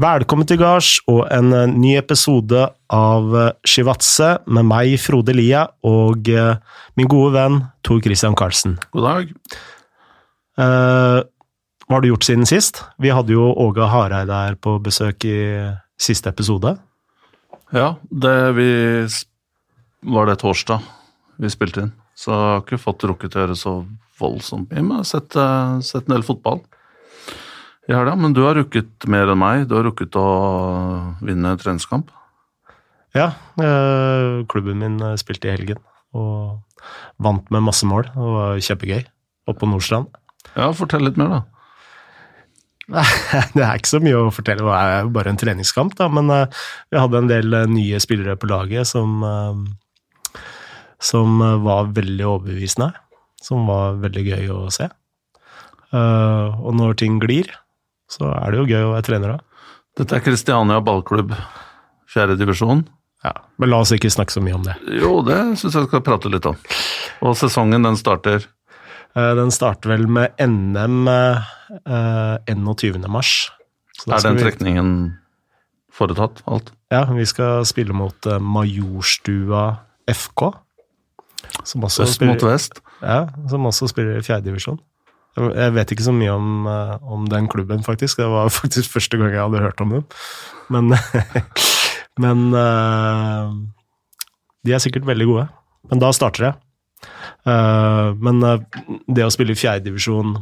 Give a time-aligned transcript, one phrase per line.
[0.00, 2.60] Velkommen til gards og en eh, ny episode
[2.94, 6.54] av eh, Shivatse med meg, Frode Lia, og eh,
[6.96, 8.78] min gode venn Tor Christian Karlsen.
[8.94, 9.34] God dag.
[10.62, 11.18] Eh,
[11.84, 12.80] hva har du gjort siden sist?
[13.02, 15.36] Vi hadde jo Åge Hareide her på besøk i
[16.00, 16.78] siste episode.
[17.74, 18.70] Ja, det vi
[20.14, 20.80] Var det torsdag
[21.36, 21.94] vi spilte inn?
[22.16, 23.74] Så jeg har ikke fått rukket å gjøre så
[24.22, 25.40] voldsomt mye, men jeg har sett,
[25.90, 26.64] sett en del fotball.
[27.88, 28.16] I helga.
[28.18, 29.68] Men du har rukket mer enn meg.
[29.70, 30.26] Du har rukket å
[31.24, 32.10] vinne treningskamp.
[33.16, 35.80] Ja, eh, klubben min eh, spilte i helgen,
[36.14, 36.60] og
[37.18, 38.06] vant med masse mål.
[38.14, 39.00] Det var kjempegøy.
[39.50, 40.12] Oppe på Nordstrand.
[40.54, 41.40] Ja, fortell litt mer, da.
[42.90, 43.06] Nei,
[43.56, 46.62] det er ikke så mye å fortelle, det er bare en treningskamp, da, men eh,
[46.90, 49.22] vi hadde en del nye spillere på laget som,
[51.02, 52.92] som var veldig overbevisende,
[53.42, 54.90] som var veldig gøy å se.
[55.90, 57.48] Og når ting glir,
[58.10, 59.40] så er det jo gøy å være trener da.
[60.00, 61.34] Dette er Kristiania ballklubb,
[62.10, 62.84] fjerde divisjon.
[63.24, 64.74] Ja, men la oss ikke snakke så mye om det.
[65.00, 66.56] Jo, det syns jeg skal prate litt om.
[67.26, 68.46] Og sesongen, den starter
[69.18, 71.48] Eh, den starter vel med NM eh,
[71.82, 73.08] eh, 21.
[73.10, 73.50] mars.
[73.98, 74.92] Så Er den trekningen
[75.90, 76.70] foretatt, alt?
[76.94, 79.64] Ja, vi skal spille mot eh, Majorstua
[80.06, 80.52] FK.
[81.64, 82.78] Som også Øst spiller- mot vest?
[83.02, 84.78] Ja, som også spiller i fjerdedivisjon.
[85.38, 88.18] Jeg jeg vet ikke så mye om, eh, om den klubben, faktisk.
[88.18, 90.04] Det var faktisk første gang jeg hadde hørt om dem.
[90.70, 90.94] Men,
[92.24, 93.54] men eh,
[94.66, 95.48] de er sikkert veldig gode.
[95.90, 96.54] Men da starter det.
[97.48, 98.42] Eh, men
[99.08, 100.40] det å spille i fjerdedivisjon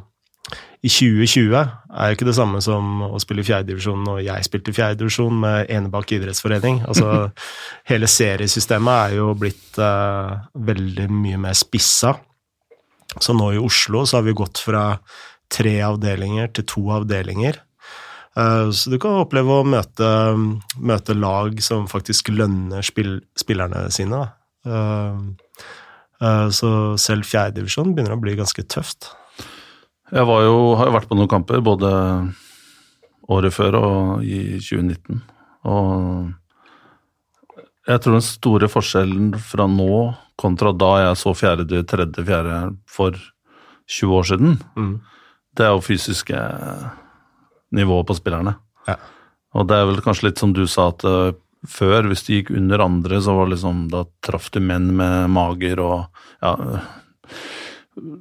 [0.79, 4.71] i 2020 er jo ikke det samme som å spille i fjerdedivisjon når jeg spilte
[4.71, 6.81] i fjerdedivisjon med Enebakk idrettsforening.
[6.89, 7.29] Altså,
[7.91, 12.15] hele seriesystemet er jo blitt veldig mye mer spissa.
[13.17, 14.99] Så nå i Oslo så har vi gått fra
[15.53, 17.63] tre avdelinger til to avdelinger.
[18.37, 20.09] Eh, Så du kan oppleve å møte,
[20.77, 24.21] møte lag som faktisk lønner spill, spillerne sine.
[24.67, 25.17] Eh,
[26.23, 29.11] eh, Så selv fjerdedivisjon begynner å bli ganske tøft.
[30.11, 31.89] Jeg jo, har jo vært på noen kamper, både
[33.29, 35.21] året før og i 2019.
[35.69, 36.33] Og
[37.89, 43.17] jeg tror den store forskjellen fra nå kontra da jeg så fjerde, tredje, fjerde for
[43.89, 45.01] 20 år siden, Mm.
[45.57, 46.39] det er jo fysiske
[47.73, 48.55] nivået på spillerne.
[48.87, 48.97] Ja.
[49.57, 51.33] Og det er vel kanskje litt som du sa, at eh,
[51.67, 55.31] før, hvis de gikk under andre, så var det liksom Da traff du menn med
[55.35, 56.07] mager og
[56.43, 56.53] ja,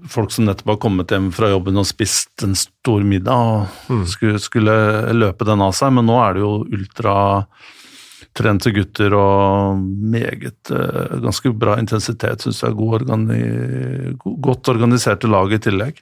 [0.09, 4.39] folk som nettopp har kommet hjem fra jobben og spist en stor middag og skulle,
[4.41, 4.73] skulle
[5.13, 6.53] løpe den av seg, men nå er det jo
[8.17, 12.73] ultratrente gutter og meget eh, ganske bra intensitet, syns jeg.
[12.77, 16.01] God organi, godt organiserte lag i tillegg.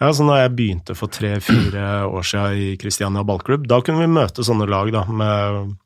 [0.00, 4.12] Ja, så når jeg begynte for tre-fire år siden i Kristiania ballklubb, da kunne vi
[4.12, 5.76] møte sånne lag da, med,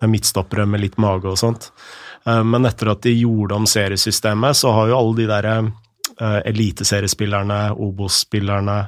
[0.00, 1.72] med midtstoppere med litt mage og sånt.
[2.26, 6.40] Eh, Men etter at de gjorde om seriesystemet, så har jo alle de der eh,
[6.52, 8.84] eliteseriespillerne, Obos-spillerne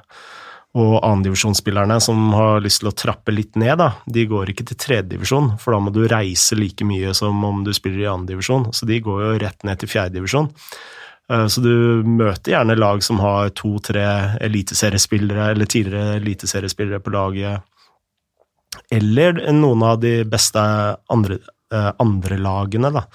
[0.77, 4.79] og annendivisjonsspillerne som har lyst til å trappe litt ned, da, de går ikke til
[4.84, 8.69] tredjedivisjon, for da må du reise like mye som om du spiller i annendivisjon.
[8.77, 10.51] Så de går jo rett ned til fjerdedivisjon.
[11.33, 14.05] Eh, Så du møter gjerne lag som har to-tre
[14.45, 17.62] eliteseriespillere, eller tidligere eliteseriespillere på laget,
[18.93, 20.61] eller noen av de beste
[21.11, 21.41] andre,
[21.73, 23.06] eh, andre lagene, da.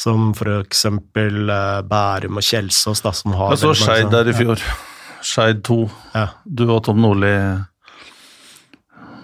[0.00, 4.34] Som for eksempel eh, Bærum og Kjelsås, da, som har Jeg så Skeid der i
[4.34, 4.58] fjor.
[5.22, 5.78] Skeid 2.
[6.14, 6.26] Ja.
[6.44, 7.32] Du og Tom Nordli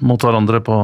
[0.05, 0.77] mot hverandre på,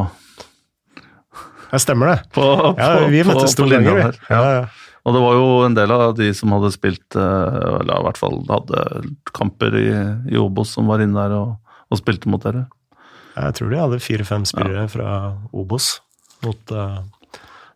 [1.72, 2.18] Ja, stemmer det.
[2.32, 2.44] på,
[2.78, 4.26] Ja, på, vi på, møttes to ganger, vi.
[4.28, 4.64] Ja, ja.
[5.02, 8.20] Og det var jo en del av de som hadde spilt, eh, eller i hvert
[8.20, 8.82] fall hadde
[9.34, 9.88] kamper i,
[10.30, 11.56] i Obos, som var inne der og,
[11.90, 12.68] og spilte mot dere.
[13.32, 15.08] Jeg tror de hadde fire-fem spillere fra
[15.56, 15.96] Obos
[16.44, 17.00] mot, uh,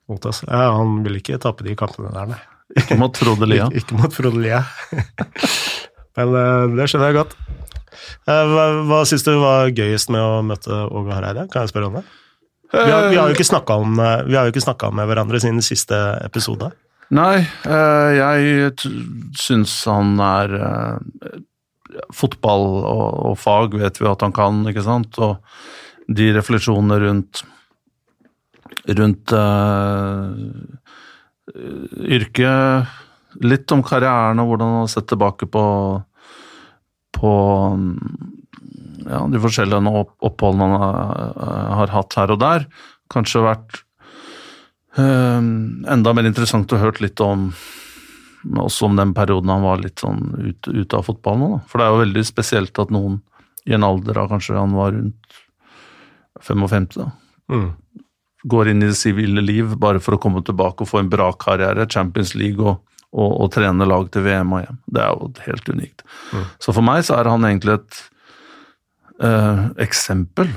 [0.06, 0.42] mot oss.
[0.44, 2.42] Ja, han ville ikke tape de kampene der, nei.
[2.76, 3.70] Ikke mot Frode Lia.
[3.70, 4.62] Ikke, ikke mot Frode Lia.
[6.16, 7.34] Men eh, det skjønner jeg godt.
[8.26, 11.46] Eh, Hva, hva syns du var gøyest med å møte Åge Hareide?
[11.52, 12.04] Kan jeg spørre om det?
[12.72, 16.72] Vi har, vi har jo ikke snakka eh, med hverandre siden siste episode.
[17.14, 17.38] Nei,
[18.18, 18.72] jeg
[19.38, 20.56] syns han er
[22.10, 25.14] Fotball og, og fag vet vi at han kan, ikke sant?
[25.22, 25.38] Og
[26.10, 27.44] de refleksjonene rundt
[28.86, 30.30] rundt uh,
[32.06, 32.86] yrket,
[33.42, 35.64] litt om karrieren og hvordan han har sett tilbake på
[37.16, 37.32] på
[39.06, 41.34] ja, de forskjellige oppholdene han har,
[41.80, 42.68] har hatt her og der.
[43.12, 43.80] Kanskje vært
[44.98, 45.40] eh,
[45.96, 47.50] enda mer interessant å høre litt om
[48.46, 51.56] også om den perioden han var litt sånn ute ut av fotballen.
[51.56, 51.62] Da.
[51.66, 53.20] For det er jo veldig spesielt at noen
[53.66, 55.40] i en alder av kanskje han var rundt
[56.46, 57.10] 55, da,
[57.48, 57.70] Mm.
[58.44, 61.32] går inn i det sivile liv bare for å komme tilbake og få en bra
[61.32, 62.80] karriere, Champions League og,
[63.16, 64.78] og, og trene lag til VM og hjem.
[64.92, 66.04] Det er jo helt unikt.
[66.32, 66.44] Mm.
[66.62, 68.02] Så for meg så er han egentlig et
[69.24, 70.52] uh, eksempel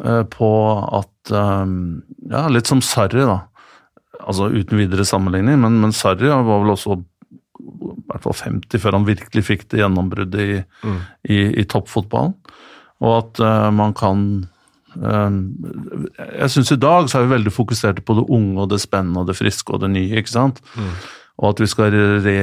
[0.00, 0.50] uh, på
[1.02, 3.42] at um, Ja, litt som Sarri, da.
[4.18, 8.96] Altså uten videre sammenligning, men, men Sarri var vel også i hvert fall 50 før
[8.96, 11.00] han virkelig fikk det gjennombruddet i, mm.
[11.28, 12.36] i, i toppfotballen.
[13.04, 14.22] Og at uh, man kan
[14.98, 19.20] Jeg syns i dag så er vi veldig fokuserte på det unge og det spennende
[19.20, 20.16] og det friske og det nye.
[20.18, 20.62] ikke sant?
[20.74, 20.94] Mm.
[21.38, 21.94] Og at vi skal
[22.24, 22.38] re,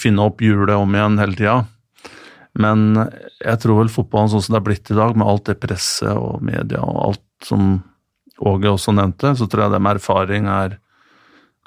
[0.00, 1.56] finne opp hjulet om igjen hele tida.
[2.60, 2.92] Men
[3.40, 6.12] jeg tror vel fotballen sånn som det er blitt i dag, med alt det presset
[6.14, 7.76] og media og alt som
[8.44, 10.72] Åge også nevnte, så tror jeg det med erfaring er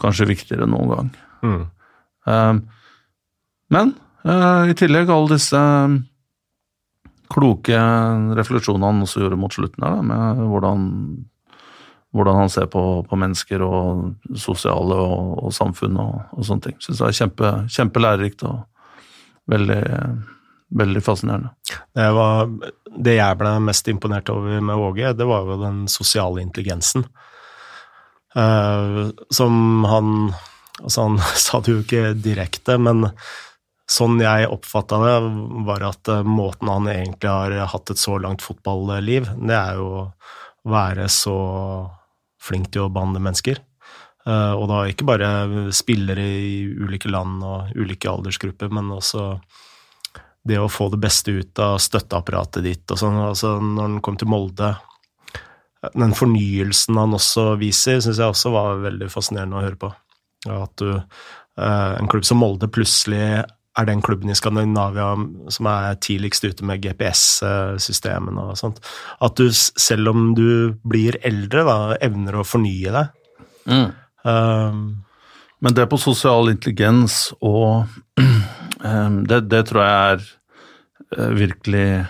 [0.04, 1.12] kanskje viktigere enn noen gang.
[1.40, 1.62] Mm.
[2.28, 2.60] Um,
[3.72, 3.94] men
[4.28, 5.62] uh, i tillegg alle disse
[7.32, 7.80] kloke
[8.40, 10.84] refleksjonene han også gjorde mot slutten her, med hvordan,
[12.16, 16.80] hvordan han ser på, på, mennesker og sosiale og, og samfunn og, og, sånne ting.
[16.84, 18.64] Syns det er kjempe, kjempelærerikt og
[19.52, 19.84] veldig
[20.70, 21.50] veldig fascinerende.
[21.96, 22.50] Det, var,
[23.00, 27.08] det jeg ble mest imponert over med Åge, det var jo den sosiale intelligensen.
[28.38, 30.34] Uh, som han
[30.78, 31.16] Altså, han
[31.48, 33.08] sa det jo ikke direkte, men
[33.90, 35.16] sånn jeg oppfatta det,
[35.66, 39.88] var at uh, måten han egentlig har hatt et så langt fotballiv, det er jo
[39.88, 40.04] å
[40.70, 41.40] være så
[42.42, 43.62] flink til å behandle mennesker.
[44.28, 45.30] Uh, og da ikke bare
[45.76, 49.38] spillere i ulike land og ulike aldersgrupper, men også
[50.48, 53.20] det å få det beste ut av støtteapparatet ditt og sånn.
[53.24, 54.76] Altså, når han kom til Molde
[55.94, 59.92] Den fornyelsen han også viser, syns jeg også var veldig fascinerende å høre på.
[60.52, 63.44] At du, eh, en klubb som Molde plutselig
[63.78, 65.12] er den klubben i Skandinavia
[65.54, 68.82] som er tidligst ute med GPS-systemene og sånt.
[69.24, 73.14] At du, selv om du blir eldre, da, evner å fornye deg.
[73.68, 73.92] Mm.
[74.28, 74.82] Um,
[75.60, 77.88] Men det på sosial intelligens og
[78.84, 80.28] um, det, det, tror jeg er
[81.16, 82.06] Eh, virkelig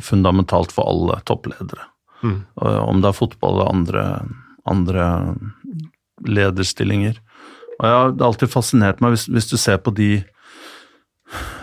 [0.00, 1.80] fundamentalt for alle toppledere.
[2.22, 2.44] Mm.
[2.54, 4.04] Om det er fotball eller andre,
[4.64, 5.06] andre
[6.24, 7.18] lederstillinger.
[7.78, 10.22] Og jeg har alltid fascinert meg, hvis, hvis du ser på de,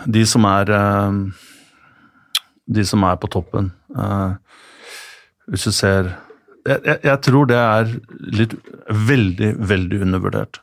[0.06, 1.16] de som er eh,
[2.72, 3.72] De som er på toppen.
[3.96, 4.34] Eh,
[5.50, 6.12] hvis du ser
[6.62, 7.88] jeg, jeg, jeg, tror det er
[8.38, 8.52] litt
[8.86, 10.60] veldig, veldig undervurdert.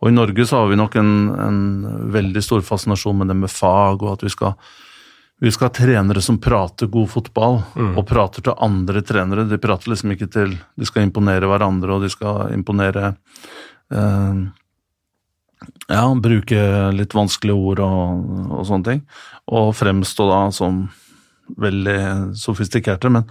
[0.00, 1.58] Og i Norge så har vi nok en, en
[2.14, 4.54] veldig stor fascinasjon med det med fag, og at vi skal
[5.40, 7.92] vi skal ha trenere som prater god fotball, mm.
[7.96, 9.46] og prater til andre trenere.
[9.48, 13.14] De prater liksom ikke til De skal imponere hverandre, og de skal imponere
[13.88, 14.42] eh,
[15.90, 16.60] Ja, bruke
[16.94, 19.02] litt vanskelige ord og, og, sånne ting.
[19.50, 20.84] Og fremstå da som
[21.60, 23.10] veldig sofistikerte.
[23.12, 23.26] Men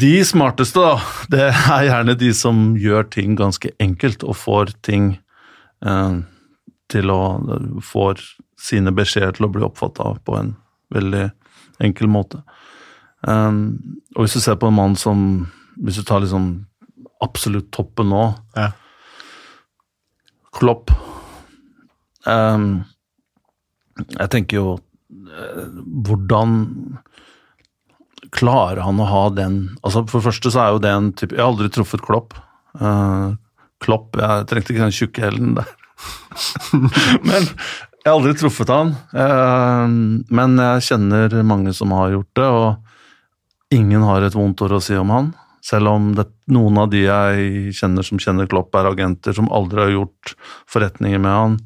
[0.00, 1.00] de smarteste, da,
[1.32, 5.14] det er gjerne de som gjør ting ganske enkelt, og får ting
[5.86, 6.20] eh,
[6.90, 7.20] til å
[7.86, 8.22] Får
[8.60, 10.52] sine beskjeder til å bli oppfatta på en
[10.92, 11.30] veldig
[11.80, 12.42] enkel måte.
[13.26, 13.56] Eh,
[14.14, 15.48] og hvis du ser på en mann som
[15.80, 16.66] Hvis du tar liksom
[17.24, 18.22] absolutt toppen nå
[18.56, 18.70] ja.
[20.56, 20.92] Klopp
[22.26, 22.82] um,
[24.18, 25.66] Jeg tenker jo uh,
[26.06, 26.56] Hvordan
[28.34, 31.36] klarer han å ha den altså For det første så er jo det en type
[31.36, 32.34] Jeg har aldri truffet Klopp.
[32.78, 33.36] Uh,
[33.82, 35.70] Klopp Jeg trengte ikke den tjukke hælen der.
[37.28, 37.48] Men
[38.00, 39.84] jeg har aldri truffet han, Uh,
[40.32, 44.80] men jeg kjenner mange som har gjort det, og ingen har et vondt ord å
[44.80, 45.28] si om han.
[45.64, 49.84] Selv om det, noen av de jeg kjenner som kjenner Klopp, er agenter som aldri
[49.84, 50.34] har gjort
[50.70, 51.56] forretninger med han.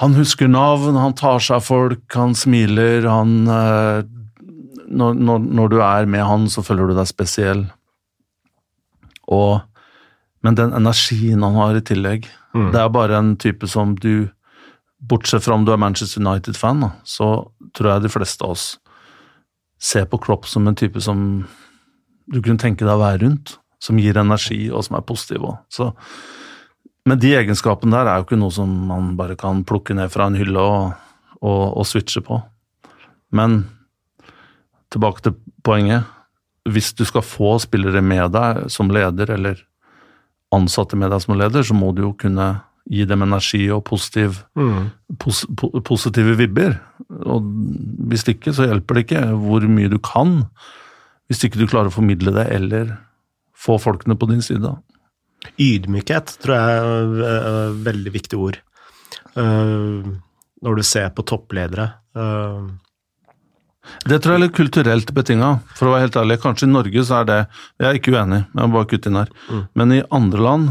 [0.00, 4.02] Han husker navn, han tar seg av folk, han smiler, han eh,
[4.90, 7.64] når, når, når, du er med han, så føler du deg spesiell.
[9.30, 9.60] Og,
[10.44, 12.70] men den energien han har i tillegg, mm.
[12.74, 14.28] det er bare en type som du
[15.00, 17.30] Bortsett fra om du er Manchester United-fan, så
[17.72, 18.64] tror jeg de fleste av oss
[19.80, 21.46] ser på Klopp som en type som
[22.30, 23.56] du kunne tenke deg å være rundt.
[23.80, 25.80] Som gir energi, og som er positiv òg.
[27.08, 30.26] Men de egenskapene der er jo ikke noe som man bare kan plukke ned fra
[30.28, 30.90] en hylle og,
[31.40, 32.42] og, og switche på.
[33.32, 33.62] Men
[34.92, 36.04] tilbake til poenget.
[36.68, 39.62] Hvis du skal få spillere med deg som leder, eller
[40.54, 42.50] ansatte med deg som leder, så må du jo kunne
[42.90, 45.16] gi dem energi og positiv, mm.
[45.22, 45.44] pos,
[45.86, 46.76] positive vibber.
[47.22, 47.46] Og
[48.10, 50.42] hvis ikke, så hjelper det ikke hvor mye du kan,
[51.30, 52.96] hvis ikke du klarer å formidle det eller
[53.54, 54.72] få folkene på din side.
[55.60, 58.58] Ydmykhet tror jeg er et veldig viktig ord.
[59.38, 60.18] Uh,
[60.64, 61.84] når du ser på toppledere
[62.18, 62.66] uh,
[64.10, 66.40] Det tror jeg er litt kulturelt betinga, for å være helt ærlig.
[66.42, 67.38] Kanskje i Norge så er det
[67.78, 69.30] Jeg er ikke uenig, jeg må bare kutte inn her.
[69.48, 69.62] Mm.
[69.78, 70.68] Men i andre land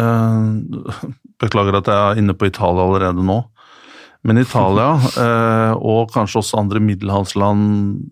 [0.00, 1.06] eh,
[1.40, 3.38] Beklager at jeg er inne på Italia allerede nå.
[4.28, 4.90] Men Italia,
[5.24, 8.10] eh, og kanskje også andre middelhavsland,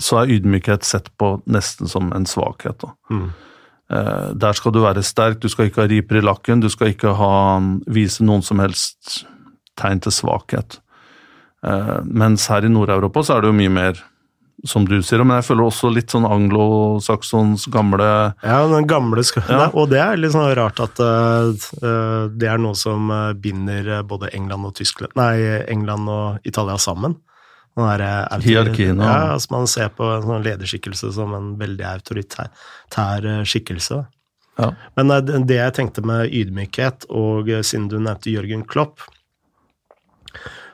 [0.00, 2.82] så er ydmykhet sett på nesten som en svakhet.
[3.10, 3.28] Mm.
[3.92, 6.94] Eh, der skal du være sterk, du skal ikke ha riper i lakken, du skal
[6.94, 7.34] ikke ha,
[7.86, 9.24] vise noen som helst
[9.78, 10.80] tegn til svakhet.
[11.66, 14.02] Eh, mens her i Nord-Europa så er det jo mye mer,
[14.64, 19.24] som du sier, men jeg føler også litt sånn anglosaksons gamle Ja, den gamle.
[19.36, 19.66] Ja.
[19.76, 21.68] Og det er litt sånn rart at eh,
[22.32, 25.36] det er noe som eh, binder både England og Tyskland Nei,
[25.68, 27.18] England og Italia sammen.
[27.76, 29.32] Eh, Hierarkien, ja.
[29.34, 32.52] Altså man ser på en sånn lederskikkelse som en veldig autoritær
[32.94, 34.04] tær, eh, skikkelse.
[34.60, 34.68] Ja.
[34.96, 39.02] Men eh, det jeg tenkte med ydmykhet, og siden du nevnte Jørgen Klopp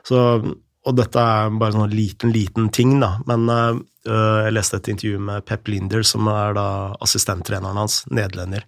[0.05, 0.41] så,
[0.81, 3.19] Og dette er bare en sånn liten, liten ting, da.
[3.29, 8.65] Men øh, jeg leste et intervju med Pep Linder, som er da assistenttreneren hans, nederlender.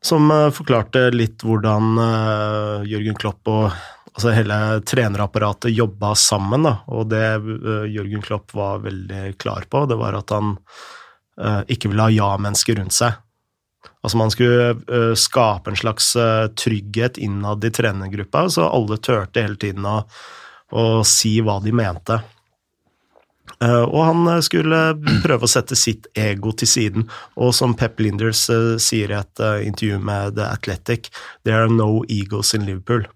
[0.00, 2.00] Som forklarte litt hvordan
[2.88, 3.76] Jørgen Klopp og
[4.18, 6.66] altså hele trenerapparatet jobba sammen.
[6.66, 6.74] Da.
[6.90, 10.56] Og det eh, Jørgen Klopp var veldig klar på, det var at han
[11.38, 13.20] eh, ikke ville ha ja-mennesker rundt seg.
[14.02, 16.10] Altså Man skulle eh, skape en slags
[16.58, 20.00] trygghet innad i trenergruppa, så alle turte hele tiden å,
[20.74, 22.18] å si hva de mente.
[23.58, 24.76] Og han skulle
[25.24, 27.06] prøve å sette sitt ego til siden.
[27.40, 28.44] Og som Pep Linders
[28.84, 31.08] sier i et intervju med The Athletic,
[31.48, 33.08] there are no egos in Liverpool.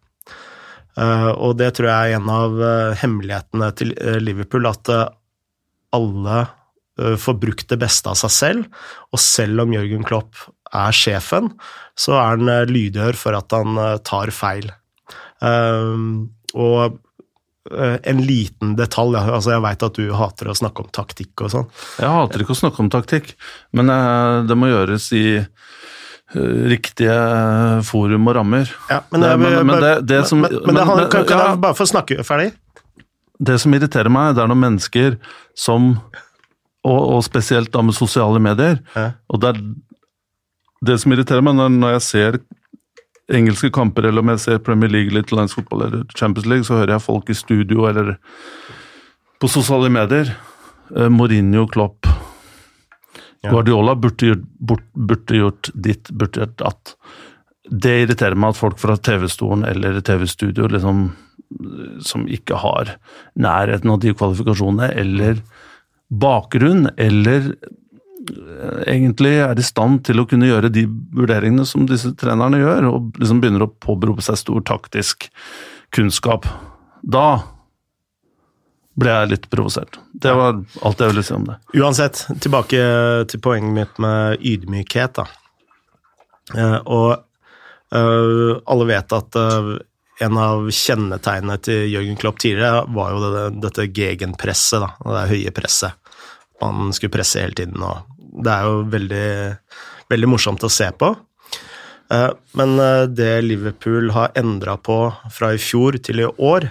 [1.01, 4.93] Eh, og det tror jeg er en av eh, hemmelighetene til eh, Liverpool, at
[5.93, 6.43] alle
[6.93, 8.83] får brukt det beste av seg selv.
[9.17, 10.37] Og selv om Jørgen Klopp
[10.77, 11.49] er sjefen,
[11.99, 14.69] så er han lydhør for at han tar feil.
[16.53, 16.99] Og
[17.73, 21.67] en liten detalj, altså jeg veit at du hater å snakke om taktikk og sånn.
[21.97, 23.33] Jeg hater ikke å snakke om taktikk,
[23.73, 23.89] men
[24.49, 25.25] det må gjøres i
[26.35, 27.15] riktige
[27.85, 28.71] forum og rammer.
[28.91, 31.75] Ja, Det- men- men det- det som- men, men, men- men- kan, kan jeg bare
[31.75, 32.53] få snakke ferdig?
[33.43, 35.19] Det som irriterer meg, det er når mennesker
[35.55, 36.01] som
[36.85, 38.81] Og, og spesielt da med sosiale medier.
[38.97, 39.12] Ja.
[39.31, 39.61] Og det er
[40.85, 42.39] det som irriterer meg, når, når jeg ser
[43.31, 46.75] engelske kamper, eller om jeg ser Premier League, Little Lines Football eller Champions League, så
[46.81, 48.17] hører jeg folk i studio eller
[49.41, 50.35] på sosiale medier.
[50.97, 52.05] Eh, Mourinho, Klopp.
[53.51, 56.95] Guardiola burde gjort, burde, burde gjort ditt, burde gjort datt.
[57.71, 61.05] Det irriterer meg at folk fra TV-stolen eller TV-studio liksom,
[62.07, 62.97] som ikke har
[63.39, 65.41] nærheten av de kvalifikasjonene, eller
[66.13, 70.85] bakgrunn, eller eh, egentlig er i stand til å kunne gjøre de
[71.15, 75.31] vurderingene som disse trenerne gjør, og liksom begynner å påberope seg stor taktisk
[75.95, 76.47] kunnskap.
[77.03, 77.43] Da
[78.99, 79.97] ble jeg litt provosert.
[80.13, 81.57] Det var alt jeg ville si om det.
[81.79, 82.83] Uansett, tilbake
[83.31, 85.27] til poenget mitt med ydmykhet, da.
[86.59, 87.13] Eh, og
[87.95, 89.73] uh, alle vet at uh,
[90.23, 94.93] en av kjennetegnene til Jørgen Klopp tidligere var jo det, dette gegenpresset, da.
[95.17, 96.13] Det høye presset.
[96.63, 98.05] Man skulle presse hele tiden, og
[98.45, 99.31] det er jo veldig,
[100.13, 101.09] veldig morsomt å se på.
[102.55, 102.77] Men
[103.17, 104.97] det Liverpool har endra på
[105.33, 106.69] fra i fjor til i år,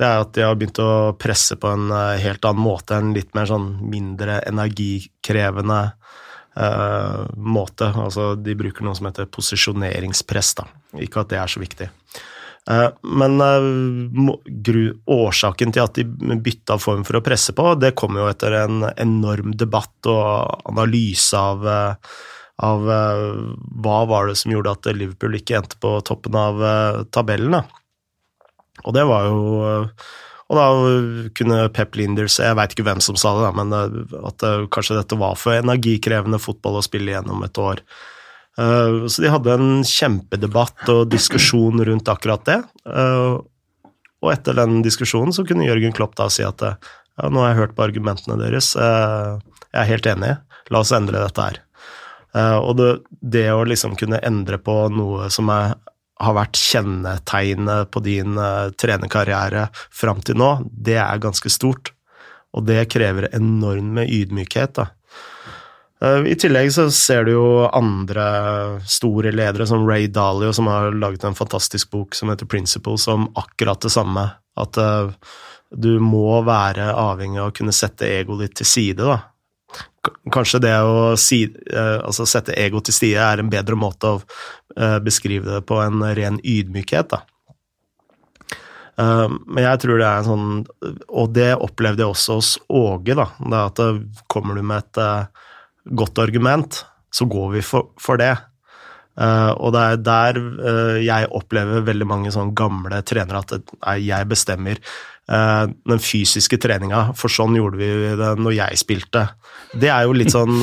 [0.00, 3.14] det er at de har begynt å presse på en eh, helt annen måte, en
[3.14, 5.80] litt mer sånn mindre energikrevende
[6.58, 7.92] uh, måte.
[7.92, 10.66] Altså, de bruker noe som heter posisjoneringspress, da.
[11.04, 11.90] Ikke at det er så viktig.
[12.66, 14.82] Uh, men uh,
[15.14, 18.88] årsaken til at de bytta form for å presse på, det kom jo etter en
[18.96, 21.68] enorm debatt og analyse av
[22.62, 26.60] av hva var det som gjorde at Liverpool ikke endte på toppen av
[27.10, 27.56] tabellen.
[27.56, 27.83] Da.
[28.84, 29.38] Og det var jo
[30.52, 30.64] Og da
[31.38, 34.98] kunne Pep Linders Jeg veit ikke hvem som sa det, men eh, at eh, kanskje
[34.98, 37.80] dette var for energikrevende fotball å spille gjennom et år.
[38.60, 42.60] Eh, Så de hadde en kjempedebatt og diskusjon rundt akkurat det.
[44.24, 47.60] Og etter den diskusjonen så kunne Jørgen Klopp da si at ja, nå har jeg
[47.62, 50.30] hørt på argumentene deres, jeg er helt enig,
[50.72, 51.58] la oss endre dette her.
[52.64, 52.88] Og det,
[53.20, 55.76] det å liksom kunne endre på noe som er,
[56.22, 61.92] har vært kjennetegnet på din eh, trenerkarriere fram til nå, det er ganske stort.
[62.54, 64.78] Og det krever enorme ydmykhet.
[64.78, 64.86] Da.
[66.04, 68.26] Eh, I tillegg så ser du jo andre
[68.86, 73.28] store ledere, som Ray Dalio, som har laget en fantastisk bok som heter Principles, om
[73.34, 74.28] akkurat det samme.
[74.60, 75.10] At eh,
[75.74, 79.18] du må være avhengig av å kunne sette egoet ditt til side, da.
[80.32, 84.18] Kanskje det å si, eh, altså sette ego til side er en bedre måte å
[84.76, 87.24] eh, beskrive det på en ren ydmykhet, da.
[88.94, 90.50] Uh, men jeg tror det er en sånn
[91.10, 93.24] Og det opplevde jeg også hos Åge, da.
[93.42, 93.80] Det at
[94.30, 95.32] kommer du med et
[95.98, 96.78] godt argument,
[97.10, 98.36] så går vi for, for det.
[99.18, 100.38] og det er der
[101.02, 104.78] jeg opplever veldig mange sånn gamle trenere at jeg bestemmer
[105.24, 107.86] den fysiske treninga, for sånn gjorde vi
[108.20, 109.22] det når jeg spilte.
[109.72, 110.58] Det er jo litt sånn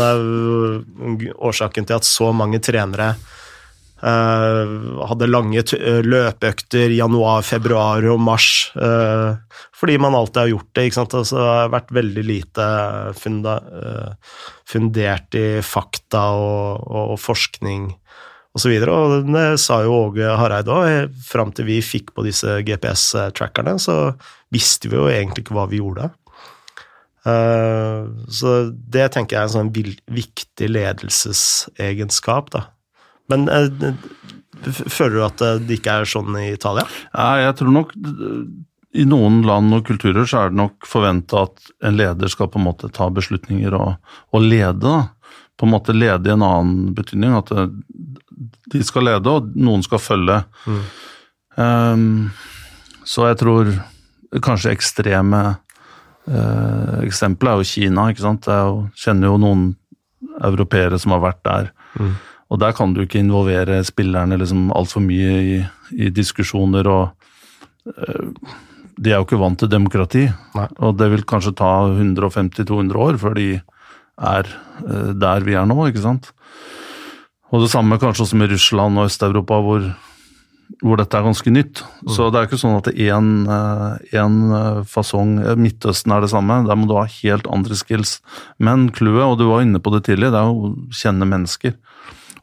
[1.34, 3.16] årsaken til at så mange trenere
[4.02, 8.72] Uh, hadde lange eh, løpeøkter januar, februar og mars.
[9.78, 10.86] Fordi man alltid har gjort det.
[10.88, 11.14] ikke sant?
[11.20, 12.68] Altså, det har vært veldig lite
[13.18, 13.60] funda,
[14.66, 17.92] fundert i fakta og, og, og forskning.
[18.52, 21.14] Og, så og det sa jo Åge Hareide òg.
[21.24, 23.96] Fram til vi fikk på disse GPS-trackerne, så
[24.52, 26.12] visste vi jo egentlig ikke hva vi gjorde.
[27.22, 29.74] så det tenker jeg er en sånn
[30.10, 32.50] viktig ledelsesegenskap.
[32.52, 32.66] da
[33.32, 33.96] men eh,
[34.72, 36.86] føler du at det ikke er sånn i Italia?
[37.14, 37.96] Ja, jeg tror nok
[38.92, 42.60] i noen land og kulturer så er det nok forventa at en leder skal på
[42.60, 43.94] en måte ta beslutninger og,
[44.36, 44.82] og lede.
[44.84, 44.98] Da.
[45.62, 47.36] På en måte lede i en annen betydning.
[47.38, 47.70] At eh,
[48.74, 50.40] de skal lede, og noen skal følge.
[50.66, 50.82] Mm.
[51.62, 52.32] Um,
[53.06, 53.70] så jeg tror
[54.42, 58.08] kanskje ekstreme uh, eksempler er jo Kina.
[58.10, 58.48] ikke sant?
[58.48, 59.66] Jeg kjenner jo noen
[60.42, 61.72] europeere som har vært der.
[62.00, 62.14] Mm.
[62.52, 65.60] Og der kan du ikke involvere spillerne liksom altfor mye i,
[65.96, 67.12] i, diskusjoner og
[67.92, 68.58] uh,
[69.02, 70.66] De er jo ikke vant til demokrati, Nei.
[70.84, 73.48] og det vil kanskje ta 150-200 år før de
[74.20, 74.48] er
[74.86, 76.32] øh, der vi er nå, ikke sant.
[77.52, 79.88] Og det samme kanskje også med Russland og Øst-Europa, hvor,
[80.80, 81.84] hvor, dette er ganske nytt.
[81.84, 82.12] Mm.
[82.16, 86.88] Så det er ikke sånn at én øh, fasong Midtøsten er det samme, der må
[86.88, 88.20] du ha helt andre skills.
[88.58, 91.76] Men clouet, og du var inne på det tidlig, det er å kjenne mennesker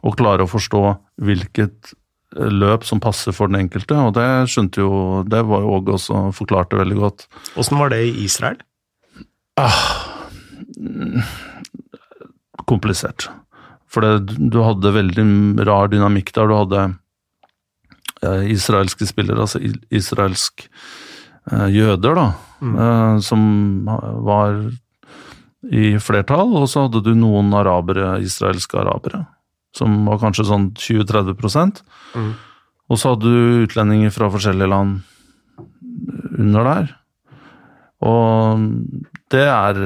[0.06, 0.82] og klare å forstå
[1.26, 1.92] hvilket
[2.36, 5.96] eh, løp som passer for den enkelte, og det skjønte jo Det var jo Åge
[5.96, 7.26] også forklarte veldig godt.
[7.58, 8.60] Åssen var det i Israel?
[9.58, 9.74] Ah,
[12.68, 13.28] komplisert.
[13.88, 15.28] For det, du hadde veldig
[15.68, 16.50] rar dynamikk der.
[16.50, 16.82] Du hadde
[18.22, 22.28] eh, israelske spillere, altså israelsk eh, jøder, da,
[22.60, 22.76] mm.
[22.84, 23.48] eh, som
[24.28, 24.60] var
[25.68, 29.24] i flertall, og så hadde du noen arabere, israelske arabere
[29.76, 31.82] som var kanskje sånn 20-30
[32.16, 32.30] mm.
[32.88, 35.02] Og så hadde du utlendinger fra forskjellige land
[36.38, 36.92] under der.
[38.08, 38.64] Og
[39.32, 39.80] det er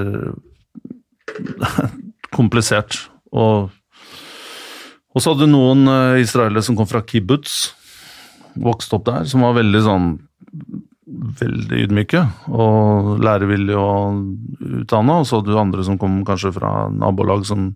[2.35, 2.99] komplisert.
[3.33, 3.71] Og,
[5.13, 7.73] og så hadde du noen eh, israelere som kom fra kibbutz,
[8.63, 10.09] vokste opp der, som var veldig sånn
[11.13, 12.21] veldig ydmyke
[12.55, 14.23] og lærevillige og
[14.83, 15.19] utdanna.
[15.21, 17.73] Og så hadde du andre som kom kanskje fra nabolag som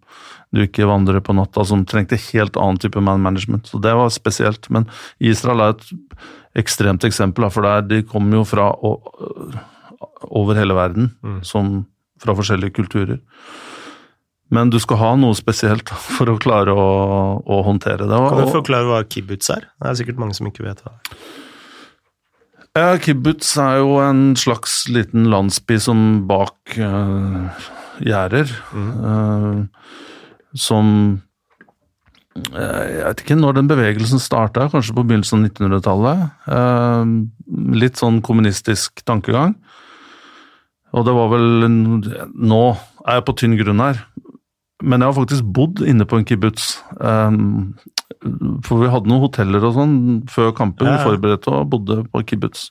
[0.55, 3.67] du ikke vandrer på natta, som trengte helt annen type man management.
[3.69, 4.71] Så det var spesielt.
[4.73, 4.89] Men
[5.19, 5.89] Israel er et
[6.63, 8.71] ekstremt eksempel, for der de kommer jo fra
[10.27, 11.41] over hele verden, mm.
[11.45, 11.85] som
[12.23, 13.19] fra forskjellige kulturer.
[14.55, 16.91] Men du skal ha noe spesielt for å klare å,
[17.43, 18.21] å håndtere det.
[18.29, 19.69] Kan du forklare hva kibbutz er?
[19.83, 21.27] Det er sikkert mange som ikke vet hva det er.
[22.77, 27.47] Ja, Kibbutz er jo en slags liten landsby som bak uh,
[28.05, 28.51] gjerder.
[28.77, 28.91] Mm.
[29.01, 30.03] Uh,
[30.53, 30.91] som
[32.53, 36.27] uh, Jeg vet ikke når den bevegelsen starta, kanskje på begynnelsen av 1900-tallet.
[36.53, 39.57] Uh, litt sånn kommunistisk tankegang.
[40.93, 42.63] Og det var vel Nå
[43.07, 44.05] er jeg på tynn grunn her,
[44.85, 46.77] men jeg har faktisk bodd inne på en kibbutz.
[47.01, 47.77] Um,
[48.67, 49.95] for vi hadde noen hoteller og sånn
[50.31, 50.89] før kampen.
[50.89, 50.99] Ja.
[50.99, 52.69] Vi forberedte og bodde på kibbutz.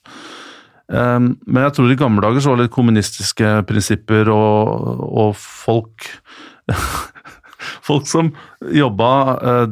[0.85, 5.31] Um, men jeg tror i gamle dager så var det litt kommunistiske prinsipper og, og
[5.39, 6.11] folk
[7.85, 8.29] Folk som
[8.73, 9.63] jobba eh,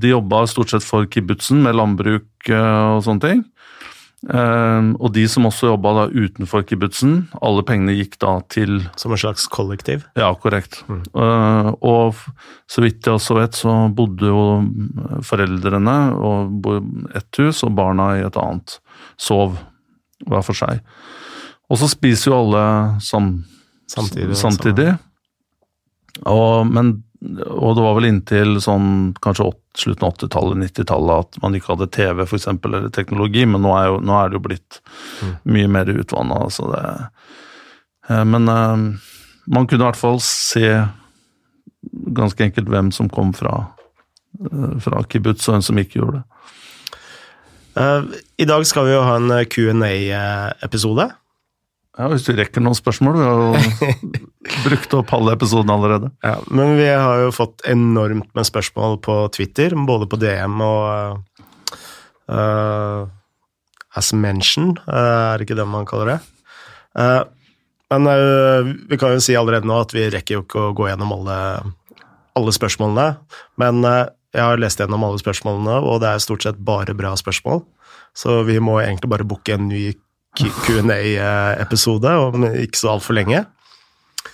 [0.00, 3.42] De jobba stort sett for kibbutzen med landbruk eh, og sånne ting.
[4.24, 9.12] Um, og de som også jobba da utenfor kibbutzen, alle pengene gikk da til Som
[9.12, 10.06] en slags kollektiv?
[10.16, 10.80] Ja, korrekt.
[10.88, 11.02] Mm.
[11.12, 12.22] Uh, og
[12.70, 14.46] så vidt jeg også vet, så bodde jo
[15.28, 16.70] foreldrene og
[17.12, 18.78] ett hus, og barna i et annet.
[19.20, 19.58] Sov
[20.24, 20.80] hver for seg.
[21.68, 22.64] Og så spiser jo alle
[23.04, 23.34] sam
[23.92, 24.36] samtidig.
[24.40, 24.94] samtidig.
[26.24, 29.46] Og, men og det var vel inntil sånn kanskje
[29.78, 33.72] slutten av 80-tallet, 90-tallet at man ikke hadde TV for eksempel, eller teknologi, men nå
[33.78, 34.80] er, jo, nå er det jo blitt
[35.22, 35.32] mm.
[35.56, 36.42] mye mer utvanna.
[36.46, 38.84] Altså eh, men eh,
[39.56, 40.68] man kunne i hvert fall se
[42.18, 43.56] ganske enkelt hvem som kom fra,
[44.44, 46.28] eh, fra kibbutz, og hvem som ikke gjorde det.
[48.38, 51.08] I dag skal vi jo ha en Q&A-episode.
[51.94, 53.18] Ja, Hvis du rekker noen spørsmål.
[53.20, 54.08] Vi har jo
[54.66, 56.10] brukt opp halve episoden allerede.
[56.26, 61.20] Ja, Men vi har jo fått enormt med spørsmål på Twitter, både på DM og
[62.34, 63.06] uh,
[63.94, 66.18] as mentioned, er det ikke det man kaller det?
[67.94, 68.08] Men
[68.90, 71.36] vi kan jo si allerede nå at vi rekker jo ikke å gå gjennom alle,
[72.34, 73.04] alle spørsmålene.
[73.62, 77.62] Men jeg har lest gjennom alle spørsmålene, og det er stort sett bare bra spørsmål.
[78.18, 79.92] Så vi må egentlig bare booke en ny
[80.38, 83.44] Q&A-episode om ikke så altfor lenge.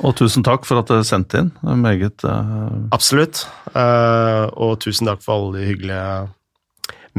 [0.00, 1.50] Og tusen takk for at dere sendte inn.
[1.60, 2.86] Det meget uh...
[2.94, 3.42] Absolutt.
[3.74, 6.30] Uh, og tusen takk for alle de hyggelige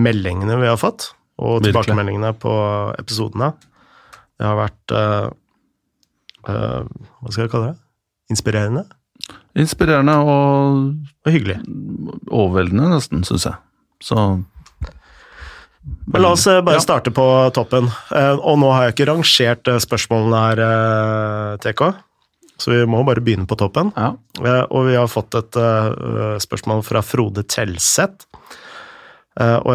[0.01, 1.67] meldingene vi har fått, og Virkelig.
[1.67, 2.53] tilbakemeldingene på
[2.97, 3.51] episodene.
[4.39, 5.29] Det har vært uh,
[6.47, 7.77] Hva skal jeg kalle det?
[8.33, 8.85] Inspirerende?
[9.59, 10.87] Inspirerende og,
[11.25, 11.59] og hyggelig.
[12.31, 13.59] Overveldende, nesten, syns jeg.
[14.01, 14.17] Så
[15.81, 16.83] men la oss bare ja.
[16.83, 17.87] starte på toppen.
[18.13, 20.61] Og nå har jeg ikke rangert spørsmålene her,
[21.63, 21.83] TK.
[22.61, 23.89] Så vi må bare begynne på toppen.
[23.97, 24.11] Ja.
[24.69, 25.57] Og vi har fått et
[26.45, 28.27] spørsmål fra Frode Telseth.
[29.41, 29.73] Og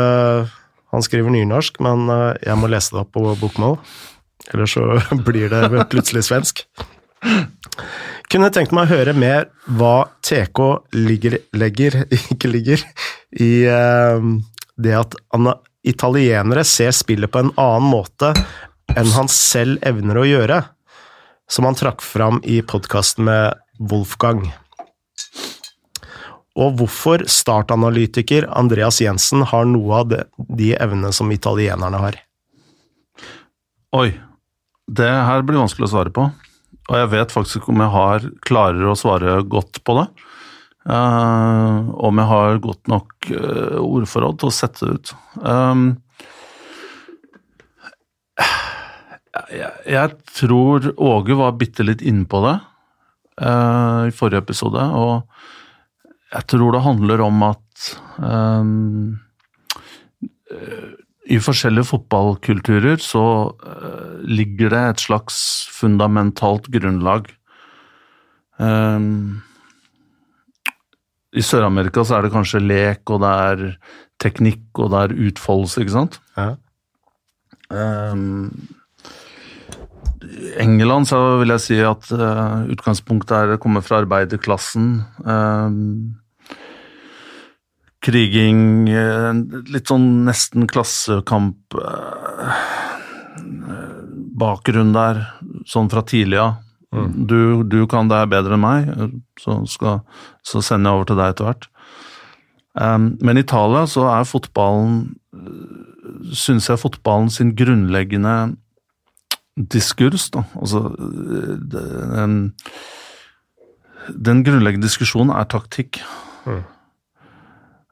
[0.94, 2.06] han skriver nynorsk, men
[2.38, 3.80] jeg må lese det opp på bokmål.
[4.54, 4.86] Ellers så
[5.26, 6.62] blir det plutselig svensk.
[8.30, 10.60] Kunne tenkt meg å høre mer hva TK
[10.94, 12.82] ligger, legger, ikke ligger,
[13.42, 13.50] i
[14.76, 15.16] det at
[15.86, 18.32] italienere ser spillet på en annen måte
[18.96, 20.62] enn han selv evner å gjøre
[21.50, 24.48] som han trakk fram i podkasten med Wolfgang.
[26.56, 32.18] Og hvorfor startanalytiker Andreas Jensen har noe av de, evnene som italienerne har.
[33.96, 34.08] Oi.
[34.86, 36.28] Det her blir vanskelig å svare på.
[36.86, 40.06] Og jeg vet faktisk ikke om jeg har, klarer å svare godt på det.
[40.86, 45.12] Uh, om jeg har godt nok uh, ordforråd til å sette det ut.
[45.42, 45.86] Um,
[49.50, 52.54] jeg, jeg, tror Åge var bitte litt innpå det
[53.42, 55.26] uh, i forrige episode, og
[56.36, 57.88] jeg tror det handler om at
[58.22, 59.16] um,
[61.26, 63.24] i forskjellige fotballkulturer så
[64.22, 65.38] ligger det et slags
[65.74, 67.26] fundamentalt grunnlag.
[68.62, 69.42] Um,
[71.36, 73.64] I Sør-Amerika så er det kanskje lek, og det er
[74.22, 76.18] teknikk, og det er utfoldelse, ikke sant?
[76.38, 76.54] Ja.
[77.68, 78.52] Um,
[80.56, 85.02] England så vil jeg si at uh, utgangspunktet er kommer fra arbeiderklassen.
[85.26, 86.16] Um,
[88.06, 89.32] kriging, uh,
[89.72, 91.76] litt sånn nesten klassekamp
[94.36, 95.22] Bakgrunn der,
[95.68, 96.62] sånn fra tidlig av.
[96.96, 97.26] Mm.
[97.28, 98.90] Du, du, kan det her bedre enn meg,
[99.40, 100.00] så, skal,
[100.46, 101.68] så, sender jeg over til deg etter hvert.
[102.76, 105.16] Um, men i Italia så er fotballen
[106.36, 108.56] Syns jeg fotballen sin grunnleggende
[109.72, 110.42] diskurs, da.
[110.56, 112.36] Altså den,
[114.12, 116.00] den grunnleggende diskusjonen er taktikk.
[116.46, 116.62] Mm.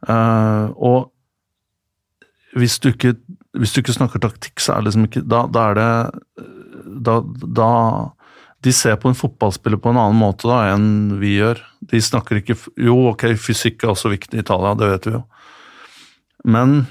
[0.09, 0.99] Uh, og
[2.57, 3.15] hvis du, ikke,
[3.59, 5.89] hvis du ikke snakker taktikk, så er det liksom ikke Da, da er det
[6.85, 7.19] da,
[7.57, 7.69] da,
[8.65, 11.61] De ser på en fotballspiller på en annen måte da enn vi gjør.
[11.85, 15.25] De snakker ikke Jo, ok, fysikk er også viktig i Italia, det vet vi jo.
[16.45, 16.85] Men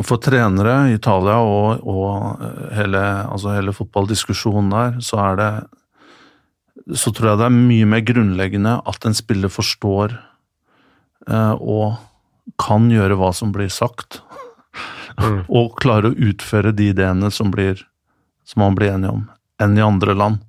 [0.00, 5.52] for trenere i Italia og, og eh, hele, altså hele, fotballdiskusjonen der, så er det
[6.96, 10.16] Så tror jeg det er mye mer grunnleggende at en spiller forstår
[11.28, 12.00] eh, og
[12.58, 14.22] kan gjøre hva som blir sagt.
[15.20, 15.44] Mm.
[15.58, 17.84] og klarer å utføre de ideene som, blir,
[18.48, 19.26] som man blir enige om,
[19.60, 20.40] enn i andre land.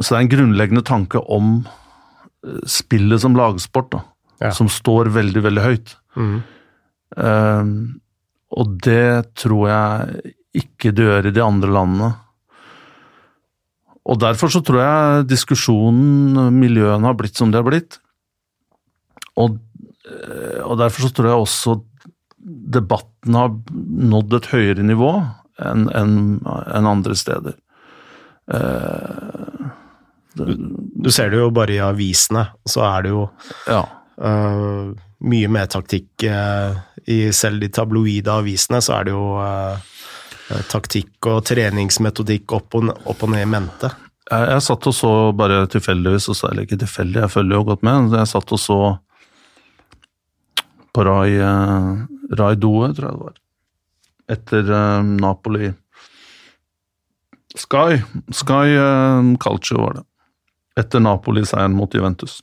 [0.00, 4.02] Så det er en grunnleggende tanke om eh, spillet som lagsport, da,
[4.46, 4.52] ja.
[4.56, 5.94] som står veldig, veldig høyt.
[6.16, 6.38] Mm.
[7.20, 7.74] Um,
[8.54, 12.10] og det tror jeg ikke det gjør i de andre landene.
[14.10, 18.00] Og derfor så tror jeg diskusjonen, miljøene, har blitt som de har blitt.
[19.38, 19.60] Og,
[20.08, 21.76] eh, og derfor så tror jeg også
[22.40, 23.52] debatten har
[24.10, 25.12] nådd et høyere nivå
[25.60, 26.14] enn en,
[26.46, 27.56] en andre steder.
[28.50, 29.70] Uh,
[30.34, 33.24] det, du, du, ser det jo bare i avisene, så er det jo
[33.70, 33.80] ja.
[34.22, 34.90] uh,
[35.26, 36.78] mye mer taktikk uh,
[37.10, 39.24] i selv de tabloide avisene så er det jo
[40.70, 43.90] taktikk og treningsmetodikk opp og, opp og ned i mente.
[44.30, 48.16] Jeg, jeg satt og så bare tilfeldigvis, eller ikke tilfeldig, jeg følger jo godt med.
[48.18, 48.80] Jeg satt og så
[50.90, 51.38] på Rai,
[52.38, 53.38] Rai Doe, tror jeg det var.
[54.30, 55.72] Etter um, Napoli
[57.58, 57.98] Sky.
[58.30, 60.04] Sky um, Calcio var det.
[60.78, 62.38] Etter Napoli-seieren mot Juventus.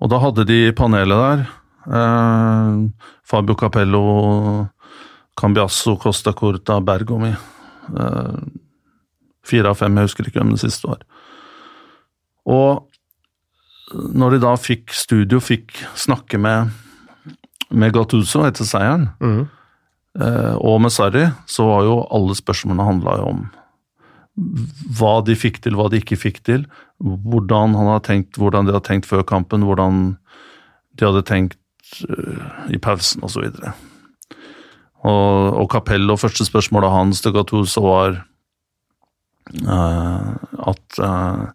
[0.00, 1.46] Og da hadde de panelet der
[1.86, 2.88] Uh,
[3.22, 4.66] Fabio Capello,
[5.38, 7.28] Cambiasso, Costa Corta, Bergomi.
[7.94, 8.40] Uh,
[9.46, 11.04] fire av fem, jeg husker ikke hvem det siste var.
[12.50, 12.88] Og
[14.18, 16.74] når de da fikk studio, fikk snakke med
[17.70, 19.46] med Gattuso etter seieren, Mhm.
[20.20, 23.46] Eh, og med Sarri, så var jo alle spørsmålene handla jo om
[24.98, 26.66] hva de fikk til, hva de ikke fikk til.
[27.00, 30.16] Hvordan, han hadde tenkt, hvordan de hadde tenkt før kampen, hvordan
[30.96, 31.58] de hadde tenkt
[32.08, 33.48] eh, i pausen osv.
[33.48, 33.66] Og,
[35.08, 38.18] og, og Capello, første spørsmålet hans til Gattuso var
[39.64, 40.32] uh,
[40.72, 41.46] at uh,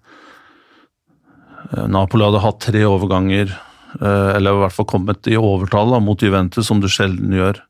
[1.92, 3.52] Napoli hadde hatt tre overganger,
[4.00, 7.62] uh, eller i hvert fall kommet i overtall mot Juventus, som du sjelden gjør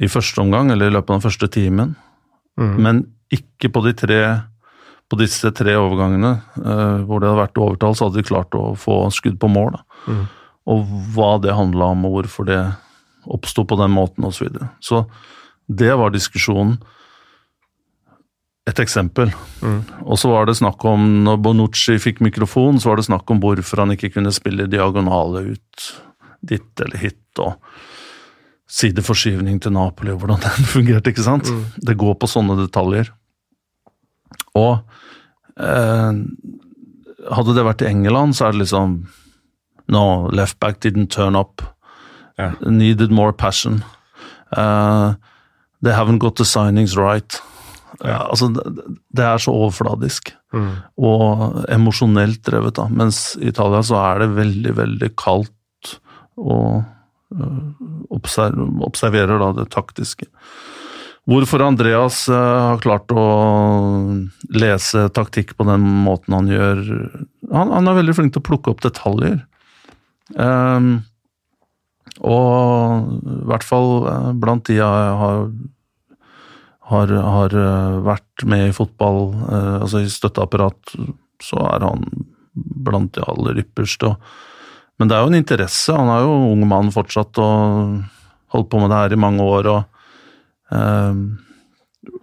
[0.00, 1.96] i første omgang, eller i løpet av den første timen.
[2.60, 2.76] Mm.
[2.80, 4.20] Men ikke på de tre
[5.10, 8.76] på disse tre overgangene uh, hvor det hadde vært overtall, så hadde de klart å
[8.78, 9.80] få skudd på mål.
[10.06, 10.28] Mhm.
[10.70, 12.60] Og hva det handla om, og hvorfor det
[13.26, 14.36] oppsto på den måten osv.
[14.36, 14.68] Så, videre.
[14.78, 15.00] så
[15.66, 16.76] det var diskusjonen.
[18.68, 19.32] Et eksempel.
[19.64, 19.80] Mm.
[20.04, 23.40] Og så var det snakk om, når Bonucci fikk mikrofon, så var det snakk om
[23.42, 25.88] hvorfor han ikke kunne spille diagonale ut
[26.46, 27.56] dit eller hit, og
[28.70, 31.50] sideforskyvning til Napoli, og hvordan den fungerte, ikke sant?
[31.76, 33.12] Det går på sånne detaljer.
[34.58, 34.78] Og
[35.60, 36.20] eh,
[37.30, 39.02] hadde det vært i England, så er det liksom
[39.90, 41.64] No, left back didn't turn up.
[42.38, 42.54] Yeah.
[42.62, 43.82] Needed more passion.
[44.56, 45.14] Uh,
[45.82, 47.40] they haven't got the signings right.
[48.04, 48.62] Ja, altså, det,
[49.10, 50.70] det er så overfladisk mm.
[51.04, 52.86] og emosjonelt drevet, da.
[52.88, 55.96] Mens i Italia så er det veldig, veldig kaldt
[56.38, 56.84] og
[58.10, 60.26] observerer da det taktiske.
[61.30, 63.24] Hvorfor Andreas øh, har klart å
[64.56, 66.80] lese taktikk på den måten han gjør
[67.52, 69.40] Han, han er veldig flink til å plukke opp detaljer.
[70.34, 71.02] Um,
[72.22, 75.44] og i hvert fall eh, blant de jeg har
[76.90, 77.54] har, har
[78.02, 80.90] vært med i fotball, altså i støtteapparat,
[81.38, 82.00] så er han
[82.82, 84.10] blant de aller ypperste.
[84.10, 84.49] og-
[85.00, 85.96] Men det er jo en interesse.
[85.96, 88.02] Han er jo ung mann fortsatt og
[88.52, 89.68] holdt på med det her i mange år.
[89.72, 90.10] Og,
[90.76, 91.22] øh,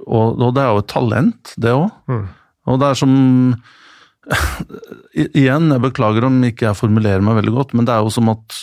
[0.05, 1.87] og, og det er jo et talent, det òg.
[2.11, 2.27] Mm.
[2.67, 3.15] Og det er som
[5.17, 8.27] Igjen, jeg beklager om ikke jeg formulerer meg veldig godt, men det er jo som
[8.33, 8.57] at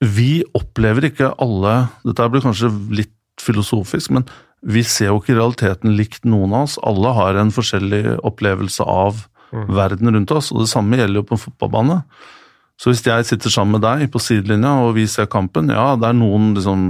[0.00, 4.24] vi opplever ikke alle Dette blir kanskje litt filosofisk, men
[4.66, 6.78] vi ser jo ikke realiteten likt noen av oss.
[6.88, 11.36] Alle har en forskjellig opplevelse av verden rundt oss, og det samme gjelder jo på
[11.36, 11.98] en fotballbane.
[12.76, 16.10] Så hvis jeg sitter sammen med deg på sidelinja og vi ser kampen, ja, det
[16.10, 16.88] er noen liksom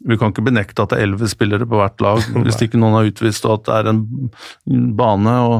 [0.00, 2.96] Vi kan ikke benekte at det er elleve spillere på hvert lag hvis ikke noen
[2.98, 5.58] har utvist og at det er en bane og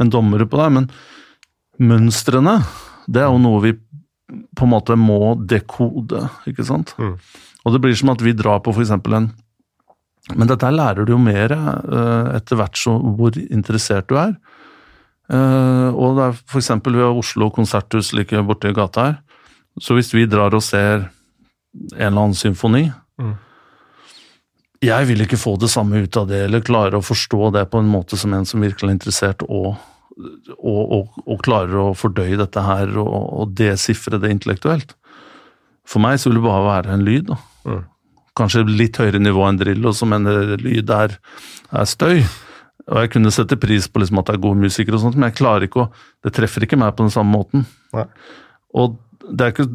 [0.00, 0.90] en dommere på deg, men
[1.80, 2.58] mønstrene,
[3.08, 3.72] det er jo noe vi
[4.56, 6.92] på en måte må dekode, ikke sant?
[7.00, 7.16] Mm.
[7.64, 8.92] Og det blir som at vi drar på f.eks.
[8.92, 9.30] en
[10.36, 14.36] Men dette lærer du jo mer eh, etter hvert så hvor interessert du er.
[15.30, 16.72] Eh, og det er f.eks.
[16.86, 19.20] ved Oslo konserthus like borti gata her.
[19.80, 22.90] Så hvis vi drar og ser en eller annen symfoni
[23.20, 23.34] Mm.
[24.80, 27.82] Jeg vil ikke få det samme ut av det, eller klare å forstå det på
[27.82, 29.74] en måte som en som virkelig er interessert, og,
[30.56, 34.94] og, og, og klarer å fordøye dette her og, og desifre det intellektuelt.
[35.84, 37.28] For meg så vil det bare være en lyd.
[37.28, 37.36] da.
[37.68, 37.84] Mm.
[38.40, 41.18] Kanskje litt høyere nivå enn Drillo, som mener lyd er,
[41.76, 42.24] er støy.
[42.90, 45.30] Og jeg kunne sette pris på liksom at det er gode musikere, og sånt, men
[45.30, 45.90] jeg klarer ikke å,
[46.26, 47.64] det treffer ikke meg på den samme måten.
[47.94, 48.06] Nei.
[48.78, 48.98] Og
[49.30, 49.66] det ikke,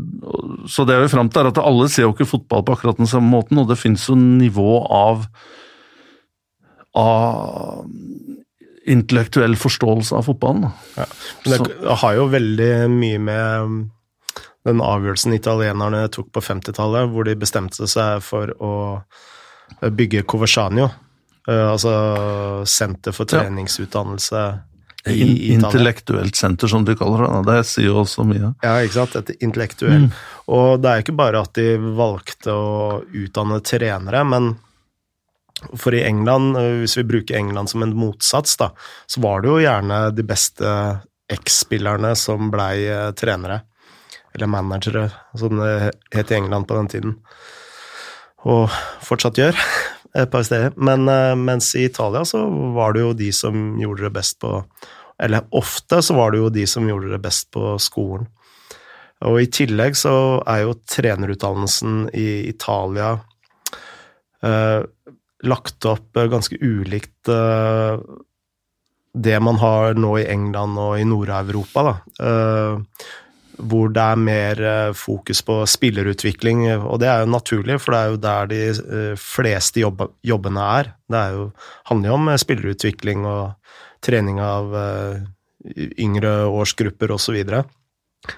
[0.71, 3.10] så det er jo fram til at alle ser jo ikke fotball på akkurat den
[3.10, 5.28] samme måten, og det finnes jo nivå av
[6.95, 7.88] av
[8.88, 10.69] intellektuell forståelse av fotballen.
[10.95, 11.08] Ja.
[11.45, 13.73] Men det har jo veldig mye med
[14.65, 18.73] den avgjørelsen italienerne tok på 50-tallet, hvor de bestemte seg for å
[19.82, 21.05] bygge Coversanio, uh,
[21.54, 23.44] altså senter for Ja.
[23.44, 24.46] treningsutdannelse
[25.08, 27.44] i, i intellektuelt senter, som de kaller det.
[27.46, 28.56] Det sier jo også mye.
[28.64, 29.16] Ja, ikke sant?
[29.20, 30.08] Et intellektuell.
[30.50, 34.56] Og det er ikke bare at de valgte å utdanne trenere, men
[35.78, 38.72] for i England, øh, hvis vi bruker England som en motsats, da,
[39.08, 40.74] så var det jo gjerne de beste
[41.32, 43.62] eks-spillerne som blei eh, trenere.
[44.36, 45.06] Eller managere,
[45.38, 47.14] som det het i England på den tiden.
[48.44, 48.68] Og
[49.06, 49.56] fortsatt gjør
[50.15, 50.75] et par steder.
[50.78, 52.43] Men eh, mens i Italia så
[52.75, 54.63] var det jo de som gjorde det best på
[55.19, 58.28] Eller ofte så var det jo de som gjorde det best på skolen.
[59.23, 63.13] Og i tillegg så er jo trenerutdannelsen i Italia
[64.43, 64.84] eh,
[65.47, 68.01] lagt opp eh, ganske ulikt eh,
[69.15, 71.95] det man har nå i England og i Nord-Europa, da.
[72.28, 73.06] Eh,
[73.58, 78.00] hvor det er mer eh, fokus på spillerutvikling, og det er jo naturlig, for det
[78.00, 80.91] er jo der de eh, fleste jobbene er.
[81.12, 81.48] Det er jo,
[81.91, 84.76] handler jo om eh, spillerutvikling og trening av
[85.98, 87.39] yngre årsgrupper osv.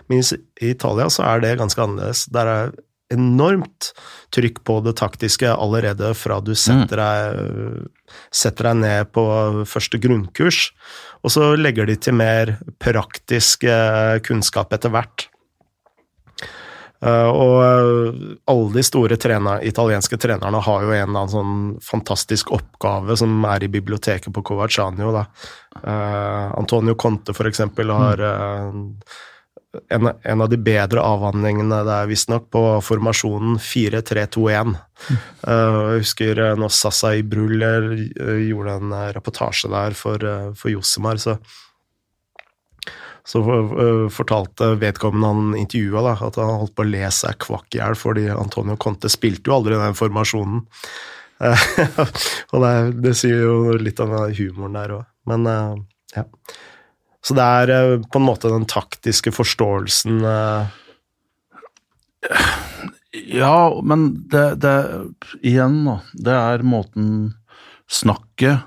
[0.08, 2.23] Men i Italia så er det ganske annerledes.
[2.32, 2.71] Der er
[3.13, 3.91] enormt
[4.36, 7.88] trykk på det taktiske allerede fra du setter deg,
[8.34, 9.24] setter deg ned på
[9.70, 10.72] første grunnkurs,
[11.24, 15.30] og så legger de til mer praktisk eh, kunnskap etter hvert.
[16.98, 17.58] Uh, og
[18.50, 23.36] alle de store trener, italienske trenerne har jo en eller annen sånn fantastisk oppgave som
[23.46, 25.12] er i biblioteket på Covaciano.
[25.13, 25.28] Da.
[26.58, 28.82] Antonio Conte, for eksempel, har uh,
[29.93, 34.73] en, en, av de bedre avhandlingene det er visstnok på formasjonen 4-3-2-1.
[34.73, 35.17] Mm.
[35.43, 37.89] jeg husker når Sasa Ibrul Bruller
[38.47, 40.23] gjorde en reportasje der for,
[40.58, 41.38] for Josimar, så
[43.27, 43.41] så
[44.13, 48.30] fortalte vedkommende han intervjua at han holdt på å le seg kvakk i hjel, fordi
[48.32, 50.62] Antonio Conte spilte jo aldri den formasjonen.
[52.53, 52.71] Og det,
[53.03, 55.10] det, sier jo litt om humoren der òg.
[55.27, 55.43] Men
[56.15, 56.23] ja.
[57.27, 60.21] Så det er på en måte den taktiske forståelsen
[63.27, 64.75] Ja, men det, det
[65.41, 65.97] Igjen, da.
[66.13, 67.09] Det er måten
[67.91, 68.63] snakket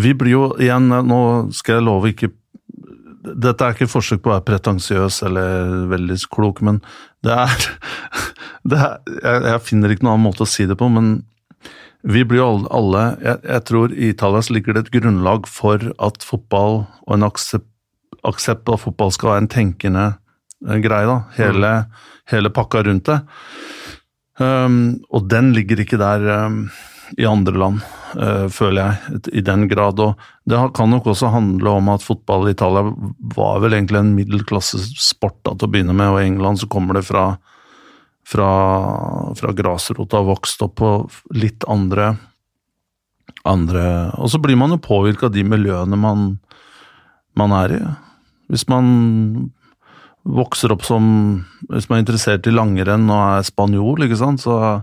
[0.00, 1.20] Vi blir jo igjen Nå
[1.56, 2.32] skal jeg love ikke
[3.20, 6.78] dette er ikke et forsøk på å være pretensiøs eller veldig klok, men
[7.24, 7.66] det er,
[8.70, 11.18] det er jeg, finner ikke noen annen måte å si det på, men
[12.02, 15.90] vi blir jo alle jeg, jeg, tror i Italia så ligger det et grunnlag for
[16.00, 17.68] at fotball og en aksept,
[18.26, 20.06] aksept av fotball skal være en tenkende
[20.68, 21.18] eh, greie, da.
[21.36, 22.08] Hele, mm.
[22.32, 23.20] hele pakka rundt det.
[24.40, 26.62] Um, og den ligger ikke der um,
[27.20, 27.82] i andre land,
[28.16, 30.00] uh, føler jeg, i den grad.
[30.00, 30.16] Og
[30.48, 32.86] det kan nok også handle om at fotball i Italia
[33.36, 37.04] var vel egentlig en middelklassesport til å begynne med, og i England så kommer det
[37.10, 37.34] fra,
[38.30, 38.50] fra,
[39.38, 40.90] fra grasrota, vokst opp på
[41.34, 42.14] litt andre,
[43.46, 43.84] andre
[44.20, 46.34] Og så blir man jo påvirka av de miljøene man,
[47.38, 47.80] man er i.
[48.50, 49.50] Hvis man
[50.26, 51.04] vokser opp som
[51.70, 54.82] Hvis man er interessert i langrenn og er spanjol, ikke sant, så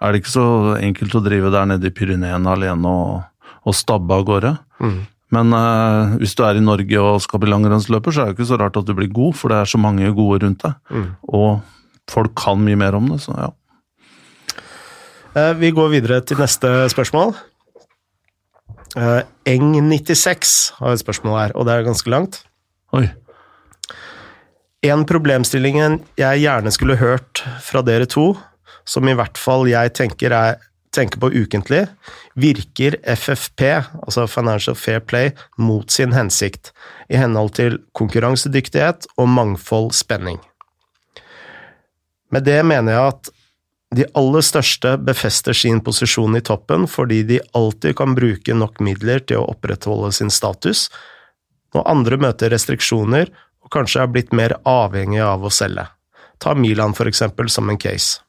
[0.00, 0.46] er det ikke så
[0.80, 4.54] enkelt å drive der nede i Pyreneene alene og, og stabbe av gårde.
[4.80, 5.00] Mm.
[5.36, 8.48] Men uh, hvis du er i Norge og skal bli langrennsløper, så er det ikke
[8.48, 10.78] så rart at du blir god, for det er så mange gode rundt deg.
[10.88, 11.10] Mm.
[11.28, 11.60] Og
[12.10, 13.50] folk kan mye mer om det, så ja.
[15.30, 17.36] Uh, vi går videre til neste spørsmål.
[18.98, 22.40] Uh, Eng96 har et spørsmål her, og det er ganske langt.
[22.98, 23.06] Oi.
[24.82, 25.78] En problemstilling
[26.18, 28.32] jeg gjerne skulle hørt fra dere to,
[28.88, 30.58] som i hvert fall jeg tenker, er,
[30.90, 31.84] tenker på ukentlig,
[32.34, 33.62] virker FFP,
[34.02, 36.72] altså Financial Fair Play, mot sin hensikt,
[37.12, 40.40] i henhold til konkurransedyktighet og mangfold spenning.
[42.30, 43.30] Med det mener jeg at
[43.96, 49.22] de aller største befester sin posisjon i toppen fordi de alltid kan bruke nok midler
[49.26, 50.86] til å opprettholde sin status,
[51.74, 55.88] når andre møter restriksjoner og kanskje er blitt mer avhengige av å selge.
[56.40, 58.22] Ta Milan for eksempel som en case.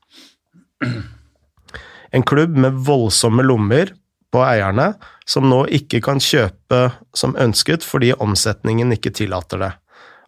[2.11, 3.93] En klubb med voldsomme lommer
[4.31, 4.93] på eierne,
[5.25, 6.81] som nå ikke kan kjøpe
[7.15, 9.71] som ønsket fordi omsetningen ikke tillater det.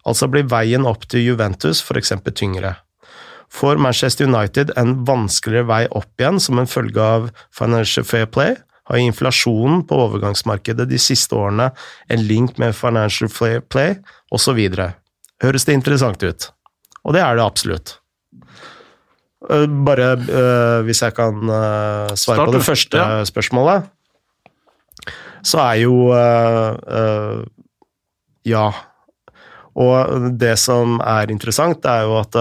[0.04, 2.12] Altså blir veien opp til Juventus f.eks.
[2.32, 2.76] tyngre.
[3.54, 8.56] Får Manchester United en vanskeligere vei opp igjen som en følge av Financial Fair Play,
[8.84, 11.70] har inflasjonen på overgangsmarkedet de siste årene
[12.12, 13.96] en link med Financial Fair Play,
[14.34, 14.58] osv.
[15.42, 16.48] Høres det interessant ut?
[17.04, 17.94] Og det er det absolutt.
[19.50, 23.24] Eh, bare uh, hvis jeg kan uh, svare Start, på det første ja.
[23.28, 23.90] spørsmålet,
[25.44, 27.44] så er jo uh,
[28.44, 28.66] Ja.
[29.74, 32.36] Og det som er interessant, er jo at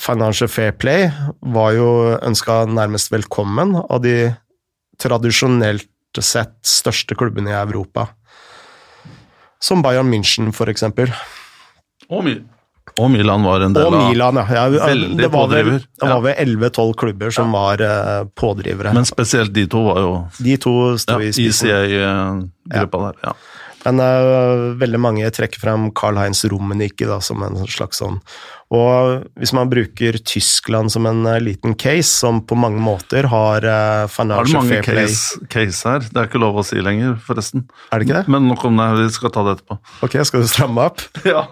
[0.00, 1.06] Financial Fair Play
[1.40, 4.34] var jo ønska nærmest velkommen av de
[5.00, 5.88] tradisjonelt
[6.24, 8.08] sett største klubbene i Europa.
[9.62, 11.12] Som Bayern München, for eksempel.
[12.08, 12.44] Og Mil
[12.96, 14.44] Og Milan var en del og Milan, ja.
[14.56, 15.74] ja det var pådriver.
[15.74, 17.60] Vel, det var vel 11-12 klubber som ja.
[17.60, 18.94] var uh, pådrivere.
[18.96, 21.68] Men spesielt de to var jo De to sto ja, i spissen.
[21.68, 23.34] ICA-gruppa der, ja.
[23.86, 28.18] Men uh, veldig mange trekker frem Carl-Heinz Rummenigge da, som en slags sånn
[28.74, 33.66] Og hvis man bruker Tyskland som en uh, liten case, som på mange måter har
[33.66, 36.08] uh, financial fair play Har du mange case, case, her?
[36.08, 37.68] Det er ikke lov å si lenger, forresten.
[37.92, 38.34] Er det ikke det?
[38.34, 39.78] Men nok om det, vi skal ta det etterpå.
[40.08, 41.06] Ok, skal du stramme opp?
[41.32, 41.46] ja.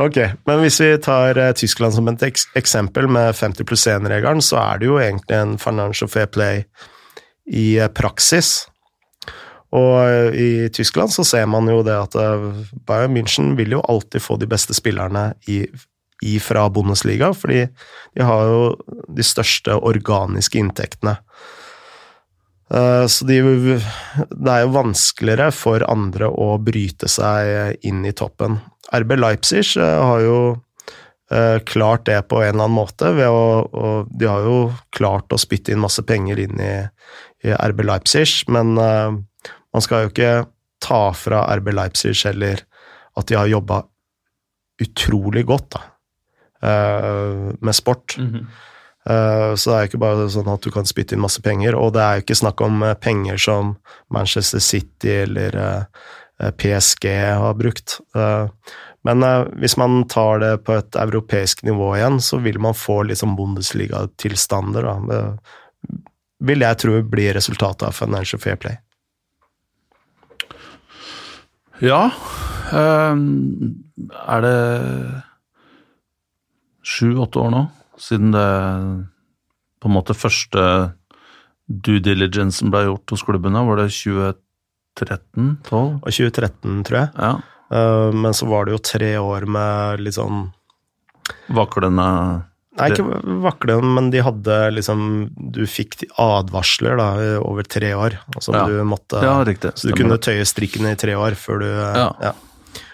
[0.00, 0.16] Ok,
[0.48, 4.80] men hvis vi tar Tyskland som et eks eksempel, med 50 pluss 1-regelen, så er
[4.80, 6.64] det jo egentlig en financial fair play
[7.50, 8.70] i praksis.
[9.76, 12.16] Og uh, i Tyskland så ser man jo det at
[12.88, 15.62] Bayern München vil jo alltid få de beste spillerne i,
[16.26, 17.64] i fra Bundesliga, fordi
[18.16, 18.60] de har jo
[19.08, 21.18] de største organiske inntektene.
[22.70, 23.40] Så de,
[24.30, 28.60] det er jo vanskeligere for andre å bryte seg inn i toppen.
[28.92, 30.38] RB Leipzig eh, har jo
[31.30, 33.12] eh, klart det på en eller annen måte.
[33.16, 34.60] Ved å, de har jo
[34.96, 36.74] klart å spytte inn masse penger inn i,
[37.46, 39.18] i RB Leipzig, men eh,
[39.72, 40.32] man skal jo ikke
[40.80, 42.62] ta fra RB Leipzig heller
[43.18, 43.82] at de har jobba
[44.80, 45.82] utrolig godt da,
[46.62, 48.16] eh, med sport.
[48.18, 51.74] Eh, Så det er jo ikke bare sånn at du kan spytte inn masse penger,
[51.76, 53.76] og det er jo ikke snakk om eh, penger som
[54.10, 55.86] Manchester City eller
[56.40, 57.06] PSG
[57.36, 58.00] har brukt.
[59.04, 59.20] Men
[59.60, 63.36] hvis man tar det på et europeisk nivå igjen, så vil man få litt sånn
[63.36, 64.94] Bundesliga-tilstander, da.
[65.04, 65.98] Det
[66.40, 68.78] vil jeg tro blir resultatet av Financial Fair Play.
[71.80, 72.10] Ja.
[72.72, 73.16] eh,
[74.34, 74.56] er det
[76.86, 77.62] sju-åtte år nå
[78.00, 78.46] siden det
[79.80, 80.62] på en måte første
[81.70, 83.62] due diligencen ble gjort hos klubbene?
[83.68, 85.58] Var det 2013?
[85.68, 86.00] 12?
[86.00, 87.10] Og 2013, tror jeg.
[87.16, 87.32] Ja.
[87.70, 90.48] Eh, Men så var det jo tre år med litt sånn
[91.54, 92.06] Vaklende
[92.80, 95.00] Nei, ikke vakle, men de hadde liksom
[95.52, 97.08] Du fikk advarsler da,
[97.44, 98.18] over tre år.
[98.34, 98.66] Altså Ja.
[98.66, 99.74] du måtte Ja, riktig.
[99.76, 102.32] Så du kunne tøye strikken i tre år før du Ja.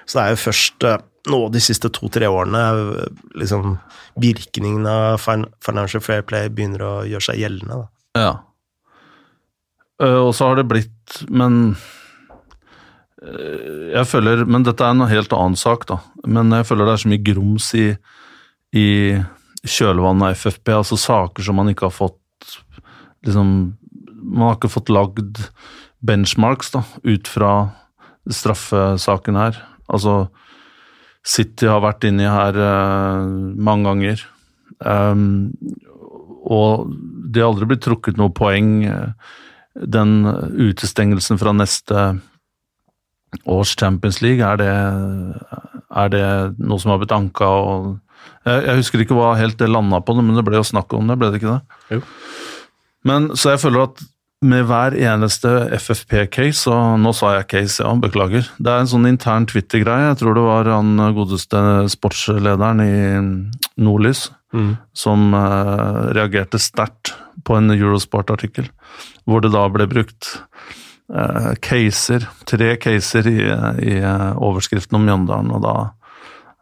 [0.07, 3.78] Så det er jo først eh, nå de siste to-tre årene eh, liksom
[4.22, 5.18] virkningen av
[5.61, 7.80] Financial Fair Play begynner å gjøre seg gjeldende.
[8.14, 8.20] Da.
[8.20, 8.32] Ja.
[10.03, 11.76] Eh, og så har det blitt Men
[13.26, 16.01] jeg føler Men dette er en helt annen sak, da.
[16.26, 17.87] Men jeg føler det er så mye grums i,
[18.76, 18.87] i
[19.69, 20.73] kjølvannet av FFP.
[20.75, 22.23] Altså saker som man ikke har fått
[23.27, 23.49] Liksom
[24.23, 25.41] Man har ikke fått lagd
[26.07, 27.51] benchmarks da, ut fra
[28.31, 29.59] straffesaken her.
[29.91, 30.29] Altså
[31.27, 33.27] City har vært inni her uh,
[33.59, 34.23] mange ganger.
[34.79, 35.57] Um,
[36.47, 36.93] og
[37.27, 38.85] det har aldri blitt trukket noe poeng.
[38.87, 39.11] eh,
[39.75, 42.21] Den utestengelsen fra neste
[43.45, 44.71] års Champions League, er det,
[45.91, 46.27] er det
[46.62, 47.49] noe som har blitt anka?
[47.51, 47.97] Og,
[48.47, 51.16] jeg husker ikke hva helt det landa på, men det ble jo snakk om det,
[51.18, 51.81] ble det ikke det?
[51.97, 52.03] Jo.
[53.07, 54.05] Men Så jeg føler at
[54.47, 55.49] med hver eneste
[55.79, 60.11] FFP-case, og nå sa jeg case, ja, beklager Det er en sånn intern Twitter-greie.
[60.11, 62.97] Jeg tror det var han godeste sportslederen i
[63.81, 64.27] Nordlys
[64.97, 67.14] som uh, reagerte sterkt
[67.47, 68.68] på en Eurosport-artikkel,
[69.27, 70.31] hvor det da ble brukt
[71.12, 73.39] uh, caser, tre caser i,
[73.87, 75.74] i eh, overskriften om Mjøndalen, og da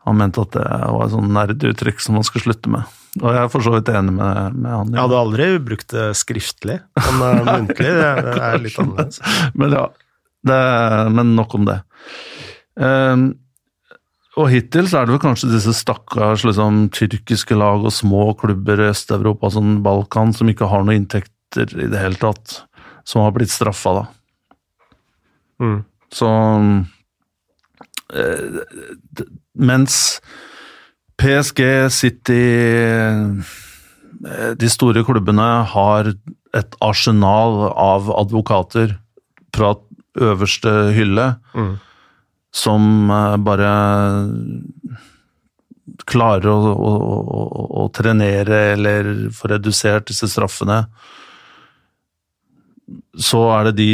[0.05, 2.97] han mente at det var et sånn nerduttrykk som man skulle slutte med.
[3.23, 4.91] Og jeg er for så vidt enig med, med han.
[4.93, 9.23] Jeg hadde aldri brukt det skriftlig, men eh, muntlig det, det er litt annerledes.
[9.55, 9.85] Men ja,
[10.51, 10.59] det,
[11.15, 11.79] men nok om det.
[12.75, 13.25] Um,
[14.35, 18.83] og hittil så er det vel kanskje disse stakkars liksom, tyrkiske lag og små klubber
[18.83, 22.65] i Øst-Europa, sånn Balkan, som ikke har noen inntekter i det hele tatt,
[23.07, 24.05] som har blitt straffa, da.
[25.63, 25.79] Mm.
[26.11, 26.29] Så
[28.11, 28.61] eh,
[29.15, 30.21] d- Mens
[31.21, 31.61] PSG,
[31.95, 32.41] City
[32.99, 33.23] eh,
[34.59, 36.13] De store klubbene har
[36.55, 38.97] et arsenal av advokater
[39.55, 39.75] fra
[40.15, 41.75] øverste hylle Mm.
[42.55, 43.71] som eh, bare
[46.07, 46.93] klarer å, å,
[47.35, 50.85] å, å trenere eller få redusert disse straffene.
[53.17, 53.89] Så er det de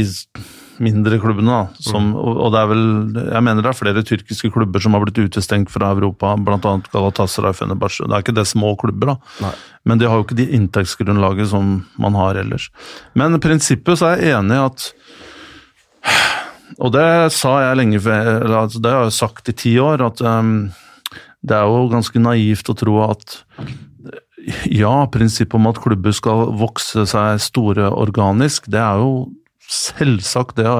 [0.81, 1.83] mindre klubbene, da.
[1.85, 2.85] Som, og, det er vel
[3.19, 6.77] Jeg mener det er flere tyrkiske klubber som har blitt utestengt fra Europa, bl.a.
[6.93, 8.07] Galatasaray Fenerbahçe.
[8.07, 9.35] Det er ikke det små klubber, da.
[9.45, 9.55] Nei.
[9.89, 12.71] Men de har jo ikke de inntektsgrunnlaget som man har ellers.
[13.19, 14.91] Men i prinsippet så er jeg enig i at
[16.81, 20.01] og det sa jeg lenge før, eller altså det har jeg sagt i ti år,
[20.07, 20.71] at um,
[21.45, 23.37] det er jo ganske naivt å tro at
[24.71, 29.29] ja, prinsippet om at klubber skal vokse seg store organisk, det er jo
[29.71, 30.71] selvsagt det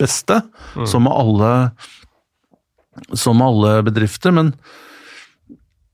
[0.00, 0.40] beste,
[0.88, 1.52] som med alle
[3.16, 4.52] som med alle bedrifter, men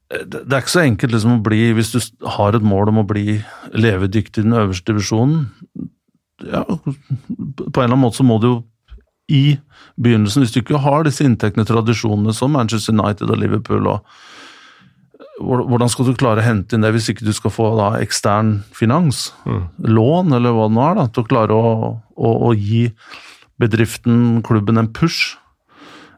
[0.08, 1.98] det er ikke så enkelt liksom å bli, hvis du
[2.38, 3.36] har et mål om å bli
[3.76, 5.42] levedyktig i den øverste divisjonen
[6.48, 8.56] ja, På en eller annen måte så må du jo
[9.28, 9.58] i
[10.00, 14.18] begynnelsen, hvis du ikke har disse inntektene, tradisjonene som Manchester United og Liverpool og
[15.38, 18.56] Hvordan skal du klare å hente inn det hvis ikke du skal få da ekstern
[18.74, 19.28] finans?
[19.78, 21.68] Lån, eller hva det nå er, da, til å klare å,
[22.18, 22.88] å, og gi
[23.58, 25.36] bedriften, klubben, en push.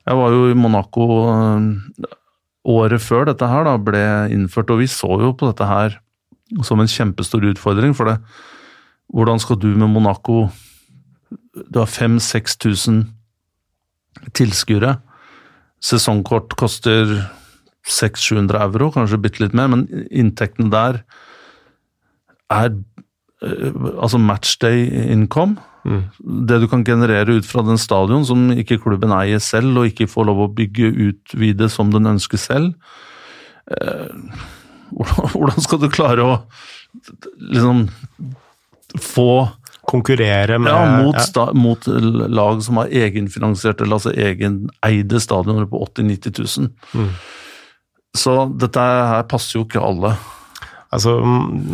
[0.09, 2.09] Jeg var jo i Monaco eh,
[2.71, 6.01] året før dette her da ble innført, og vi så jo på dette her
[6.67, 7.95] som en kjempestor utfordring.
[7.97, 8.19] For det,
[9.13, 10.49] hvordan skal du med Monaco
[11.71, 13.05] Du har 5000-6000
[14.37, 14.97] tilskuere.
[15.81, 17.09] Sesongkort koster
[17.89, 21.01] 600-700 euro, kanskje bitte litt mer, men inntektene der
[22.53, 22.75] er
[23.43, 24.85] eh, altså matchday
[25.15, 25.57] income.
[25.85, 30.11] Det du kan generere ut fra den stadion som ikke klubben eier selv, og ikke
[30.11, 32.75] får lov å bygge utvide som den ønsker selv.
[33.71, 34.13] eh,
[35.33, 36.37] hvordan, skal du klare å
[37.39, 37.87] liksom
[38.99, 39.33] få
[39.91, 41.87] Konkurrere med ja, mot, sta, mot
[42.31, 46.69] lag som har egenfinansierte, eller altså egeneide stadioner på 80 000-90 000.
[46.95, 47.09] Mm.
[48.21, 50.13] Så dette her passer jo ikke alle.
[50.95, 51.17] Altså,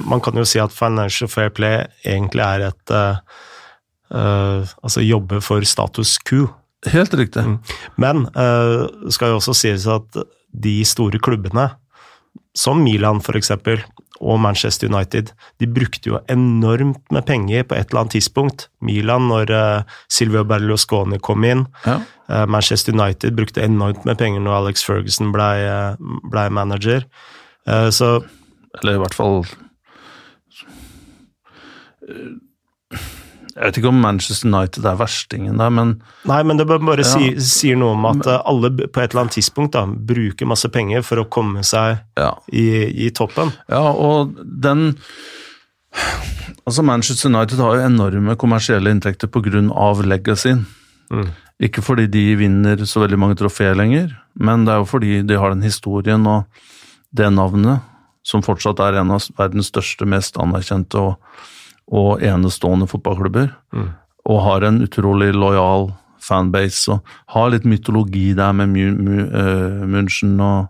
[0.09, 3.21] man kan jo si at Financial Fair Play egentlig er et uh,
[4.11, 6.49] Altså jobbe for status quo.
[6.93, 7.43] Helt riktig.
[7.43, 7.59] Mm.
[7.99, 10.19] Men uh, skal jo også sies at
[10.57, 11.71] de store klubbene,
[12.57, 13.53] som Milan f.eks.,
[14.17, 18.71] og Manchester United, de brukte jo enormt med penger på et eller annet tidspunkt.
[18.81, 19.53] Milan når
[20.09, 21.67] Silvio Berlusconi kom inn.
[21.85, 21.99] Ja.
[22.49, 25.69] Manchester United brukte enormt med penger når Alex Ferguson blei
[26.33, 27.05] ble manager.
[27.67, 28.09] så
[28.81, 29.45] eller i hvert fall
[33.57, 35.95] Jeg vet ikke om Manchester United er verstingen der, men
[36.29, 37.09] Nei, men det bare Ja.
[37.09, 41.01] si, sier noe om at alle på et eller annet tidspunkt da, bruker masse penger
[41.03, 42.35] for å komme seg ja.
[42.53, 42.67] i,
[43.07, 43.55] i toppen.
[43.73, 44.93] Ja, og den
[46.67, 49.63] Altså, Manchester United har jo enorme kommersielle inntekter pga.
[50.05, 50.67] legacyen.
[51.11, 51.29] Mm.
[51.63, 55.39] Ikke fordi de vinner så veldig mange trofeer lenger, men det er jo fordi de
[55.39, 56.45] har den historien og
[57.17, 57.81] det navnet,
[58.27, 61.17] som fortsatt er en av verdens største, mest anerkjente og,
[61.93, 63.53] og enestående fotballklubber.
[63.75, 63.93] Mm.
[64.27, 65.93] Og har en utrolig lojal
[66.27, 70.69] fanbase og har litt mytologi der med eh, München og,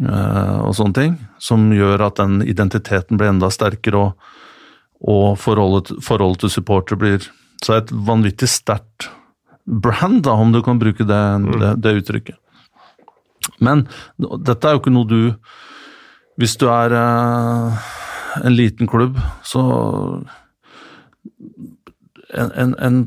[0.00, 4.36] eh, og sånne ting, som gjør at den identiteten blir enda sterkere, og,
[5.00, 7.28] og forholdet, forholdet til supporter blir
[7.60, 9.10] Så er det et vanvittig sterkt
[9.64, 11.24] brand, da, om du kan bruke det,
[11.60, 12.38] det, det uttrykket.
[13.60, 13.86] Men
[14.16, 15.20] dette er jo ikke noe du
[16.40, 17.88] Hvis du er eh,
[18.44, 19.62] en liten klubb, så
[22.30, 23.00] en, en, en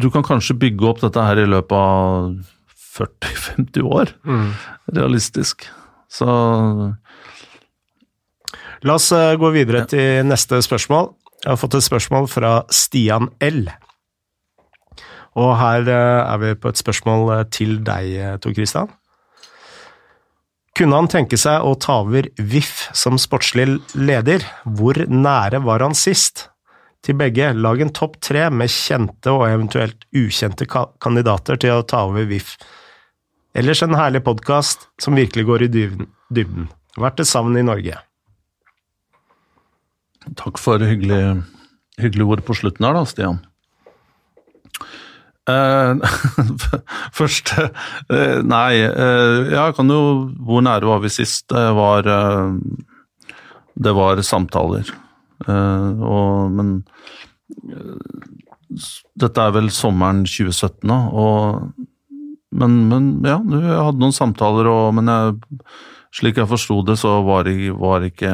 [0.00, 2.34] Du kan kanskje bygge opp dette her i løpet av
[2.98, 4.12] 40-50 år,
[4.92, 5.64] realistisk.
[6.10, 6.26] Så
[8.86, 11.10] La oss eh, gå videre til neste spørsmål.
[11.44, 13.66] Jeg har fått et spørsmål fra Stian L.
[15.40, 18.88] Og her eh, er vi på et spørsmål eh, til deg, Tor Christian.
[20.80, 23.66] Kunne han tenke seg å ta over VIF som sportslig
[24.00, 24.46] leder?
[24.64, 26.46] Hvor nære var han sist?
[27.04, 31.84] Til begge, lag en topp tre med kjente og eventuelt ukjente ka kandidater til å
[31.84, 32.54] ta over VIF.
[33.52, 36.70] Ellers en herlig podkast som virkelig går i dybden.
[36.96, 38.00] Vært et savn i Norge.
[40.40, 41.42] Takk for hyggelig,
[42.00, 43.44] hyggelig ord på slutten her, da, Stian.
[45.50, 45.94] Eh,
[47.18, 50.00] Først eh, Nei, eh, jeg kan jo
[50.46, 51.48] Hvor nære var vi sist?
[51.52, 52.08] Det var
[53.74, 54.90] Det var samtaler.
[55.48, 56.82] Og Men
[59.18, 60.98] dette er vel sommeren 2017, da.
[61.10, 61.72] Og,
[62.54, 65.64] men, men ja, jeg hadde noen samtaler, og, men jeg,
[66.14, 68.30] slik jeg forsto det, så var det, var det ikke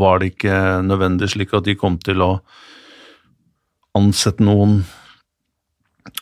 [0.00, 0.56] var det ikke
[0.88, 2.30] nødvendig slik at de kom til å
[3.96, 4.82] ansette noen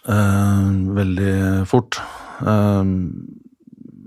[0.06, 1.34] eh, veldig
[1.70, 1.98] fort.
[2.42, 2.92] Eh,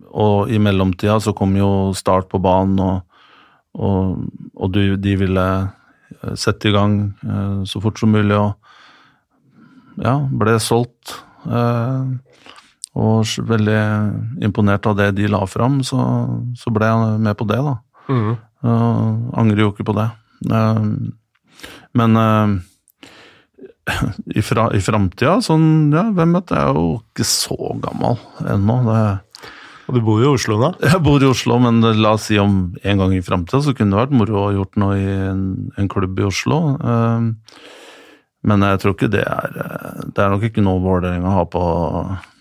[0.09, 3.03] og i mellomtida så kom jo Start på banen, og,
[3.77, 10.03] og, og de, de ville eh, sette i gang eh, så fort som mulig, og
[10.03, 11.17] ja, ble solgt.
[11.45, 12.09] Eh,
[12.99, 13.81] og veldig
[14.43, 15.99] imponert av det de la fram, så,
[16.57, 17.75] så ble jeg med på det, da.
[18.09, 18.31] Mm.
[18.65, 20.07] Uh, angrer jo ikke på det.
[21.95, 22.17] Men
[24.35, 25.65] i, fra, i framtida, sånn,
[25.95, 28.19] ja, hvem vet, jeg er jo ikke så gammel
[28.55, 28.77] ennå.
[28.87, 29.01] Det,
[29.89, 30.71] Og du bor jo i Oslo da?
[30.91, 33.95] jeg bor i Oslo, men la oss si om en gang i framtida så kunne
[33.95, 35.43] det vært moro å gjort noe i en,
[35.77, 36.61] en klubb i Oslo.
[36.79, 37.29] Uh,
[38.47, 39.55] men jeg tror ikke det er
[40.15, 41.63] Det er nok ikke noe Vålerenga har på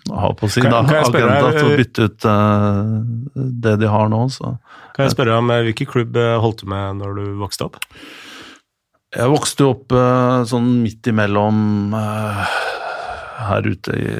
[0.08, 3.90] har på sin Kan- kan spørre agenda til å uh, bytte ut uh, det de
[3.92, 4.20] har nå.
[4.32, 4.54] så
[4.94, 7.76] Kan jeg spørre om eh, hvilken klubb eh, holdt du med når du vokste opp?
[9.16, 12.56] Jeg vokste opp eh, sånn midt imellom eh,
[13.48, 14.10] her ute i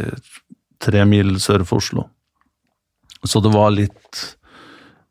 [0.81, 2.07] tre mil sør for Oslo.
[3.27, 4.23] Så det var litt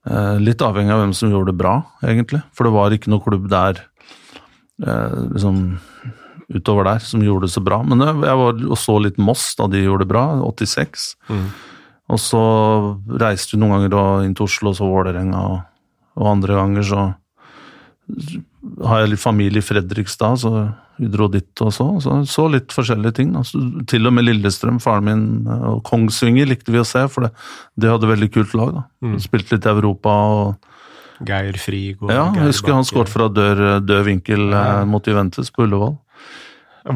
[0.08, 2.42] eh, Litt avhengig av hvem som gjorde det bra, egentlig.
[2.58, 3.86] For det var ikke noe klubb der
[4.78, 5.56] liksom
[6.54, 7.80] utover der som gjorde det så bra.
[7.82, 11.08] Men jeg, var og så litt Moss da de gjorde det bra, 86.
[11.34, 11.48] Mm.
[12.14, 12.42] Og så
[13.20, 17.08] reiste du noen ganger inn til Oslo, og så Vålerenga, og, og andre ganger så
[18.86, 20.52] har jeg litt familie i Fredrikstad, så
[20.98, 21.86] vi dro dit og så.
[22.02, 23.36] Så så litt forskjellige ting.
[23.38, 27.32] Altså, til og med Lillestrøm, faren min, og Kongsvinger likte vi å se, for det,
[27.78, 28.74] de hadde veldig kult lag.
[28.80, 28.84] da.
[29.06, 29.20] Mm.
[29.22, 30.72] Spilte litt i Europa og
[31.28, 34.82] Geir Frig og Ja, jeg husker han skåret fra dør, død vinkel Ja.
[34.82, 35.98] eh, mot Juventus på Ullevål.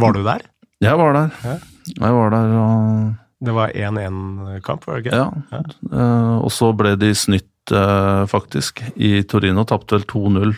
[0.02, 0.42] Var du der?
[0.82, 1.32] Jeg var der.
[1.44, 1.58] Ja.
[1.92, 5.18] Jeg var der, og Det var 1-1-kamp, var det ikke?
[5.18, 5.62] Ja.
[5.92, 9.64] Eh, og så ble de snytt, eh, faktisk, i Torino.
[9.66, 10.54] Tapte vel 2-0.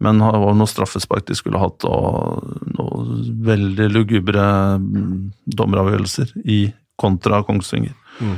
[0.00, 3.10] Men det var noe straffespark de skulle hatt, og noen
[3.44, 4.44] veldig lugubre
[4.80, 5.16] mm,
[5.58, 6.62] dommeravgjørelser i
[7.00, 7.92] kontra Kongsvinger.
[8.20, 8.36] Mm.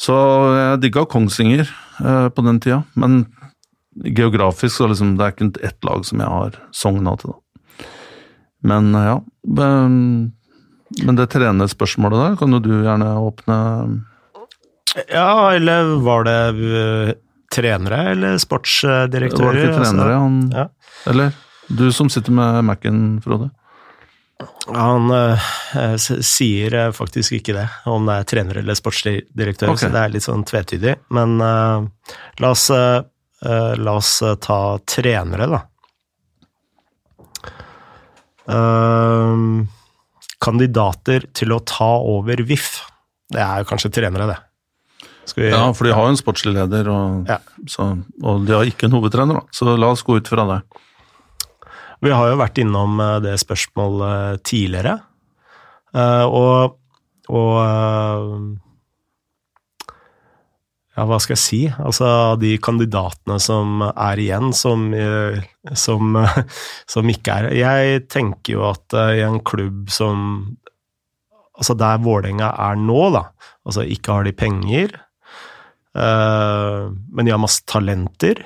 [0.00, 0.16] Så
[0.56, 3.24] jeg digga Kongsvinger eh, på den tida, men
[4.04, 7.88] geografisk så liksom, det er ikke ett lag som jeg har sogna til, da.
[8.70, 9.16] Men eh, ja.
[11.00, 13.56] Men, det trenerspørsmålet der kan jo du gjerne åpne
[15.06, 17.12] Ja, eller var det eh,
[17.50, 19.30] trenere eller sportsdirektører?
[19.36, 20.66] Det Var ikke trenere, Altså, han ja.
[21.10, 21.32] Eller?
[21.70, 23.50] Du som sitter med Mac-en, Frode.
[24.66, 29.86] Han eh, sier eh, faktisk ikke det, om det er trener eller sportsdirektør, okay.
[29.86, 30.94] så det er litt sånn tvetydig.
[31.16, 33.02] Men eh, la oss, eh,
[33.44, 35.60] eh, la oss eh, ta trenere, da.
[38.50, 39.68] Ehm,
[40.42, 42.72] kandidater til å ta over VIF.
[43.30, 44.38] Det er jo kanskje trenere, det.
[45.36, 47.38] Ja, for de har jo en sportslig leder, og, Ja.
[47.70, 47.90] så,
[48.22, 49.42] og de har ikke en hovedtrener, da.
[49.54, 50.60] Så la oss gå ut fra det.
[52.02, 55.00] Vi har jo vært innom eh, det spørsmålet tidligere,
[55.90, 56.76] Eh, og,
[57.28, 58.34] og eh,
[60.96, 61.58] Ja, hva skal jeg si?
[61.82, 65.40] Altså, av de kandidatene som er igjen, som, eh,
[65.74, 66.38] som, eh,
[66.94, 70.56] som ikke er Jeg tenker jo at eh, i en klubb som
[71.58, 73.26] Altså der Vålerenga er nå, da.
[73.66, 75.00] Altså ikke har de penger, eh,
[75.94, 78.44] men de har masse talenter.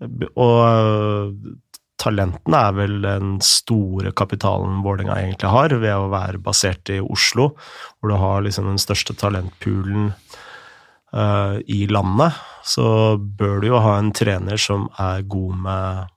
[0.00, 1.54] Og eh,
[1.98, 7.50] talentene er vel den store kapitalen Vålerenga egentlig har, ved å være basert i Oslo,
[7.98, 12.38] hvor du har liksom den største talentpoolen eh, i landet.
[12.62, 16.16] Så bør du jo ha en trener som er god med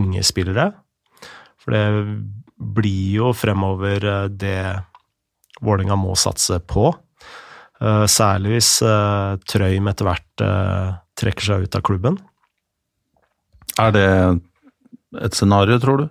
[0.00, 0.70] unge spillere.
[1.60, 1.86] For det
[2.60, 4.62] blir jo fremover eh, det
[5.60, 6.88] Vålerenga må satse på.
[7.80, 12.18] Eh, Særlig hvis eh, Trøim etter hvert eh, trekker seg ut av klubben.
[13.80, 14.08] Er det
[15.20, 16.08] et scenario, tror du?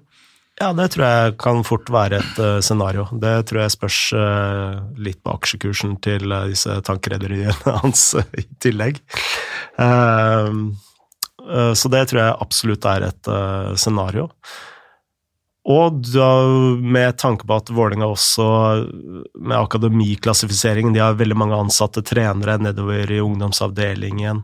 [0.59, 3.05] Ja, det tror jeg kan fort være et uh, scenario.
[3.15, 8.99] Det tror jeg spørs uh, litt på aksjekursen til uh, disse tankrederiene hans i tillegg.
[11.79, 13.29] Så det tror jeg absolutt er et
[13.79, 14.25] scenario.
[15.67, 16.29] Og da,
[16.79, 18.45] med tanke på at Vålerenga også,
[19.35, 24.39] med akademiklassifisering, de har veldig mange ansatte trenere nedover i ungdomsavdelingen,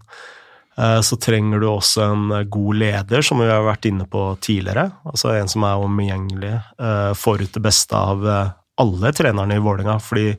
[0.77, 4.89] eh, så trenger du også en god leder, som vi har vært inne på tidligere.
[5.07, 6.53] Altså en som er omgjengelig,
[6.83, 8.53] eh, får ut det beste av eh,
[8.83, 9.97] alle trenerne i Vålerenga.
[10.03, 10.35] Fordi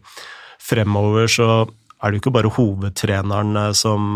[0.61, 4.13] fremover så er det jo ikke bare hovedtreneren som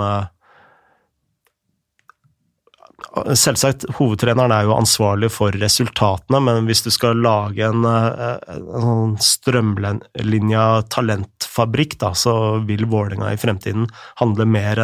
[3.11, 8.85] Selvsagt, hovedtreneren er jo ansvarlig for resultatene, men hvis du skal lage en, eh, en
[8.85, 13.89] sånn strømlinja talentfabrikk, da, så vil Vålerenga i fremtiden
[14.23, 14.83] handle mer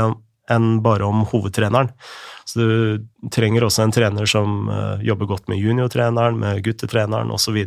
[0.50, 1.92] enn bare om hovedtreneren.
[2.44, 7.62] Så du trenger også en trener som eh, jobber godt med juniortreneren, med guttetreneren osv.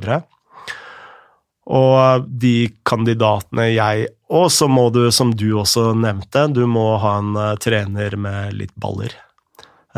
[1.70, 2.56] Og de
[2.88, 7.56] kandidatene jeg Og så må du, som du også nevnte, du må ha en eh,
[7.64, 9.16] trener med litt baller.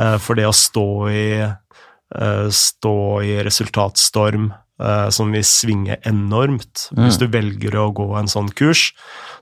[0.02, 6.88] Eh, For det å stå i, eh, stå i resultatstorm eh, som vil svinge enormt
[6.98, 8.92] hvis du velger å gå en sånn kurs,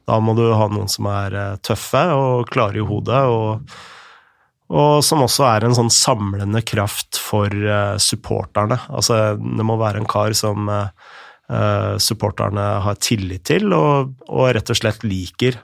[0.10, 3.72] da må du ha noen som er tøffe og klare i hodet, og,
[4.74, 7.54] og som også er en sånn samlende kraft for
[8.02, 8.80] supporterne.
[8.90, 10.66] Altså, det må være en kar som
[12.02, 15.62] supporterne har tillit til og, og rett og slett liker.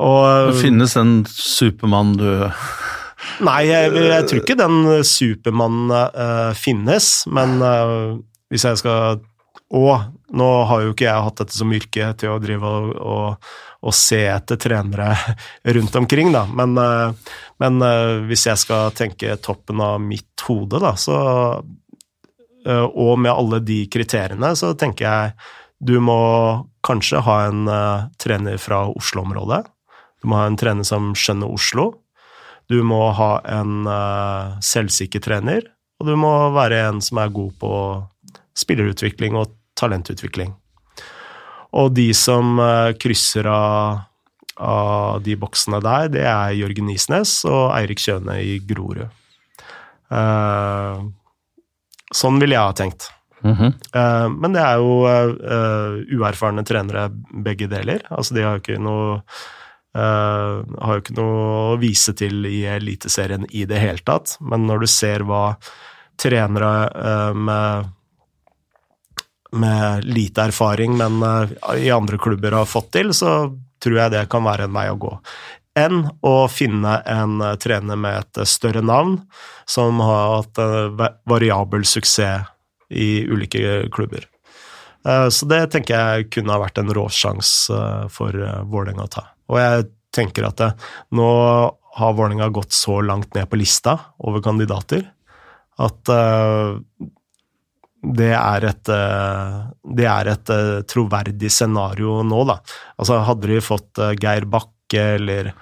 [0.00, 2.28] Og, Det finnes en Supermann du
[3.42, 8.18] Nei, jeg, jeg tror ikke den Supermannen uh, finnes, men uh,
[8.52, 9.18] hvis jeg skal
[9.74, 10.04] Og
[10.38, 13.50] nå har jo ikke jeg hatt dette som yrke til å drive og, og,
[13.84, 15.10] og se etter trenere
[15.76, 17.82] rundt omkring, da, men, uh, men
[18.30, 21.18] hvis jeg skal tenke toppen av mitt hode, da, så
[22.68, 25.32] Og med alle de kriteriene, så tenker jeg
[25.78, 26.18] du må
[26.84, 27.68] kanskje ha en
[28.18, 29.60] trener fra Oslo-området.
[30.20, 31.92] Du må ha en trener som skjønner Oslo.
[32.68, 35.64] Du må ha en uh, selvsikker trener,
[35.98, 37.72] og du må være en som er god på
[38.58, 40.52] spillerutvikling og talentutvikling.
[41.78, 44.04] Og de som uh, krysser av,
[44.60, 49.06] av de boksene der, det er Jørgen Isnes og Eirik Kjøne i Grorud.
[50.12, 51.08] Uh,
[52.14, 53.10] sånn ville jeg ha tenkt.
[53.40, 53.72] Mm -hmm.
[53.96, 57.08] uh, men det er jo uh, uerfarne trenere
[57.44, 58.02] begge deler.
[58.10, 59.22] Altså, de har jo ikke noe
[59.96, 64.36] eh, har jo ikke noe å vise til i Eliteserien i det hele tatt.
[64.40, 65.52] Men når du ser hva
[66.18, 67.94] trenere uh, med
[69.48, 74.26] med lite erfaring, men uh, i andre klubber har fått til, så tror jeg det
[74.28, 75.12] kan være en vei å gå.
[75.78, 79.14] Enn å finne en trener med et større navn,
[79.64, 80.60] som har hatt
[81.30, 82.50] variabel suksess
[82.90, 84.26] i ulike klubber.
[85.06, 87.80] Så det tenker jeg kunne ha vært en råsjanse
[88.12, 88.34] for
[88.68, 89.28] Vålerenga å ta.
[89.48, 90.64] Og jeg tenker at
[91.14, 91.28] nå
[91.98, 95.06] har Vålerenga gått så langt ned på lista over kandidater
[95.78, 96.10] at
[98.18, 98.90] det er et,
[99.98, 100.50] det er et
[100.90, 102.56] troverdig scenario nå, da.
[102.98, 105.52] Altså, hadde de fått Geir Bakke eller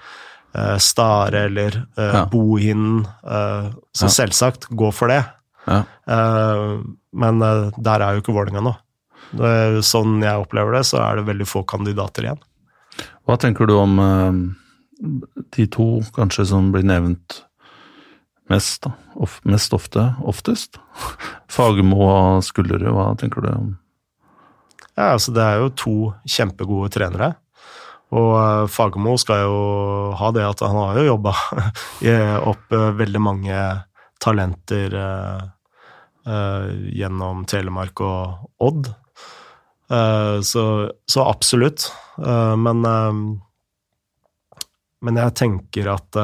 [0.81, 2.23] Stare eller ja.
[2.31, 4.13] Bohinen så ja.
[4.13, 5.21] selvsagt, gå for det.
[5.67, 5.83] Ja.
[7.11, 8.73] men der er jo ikke Vålerenga nå.
[9.85, 12.41] Sånn jeg opplever det, så er det veldig få kandidater igjen.
[13.27, 13.97] Hva tenker du om
[15.53, 17.41] de to kanskje som blir nevnt
[18.49, 18.93] mest, da?
[19.15, 20.13] Of, mest ofte?
[20.23, 20.79] Oftest?
[21.55, 23.67] Fagermo og Skullerud, hva tenker du om
[24.95, 27.33] Ja, altså Det er jo to kjempegode trenere.
[28.15, 29.59] Og eh, Fagermo skal jo
[30.15, 31.35] ha det at han har jo jobba
[32.51, 33.59] opp eh, veldig mange
[34.23, 35.43] talenter uh,
[36.89, 38.89] gjennom Telemark og Odd.
[39.87, 41.91] Uh, så, så, absolutt.
[42.57, 42.81] men
[44.99, 46.17] Men jeg tenker at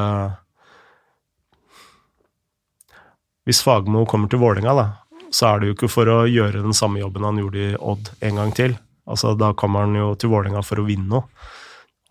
[3.46, 4.86] Hvis Fagmo kommer til Vålinga da,
[5.30, 8.10] så er det jo ikke for å gjøre den samme jobben han gjorde i Odd
[8.26, 8.76] en gang til.
[9.06, 11.50] Altså, Da kommer han jo til Vålinga for å vinne noe.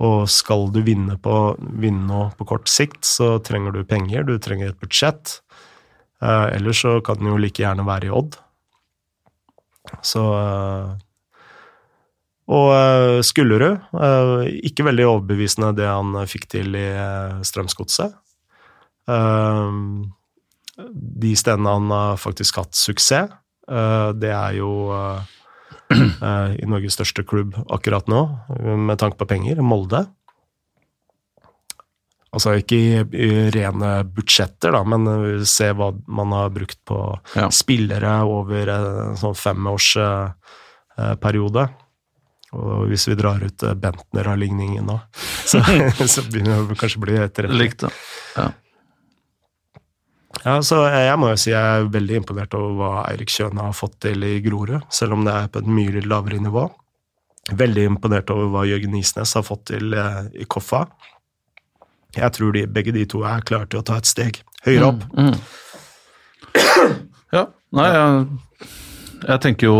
[0.03, 1.37] Og skal du vinne, på,
[1.79, 5.37] vinne noe på kort sikt, så trenger du penger, du trenger et budsjett.
[6.23, 8.39] Eh, ellers så kan den jo like gjerne være i Odd.
[10.03, 10.89] Så eh,
[12.53, 18.11] Og eh, Skullerud, eh, ikke veldig overbevisende det han fikk til i eh, Strømsgodset.
[21.23, 23.31] De stedene han har faktisk hatt suksess,
[24.23, 24.71] det er jo
[25.91, 28.21] i Norges største klubb akkurat nå,
[28.79, 30.07] med tanke på penger, Molde.
[32.33, 35.03] Altså ikke i, i rene budsjetter, da, men
[35.51, 36.99] se hva man har brukt på
[37.35, 37.51] ja.
[37.53, 41.65] spillere over en sånn femårsperiode.
[41.67, 41.82] Eh,
[42.53, 44.99] og hvis vi drar ut Bentner av ligningen nå,
[45.51, 45.63] så,
[46.15, 47.71] så begynner det kanskje å bli etterrettelig.
[47.71, 47.87] Likt.
[48.37, 48.51] Ja.
[50.43, 53.77] Ja, så Jeg må jo si jeg er veldig imponert over hva Eirik Kjøne har
[53.77, 56.65] fått til i Grorud, selv om det er på et mye lavere nivå.
[57.59, 60.87] Veldig imponert over hva Jørgen Isnes har fått til eh, i Koffa.
[62.17, 65.05] Jeg tror de, begge de to er klare til å ta et steg høyere opp.
[65.17, 66.97] Mm, mm.
[67.33, 67.47] Ja,
[67.77, 68.67] nei, jeg,
[69.25, 69.79] jeg, tenker jo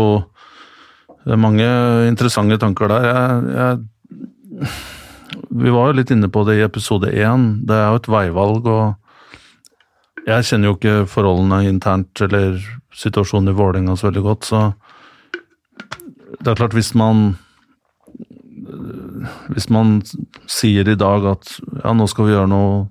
[1.23, 1.67] Det er mange
[2.09, 3.05] interessante tanker der.
[3.07, 4.67] Jeg, jeg,
[5.63, 7.47] vi var jo litt inne på det i episode én.
[7.67, 8.67] Det er jo et veivalg.
[8.67, 12.59] og jeg kjenner jo ikke forholdene internt eller
[12.95, 14.61] situasjonen i Vålerenga så veldig godt, så
[16.39, 17.35] det er klart, hvis man
[19.49, 20.01] Hvis man
[20.47, 22.87] sier i dag at ja, nå skal vi gjøre noe,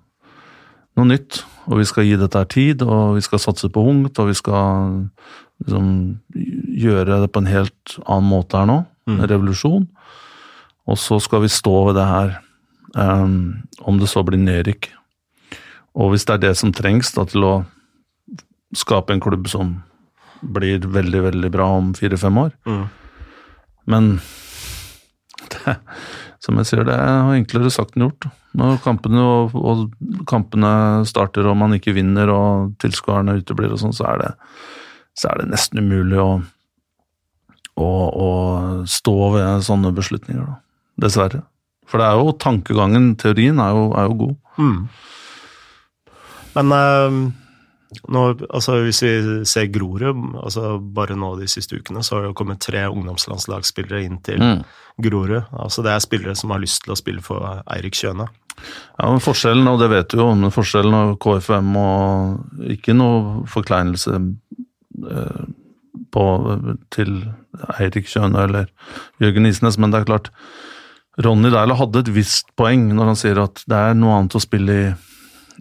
[0.97, 4.19] noe nytt, og vi skal gi dette her tid, og vi skal satse på ungt,
[4.19, 5.03] og vi skal
[5.67, 5.91] liksom
[6.73, 8.79] gjøre det på en helt annen måte her nå,
[9.11, 9.19] mm.
[9.19, 9.87] en revolusjon,
[10.89, 12.35] og så skal vi stå ved det her,
[12.97, 14.91] um, om det så blir nedrykk
[15.99, 17.55] og hvis det er det som trengs da, til å
[18.77, 19.81] skape en klubb som
[20.43, 22.85] blir veldig, veldig bra om fire-fem år mm.
[23.93, 24.15] Men
[25.53, 25.75] det,
[26.43, 28.29] som jeg sier, det er enklere sagt enn gjort.
[28.59, 33.95] Når kampene, og, og kampene starter og man ikke vinner og tilskuerne uteblir og sånn,
[33.97, 34.07] så,
[35.19, 36.29] så, er det nesten umulig å,
[37.81, 38.31] å, å
[38.89, 40.59] stå ved sånne beslutninger, da.
[41.03, 41.43] Dessverre.
[41.89, 44.37] For det er jo tankegangen, teorien, er jo, er jo god.
[44.61, 44.77] Mm.
[46.53, 47.17] Men uh,
[48.13, 49.13] nå, altså, hvis vi
[49.49, 54.05] ser Grorud, altså, bare nå de siste ukene, så har det jo kommet tre ungdomslandslagsspillere
[54.07, 54.63] inn til mm.
[55.05, 55.51] Grorud.
[55.53, 58.29] Altså, det er spillere som har lyst til å spille for Eirik Kjøne.
[58.99, 63.47] Ja, men Forskjellen, og det vet du jo, men forskjellen av KFM og Ikke noe
[63.49, 65.45] forkleinelse eh,
[66.15, 66.25] på,
[66.95, 67.15] til
[67.79, 68.69] Eirik Kjøne eller
[69.23, 70.31] Jørgen Isnes, men det er klart
[71.23, 74.43] Ronny Dæhlie hadde et visst poeng når han sier at det er noe annet å
[74.43, 74.87] spille i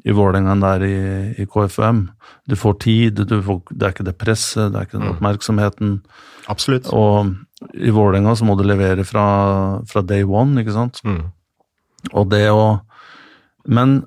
[0.03, 0.97] i Vålerenga der i,
[1.41, 2.05] i, KFM.
[2.49, 5.13] Du får tid, du får, det er ikke det presset, det er ikke den mm.
[5.15, 5.93] oppmerksomheten.
[6.51, 6.89] Absolutt.
[6.95, 7.33] Og
[7.77, 9.25] i Vålerenga så må du levere fra,
[9.89, 11.03] fra day one, ikke sant.
[11.05, 11.27] Mm.
[12.11, 12.81] Og det å
[13.69, 13.99] Men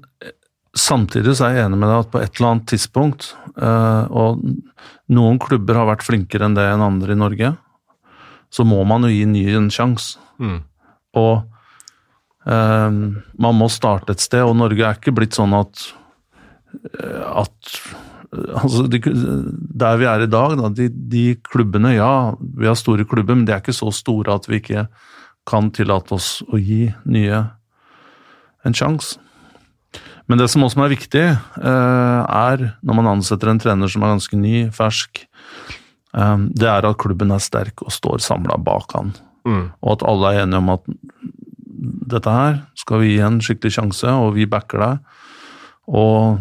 [0.75, 4.41] samtidig så er jeg enig med deg at på et eller annet tidspunkt, uh, og
[5.13, 7.51] noen klubber har vært flinkere enn det enn andre i Norge,
[8.55, 10.21] så må man jo gi nye en sjanse.
[10.39, 10.61] Mm.
[11.21, 11.35] Og
[12.47, 12.97] eh,
[13.45, 15.89] man må starte et sted, og Norge er ikke blitt sånn at,
[16.95, 17.75] eh, at
[18.33, 23.07] altså, de, Der vi er i dag, da, de, de, klubbene Ja, vi har store
[23.09, 24.89] klubber, men de er ikke så store at vi ikke
[25.49, 27.43] kan tillate oss å gi nye
[28.65, 29.21] en sjanse.
[30.31, 31.25] Men det som også er viktig,
[31.61, 35.27] eh, er når man ansetter en trener som er ganske ny, fersk,
[36.16, 39.12] eh, det er at klubben er sterk og står samla bak han.
[39.45, 39.72] Mm.
[39.83, 40.89] Og at alle er enige om at
[42.14, 44.99] dette her skal vi gi en skikkelig sjanse, og vi backer deg.
[45.93, 46.41] Og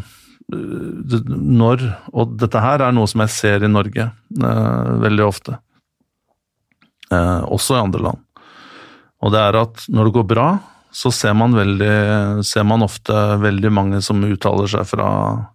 [0.53, 5.57] eh, når Og dette her er noe som jeg ser i Norge veldig ofte.
[7.11, 8.19] Også i andre land.
[9.23, 10.47] Og det er at når det går bra,
[10.93, 15.07] så ser man, veldig, ser man ofte veldig mange som uttaler seg fra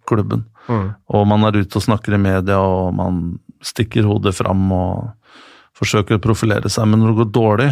[0.09, 0.43] klubben.
[0.67, 0.89] Mm.
[1.15, 3.21] Og man er ute og snakker i media, og man
[3.63, 5.37] stikker hodet fram og
[5.79, 6.89] forsøker å profilere seg.
[6.91, 7.69] Men når det går dårlig,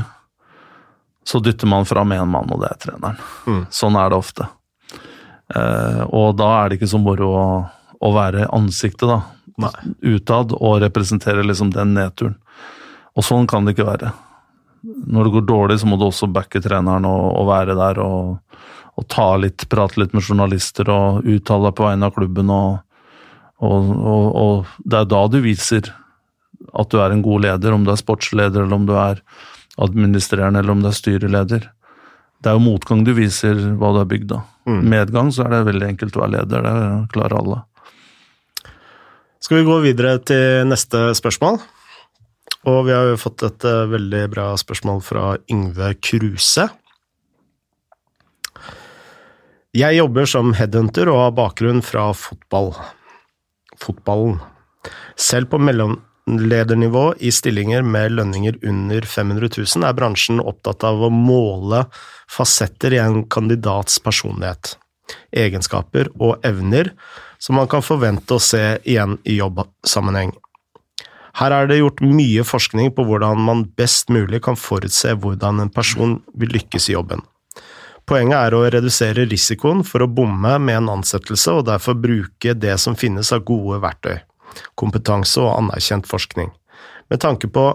[1.27, 3.19] så dytter man fram én mann, og det er treneren.
[3.43, 3.65] Mm.
[3.75, 4.47] Sånn er det ofte.
[5.55, 7.47] Eh, og da er det ikke så moro å,
[7.99, 9.19] å være ansiktet, da.
[9.59, 9.73] Nei.
[10.13, 12.37] Utad og representere liksom den nedturen.
[13.17, 14.13] Og sånn kan det ikke være.
[14.87, 18.37] Når det går dårlig, så må du også backe treneren og, og være der og,
[18.95, 22.51] og, ta litt, prate litt med journalister og uttale deg på vegne av klubben.
[22.53, 22.77] Og,
[23.67, 25.91] og, det er da du viser
[26.77, 29.21] at du er en god leder, om du er sportsleder eller om du er
[29.77, 31.71] administrerende eller om du er styreleder.
[32.37, 34.45] Det er jo motgang du viser hva du har bygd av.
[34.69, 34.83] Mm.
[34.93, 37.63] Medgang så er det veldig enkelt å være leder, det klarer alle.
[39.43, 41.59] Skal vi gå videre til neste spørsmål?
[42.67, 46.67] Og vi har jo fått et uh, veldig bra spørsmål fra Yngve Kruse.
[49.77, 52.73] Jeg jobber som headhunter og har bakgrunn fra fotball.
[53.77, 54.39] Fotballen.
[55.19, 61.11] Selv på mellomledernivå i stillinger med lønninger under 500 000 er bransjen opptatt av å
[61.13, 61.85] måle
[62.31, 64.73] fasetter i en kandidats personlighet,
[65.31, 66.91] egenskaper og evner
[67.39, 70.33] som man kan forvente å se igjen i jobbsammenheng.
[71.37, 75.73] Her er det gjort mye forskning på hvordan man best mulig kan forutse hvordan en
[75.73, 77.21] person vil lykkes i jobben.
[78.07, 82.77] Poenget er å redusere risikoen for å bomme med en ansettelse, og derfor bruke det
[82.79, 84.15] som finnes av gode verktøy,
[84.79, 86.53] kompetanse og anerkjent forskning.
[87.11, 87.65] Med tanke på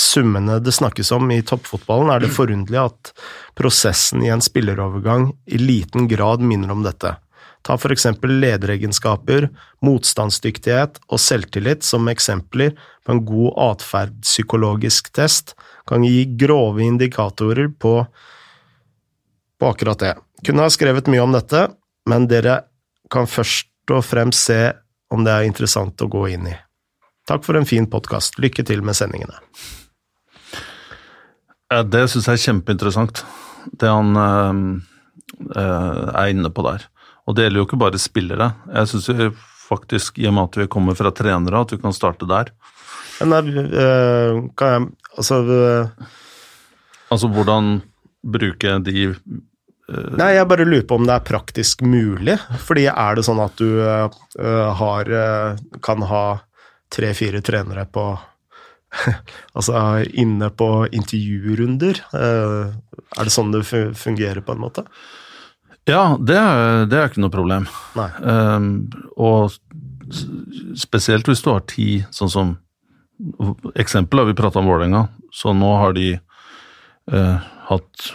[0.00, 3.12] summene det snakkes om i toppfotballen, er det forunderlig at
[3.58, 7.18] prosessen i en spillerovergang i liten grad minner om dette.
[7.66, 9.50] Ta for eksempel lederegenskaper,
[9.84, 12.72] motstandsdyktighet og selvtillit som eksempler
[13.04, 15.54] på en god atferdspsykologisk test
[15.88, 17.94] kan gi grove indikatorer på,
[19.60, 20.14] på akkurat det.
[20.46, 21.66] Kunne ha skrevet mye om dette,
[22.08, 22.62] men dere
[23.12, 24.60] kan først og fremst se
[25.10, 26.56] om det er interessant å gå inn i.
[27.28, 28.38] Takk for en fin podkast.
[28.42, 29.36] Lykke til med sendingene.
[31.90, 33.20] Det syns jeg er kjempeinteressant,
[33.78, 34.70] det han øh,
[35.54, 36.88] er inne på der.
[37.26, 38.52] Og det gjelder jo ikke bare spillere.
[38.74, 39.10] Jeg syns
[39.70, 42.50] faktisk, i og med at vi kommer fra trenere, at du kan starte der.
[43.20, 44.86] Men øh, kan jeg
[45.18, 45.86] Altså øh,
[47.10, 47.82] Altså hvordan
[48.24, 49.14] bruke de
[49.88, 52.38] øh, Nei, jeg bare lurer på om det er praktisk mulig.
[52.62, 55.10] Fordi er det sånn at du har
[55.82, 56.24] Kan ha
[56.90, 58.04] tre-fire trenere på
[59.56, 62.04] Altså inne på intervjurunder?
[62.14, 64.86] Er det sånn det fungerer, på en måte?
[65.90, 67.66] Ja, det er, det er ikke noe problem.
[68.22, 68.88] Um,
[69.18, 69.56] og
[70.78, 72.58] spesielt hvis du har ti, sånn som
[73.76, 76.14] Eksempel har vi prata om Vålerenga, så nå har de
[77.12, 78.06] uh, hatt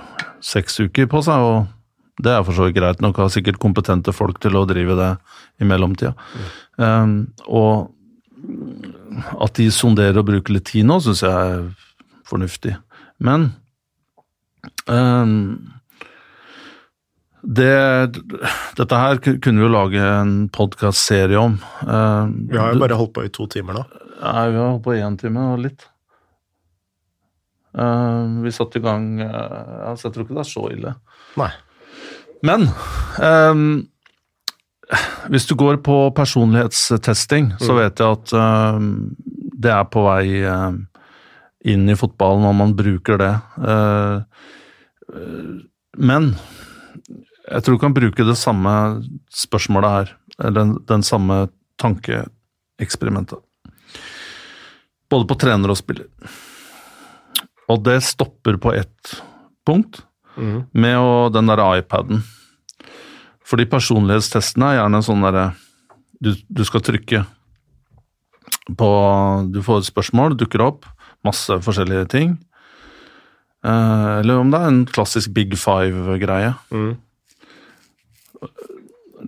[0.42, 3.20] seks uker på seg, og det er for så vidt greit nok.
[3.22, 5.12] Har sikkert kompetente folk til å drive det
[5.62, 6.16] i mellomtida.
[6.82, 7.92] Um, og
[9.42, 11.70] at de sonderer og bruker litt tid nå, syns jeg er
[12.26, 12.76] fornuftig.
[13.22, 13.52] Men
[14.90, 15.75] um,
[17.46, 18.22] det,
[18.78, 21.58] dette her kunne vi jo lage en podkastserie om.
[21.86, 23.84] Uh, vi har jo bare holdt på i to timer nå.
[24.16, 25.86] Nei, vi har holdt på én time og litt.
[27.76, 30.96] Uh, vi satte i gang uh, altså Jeg tror ikke det er så ille.
[31.42, 31.52] Nei.
[32.46, 32.66] Men
[33.20, 33.68] um,
[35.34, 37.62] hvis du går på personlighetstesting, mm.
[37.62, 38.34] så vet jeg at
[39.66, 40.26] det er på vei
[41.66, 43.32] inn i fotballen, og man bruker det.
[45.98, 46.28] men
[47.46, 48.72] jeg tror du kan bruke det samme
[49.34, 51.46] spørsmålet her, eller den, den samme
[51.82, 53.40] tankeeksperimentet.
[55.12, 56.10] Både på trener og spiller.
[57.70, 59.14] Og det stopper på ett
[59.66, 60.02] punkt,
[60.38, 60.58] mm.
[60.74, 62.24] med å, den derre iPaden.
[63.46, 65.46] Fordi personlighetstestene er gjerne sånn derre
[66.24, 67.26] du, du, skal trykke
[68.80, 68.90] på
[69.54, 70.88] Du får et spørsmål, dukker opp,
[71.26, 72.38] masse forskjellige ting.
[73.66, 76.56] Eh, eller om det er en klassisk Big Five-greie.
[76.74, 76.96] Mm.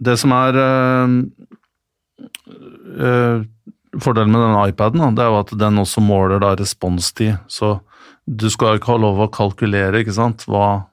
[0.08, 1.14] Det som er øh,
[2.98, 3.46] øh,
[3.98, 7.38] Fordelen med denne iPaden da, det er jo at den også måler da responstid.
[7.48, 7.80] Så
[8.28, 10.90] Du skal ikke ha lov å kalkulere, ikke sant, hva,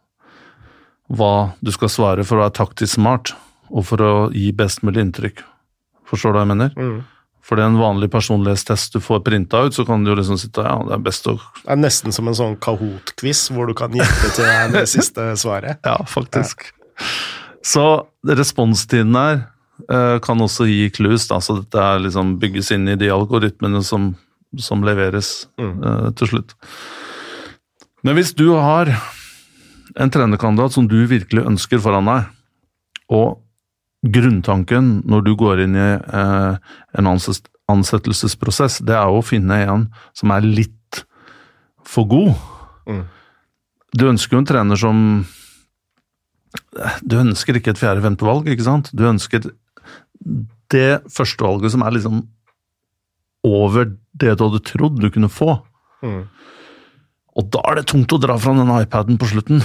[1.10, 3.32] hva du skal svare for å være taktisk smart,
[3.74, 5.42] og for å gi best mulig inntrykk.
[6.06, 6.70] Forstår du hva jeg mener?
[6.78, 7.02] Mm.
[7.44, 10.38] For det er en vanlig personlighetstest du får printa ut, så kan du jo liksom
[10.40, 13.74] sitte ja, det er best å Det er nesten som en sånn Kahoot-quiz, hvor du
[13.76, 15.82] kan gjette til det siste svaret.
[15.90, 16.70] Ja, faktisk.
[17.64, 17.84] Så
[18.28, 19.38] responstiden her
[19.88, 23.80] eh, kan også gi clues, da, så dette er liksom bygges inn i de algoritmene
[23.84, 24.12] som,
[24.60, 25.78] som leveres Mm.
[25.80, 26.54] uh, til slutt.
[28.04, 28.90] Men hvis du har
[29.96, 32.28] en trenerkandidat som du virkelig ønsker foran deg,
[33.08, 33.40] og
[34.04, 36.56] grunntanken når du går inn i uh,
[36.98, 41.04] en ansettelsesprosess, det er å finne en som er litt
[41.84, 42.34] for god.
[42.88, 43.04] Mm.
[43.94, 45.24] Du ønsker jo en trener som
[47.02, 48.90] Du ønsker ikke et fjerde ventevalg, ikke sant?
[48.94, 49.50] Du ønsker
[50.72, 52.22] det førstevalget som er liksom
[53.44, 55.59] over det du hadde trodd du kunne få.
[56.05, 56.22] Mm.
[57.34, 59.62] Og da er det tungt å dra fram den iPaden på slutten.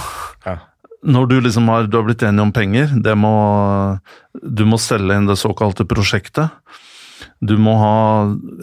[0.48, 0.58] Ja.
[1.06, 3.32] Når du liksom har, du har blitt enig om penger, det må,
[4.36, 6.50] du må selge inn det såkalte prosjektet.
[7.40, 7.96] Du må ha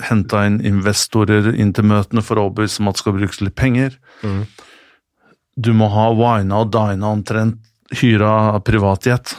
[0.08, 3.56] henta inn investorer inn til møtene for å overbevise om at det skal brukes litt
[3.56, 3.96] penger.
[4.20, 4.42] Mm.
[5.56, 7.62] Du må ha wina og dina omtrent,
[7.94, 9.36] hyra privatjet.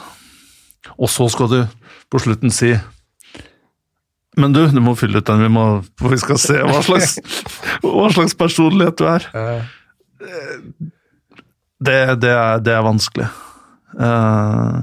[0.96, 1.58] Og så skal du
[2.08, 2.70] på slutten si
[4.38, 5.64] Men du, du må fylle ut den, vi, må,
[5.98, 7.18] for vi skal se hva slags,
[7.82, 9.26] hva slags personlighet du er.
[9.34, 9.66] Eh,
[11.78, 13.26] Det, det, er, det er vanskelig.
[13.98, 14.78] Eh,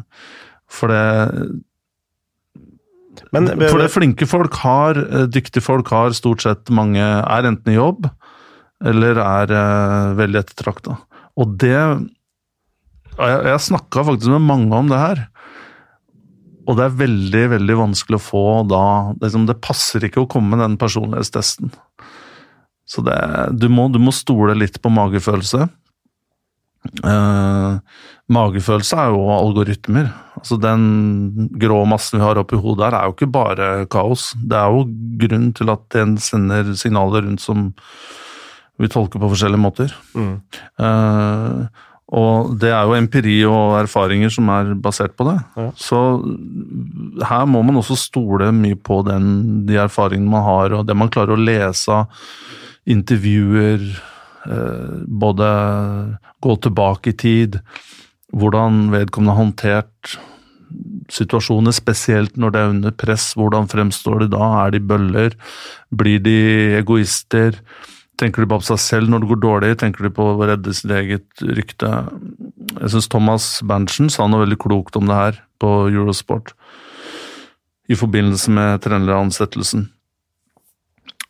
[0.72, 1.06] for det
[3.36, 7.74] men For det flinke folk har, eh, dyktige folk har stort sett mange Er enten
[7.74, 8.08] i jobb,
[8.84, 10.98] eller er uh, veldig ettertrakta.
[11.40, 11.80] Og det
[13.16, 15.24] Jeg, jeg snakka faktisk med mange om det her.
[16.66, 18.86] Og det er veldig, veldig vanskelig å få da
[19.22, 21.72] liksom, Det passer ikke å komme med den personlighetstesten.
[22.90, 23.18] Så det,
[23.58, 25.68] du, må, du må stole litt på magefølelse.
[26.86, 27.78] Eh,
[28.34, 30.12] magefølelse er jo algoritmer.
[30.38, 34.32] Altså Den grå massen vi har oppi hodet her, er jo ikke bare kaos.
[34.38, 34.86] Det er jo
[35.26, 37.72] grunn til at den sender signaler rundt som
[38.82, 39.94] vi tolker på forskjellige måter.
[40.18, 40.38] Mm.
[40.84, 45.40] Eh, og det er jo empiri og erfaringer som er basert på det.
[45.58, 45.70] Ja.
[45.74, 46.02] Så
[47.26, 51.10] her må man også stole mye på den, de erfaringene man har, og det man
[51.10, 52.14] klarer å lese av
[52.86, 53.82] intervjuer,
[54.46, 55.50] eh, både
[56.46, 57.60] gå tilbake i tid,
[58.36, 60.16] hvordan vedkommende har håndtert
[61.12, 63.32] situasjoner, spesielt når det er under press.
[63.38, 64.46] Hvordan fremstår de da?
[64.66, 65.36] Er de bøller?
[65.90, 66.38] Blir de
[66.82, 67.58] egoister?
[68.20, 69.72] Tenker bare på seg selv når det går dårlig?
[69.82, 71.90] Tenker de på å redde sitt eget rykte?
[72.78, 76.54] Jeg syns Thomas Berntsen sa noe veldig klokt om det her på Eurosport
[77.92, 79.90] i forbindelse med treneransettelsen.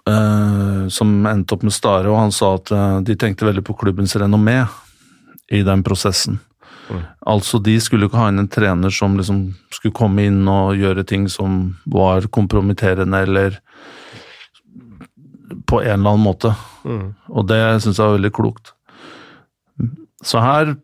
[0.05, 3.73] Uh, som endte opp med Stare, og han sa at uh, de tenkte veldig på
[3.79, 4.59] klubbens renommé
[5.49, 6.37] i den prosessen.
[6.85, 7.01] Mm.
[7.33, 11.07] Altså, de skulle ikke ha inn en trener som liksom skulle komme inn og gjøre
[11.09, 13.57] ting som var kompromitterende, eller
[15.65, 16.53] på en eller annen måte.
[16.85, 17.13] Mm.
[17.33, 18.73] Og det syns jeg er veldig klokt.
[20.25, 20.75] Så her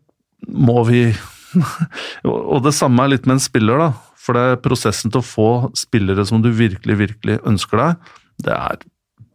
[0.48, 1.04] må vi
[2.24, 3.90] Og det samme er litt med en spiller, da.
[4.22, 8.12] For det er prosessen til å få spillere som du virkelig, virkelig ønsker deg,
[8.46, 8.84] det er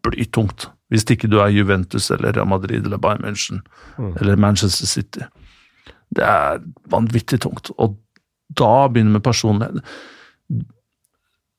[0.08, 0.70] blytungt.
[0.90, 3.62] Hvis ikke du er Juventus eller Real Madrid eller Bayern München
[3.98, 4.14] Mm.
[4.22, 5.26] eller Manchester City.
[6.14, 6.60] Det er
[6.90, 7.72] vanvittig tungt.
[7.78, 7.98] Og
[8.56, 9.84] da begynner med personlighet.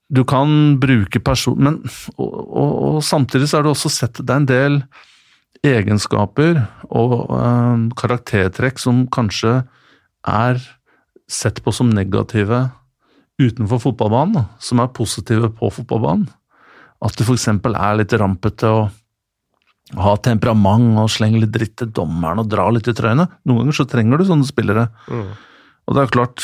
[0.09, 1.59] Du kan bruke person...
[1.61, 1.83] Men,
[2.17, 4.81] og, og, og samtidig så er det også sett er en del
[5.67, 6.63] egenskaper
[6.95, 9.61] og øh, karaktertrekk som kanskje
[10.29, 10.61] er
[11.29, 12.69] sett på som negative
[13.39, 16.29] utenfor fotballbanen, som er positive på fotballbanen.
[17.05, 17.47] At du f.eks.
[17.53, 18.89] er litt rampete og
[19.99, 23.29] har temperament og slenger litt dritt til dommeren og drar litt i trøyene.
[23.47, 24.89] Noen ganger så trenger du sånne spillere.
[25.07, 25.31] Mm.
[25.89, 26.43] Og det er klart,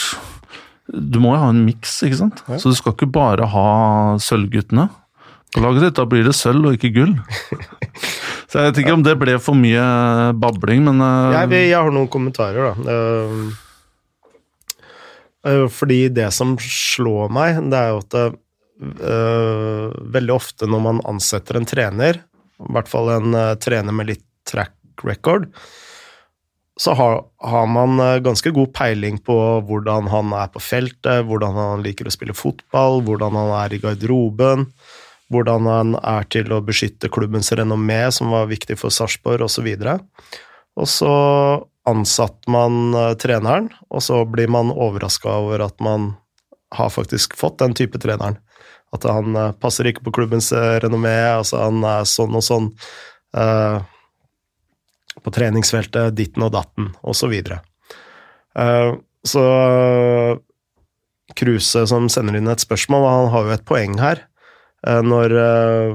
[0.92, 2.42] du må jo ha en miks, ikke sant?
[2.48, 2.58] Ja.
[2.60, 3.68] Så du skal ikke bare ha
[4.20, 4.88] sølvguttene
[5.54, 5.96] på laget ditt.
[5.96, 7.14] Da blir det sølv og ikke gull.
[8.50, 9.84] så jeg vet ikke om det ble for mye
[10.40, 12.74] babling, men eh, Jeg, jeg har noen kommentarer, da.
[12.94, 13.32] Eh,
[15.52, 18.30] eh, fordi det som slår meg, det er jo at det,
[20.14, 22.18] veldig ofte når man ansetter en trener,
[22.58, 24.74] i hvert fall en trener med litt track
[25.06, 25.46] record,
[26.80, 29.36] så har, har man eh, ganske god peiling på
[29.68, 33.80] hvordan han er på feltet, hvordan han liker å spille fotball, hvordan han er i
[33.82, 34.66] garderoben,
[35.32, 39.70] hvordan han er til å beskytte klubbens renommé, som var viktig for Sarpsborg, osv.
[40.74, 41.14] Og så
[41.86, 46.14] ansatte man eh, treneren, og så blir man overraska over at man
[46.74, 48.40] har faktisk fått den type treneren.
[48.94, 50.50] At han eh, passer ikke på klubbens
[50.82, 52.72] renommé, altså han er sånn og sånn.
[53.38, 53.82] Eh,
[55.22, 57.34] på treningsfeltet, ditten og datten, osv.
[57.44, 57.60] Så,
[58.58, 59.44] uh, så
[61.34, 64.24] Kruse som sender inn et spørsmål, han har jo et poeng her.
[64.86, 65.94] Uh, når uh,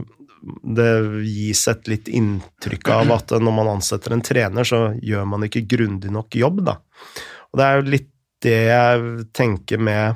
[0.63, 0.91] det
[1.28, 5.67] gis et litt inntrykk av at når man ansetter en trener, så gjør man ikke
[5.70, 6.80] grundig nok jobb, da.
[7.51, 8.09] Og det er jo litt
[8.39, 10.15] det jeg tenker med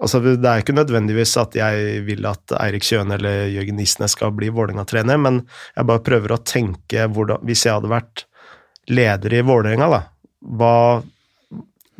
[0.00, 4.32] Altså, det er ikke nødvendigvis at jeg vil at Eirik Kjøne eller Jørgen Isnes skal
[4.32, 5.42] bli Vålerenga-trener, men
[5.76, 8.24] jeg bare prøver å tenke hvordan Hvis jeg hadde vært
[8.88, 10.00] leder i Vålerenga, da
[10.40, 11.02] hva,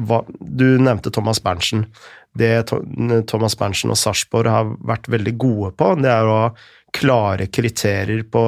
[0.01, 1.87] hva, Du nevnte Thomas Berntsen.
[2.33, 2.71] Det
[3.29, 6.51] Thomas Berntsen og Sarpsborg har vært veldig gode på, det er å ha
[6.95, 8.45] klare kriterier på,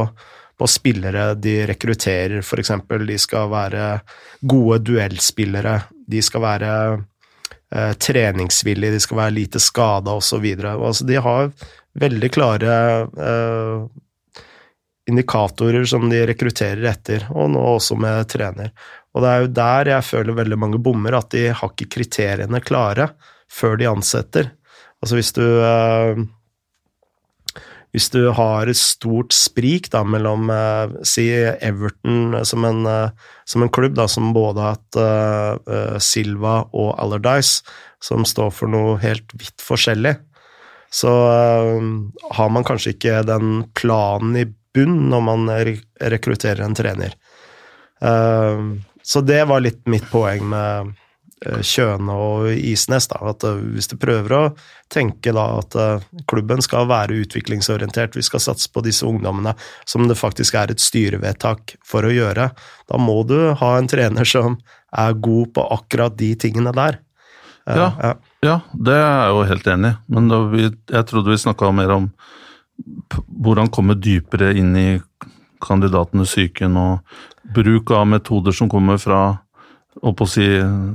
[0.58, 2.72] på spillere de rekrutterer, f.eks.
[2.88, 3.86] De skal være
[4.40, 5.80] gode duellspillere.
[6.08, 6.72] De skal være
[7.74, 10.46] eh, treningsvillige, de skal være lite skada osv.
[10.72, 11.52] Altså, de har
[11.98, 13.84] veldig klare eh,
[15.10, 18.72] indikatorer som de rekrutterer etter, og nå også med trener.
[19.12, 22.62] Og det er jo der jeg føler veldig mange bommer, at de har ikke kriteriene
[22.64, 23.10] klare
[23.52, 24.52] før de ansetter.
[25.02, 26.22] Altså hvis du eh,
[27.92, 33.64] hvis du har et stort sprik da, mellom eh, si Everton som en, eh, som
[33.64, 37.66] en, klubb da, som både har hatt uh, Silva og Allardyce,
[38.02, 40.14] som står for noe helt vidt forskjellig,
[40.92, 41.84] så uh,
[42.38, 47.12] har man kanskje ikke den planen i bunn når man rekrutterer en trener.
[48.00, 51.01] Uh, så det var litt mitt poeng med Eh,
[51.42, 53.08] Kjøne og Isnes.
[53.10, 54.42] Da, at eh, Hvis du prøver å
[54.92, 59.54] tenke da at eh, klubben skal være utviklingsorientert, vi skal satse på disse ungdommene,
[59.88, 62.50] som det faktisk er et styrevedtak for å gjøre,
[62.88, 64.58] da må du ha en trener som
[64.92, 67.00] er god på akkurat de tingene der.
[67.66, 68.14] Ja, ja.
[68.42, 71.94] ja det er jeg jo helt enig i, men vi, jeg trodde vi snakka mer
[71.94, 72.10] om
[73.12, 74.88] hvordan komme dypere inn i
[75.62, 79.22] kandidatenes psyken og bruk av metoder som kommer fra
[80.00, 80.44] og på å si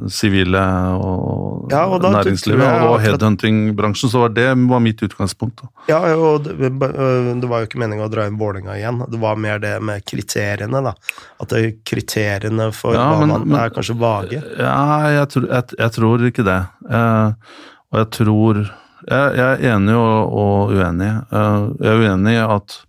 [0.09, 0.61] sivile
[0.97, 5.61] og, ja, og næringslivet jeg, og headhunting-bransjen, så var det var mitt utgangspunkt.
[5.61, 5.69] Da.
[5.91, 9.37] Ja, og det, det, var jo ikke meninga å dra inn Vålerenga igjen, det var
[9.41, 10.95] mer det med kriteriene, da.
[11.43, 14.41] At det, kriteriene for ja, hva man er kanskje vage.
[14.57, 14.81] Ja,
[15.13, 16.59] jeg, tror, jeg, jeg tror ikke det.
[16.89, 17.61] Eh,
[17.93, 21.11] og jeg tror jeg, er enig og, og uenig.
[21.29, 22.79] Eh, jeg er uenig i at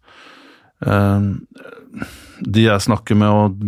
[0.88, 1.28] eh,
[2.40, 3.62] de jeg snakker med, og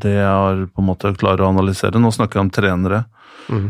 [0.00, 3.04] det jeg har på en måte klarer å analysere Nå snakker jeg om trenere.
[3.52, 3.66] Mm.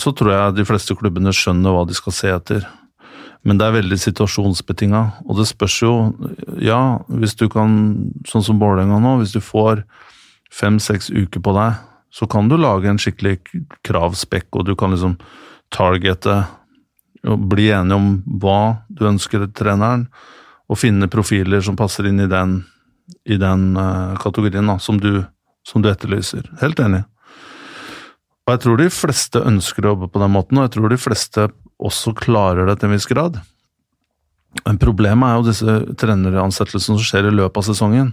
[0.00, 2.64] Så tror jeg de fleste klubbene skjønner hva de skal se etter.
[3.44, 5.92] Men det er veldig situasjonsbetinga, og det spørs jo
[6.60, 9.84] Ja, hvis du kan, sånn som Vålerenga nå, hvis du får
[10.52, 11.78] fem-seks uker på deg,
[12.10, 13.38] så kan du lage en skikkelig
[13.86, 15.14] kravspekk, og du kan liksom
[15.70, 16.42] targete
[17.28, 18.10] og bli enig om
[18.42, 20.08] hva du ønsker treneren,
[20.70, 22.60] og finne profiler som passer inn i den
[23.24, 25.24] i den uh, kategorien da, som du,
[25.66, 26.46] som du etterlyser.
[26.62, 27.04] Helt enig.
[28.46, 31.00] Og jeg tror de fleste ønsker å jobbe på den måten, og jeg tror de
[31.00, 31.48] fleste
[31.80, 33.38] også klarer det til en viss grad.
[34.64, 38.10] Men problemet er jo disse treneransettelsene som skjer i løpet av sesongen.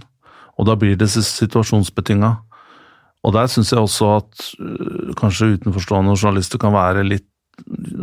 [0.57, 2.35] Og da blir det situasjonsbetinga.
[3.25, 7.25] Og der syns jeg også at uh, kanskje utenforstående journalister kan være litt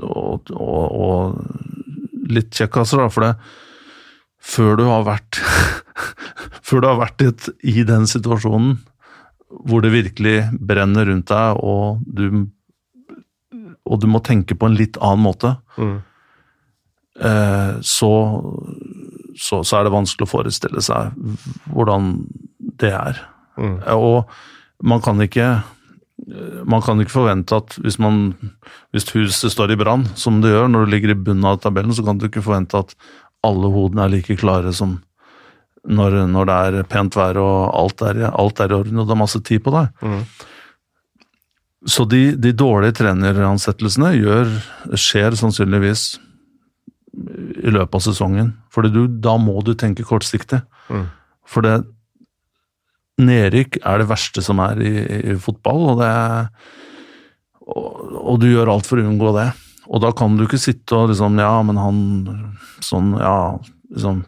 [0.03, 3.12] og, og, og litt kjekkaser, da.
[3.12, 3.32] For det,
[4.45, 5.40] før du har vært
[6.64, 8.78] Før du har vært et, i den situasjonen
[9.68, 12.49] hvor det virkelig brenner rundt deg, og du,
[13.85, 15.93] og du må tenke på en litt annen måte, mm.
[17.28, 18.10] eh, så,
[19.36, 21.14] så, så, er det vanskelig å forestille seg
[21.70, 22.16] hvordan
[22.82, 23.23] det er.
[23.60, 23.78] Mm.
[23.94, 25.52] Og man kan ikke
[26.64, 28.36] man kan ikke forvente at hvis, man,
[28.94, 31.93] hvis huset står i brann, som det gjør når du ligger i bunnen av tabellen,
[31.94, 32.94] så kan du ikke forvente at
[33.45, 34.99] alle hodene er like klare som
[35.85, 39.12] når, når, det er pent vær og alt er, alt er i orden og det
[39.12, 39.91] er masse tid på deg.
[40.01, 40.23] Mm.
[41.95, 44.53] Så de, de, dårlige treneransettelsene gjør,
[44.97, 46.07] skjer sannsynligvis
[47.15, 48.55] i løpet av sesongen.
[48.73, 50.62] For da må du tenke kortsiktig.
[50.89, 51.11] Mm.
[51.49, 51.83] For det
[53.15, 54.95] Nedrykk er det verste som er i,
[55.31, 56.09] i fotball, og, det,
[57.62, 59.45] og, og du gjør alt for å unngå det.
[59.89, 61.98] Og da kan du ikke sitte og liksom Ja, men han
[62.85, 63.59] Sånn, ja
[63.93, 64.24] liksom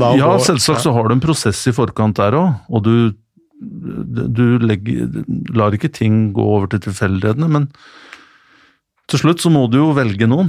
[0.00, 3.12] Ja, går, selvsagt så har du en prosess i forkant der òg, og du,
[3.60, 5.20] du legger,
[5.52, 7.68] lar ikke ting gå over til tilfeldighetene, men
[9.10, 10.48] til slutt så må du jo velge noen.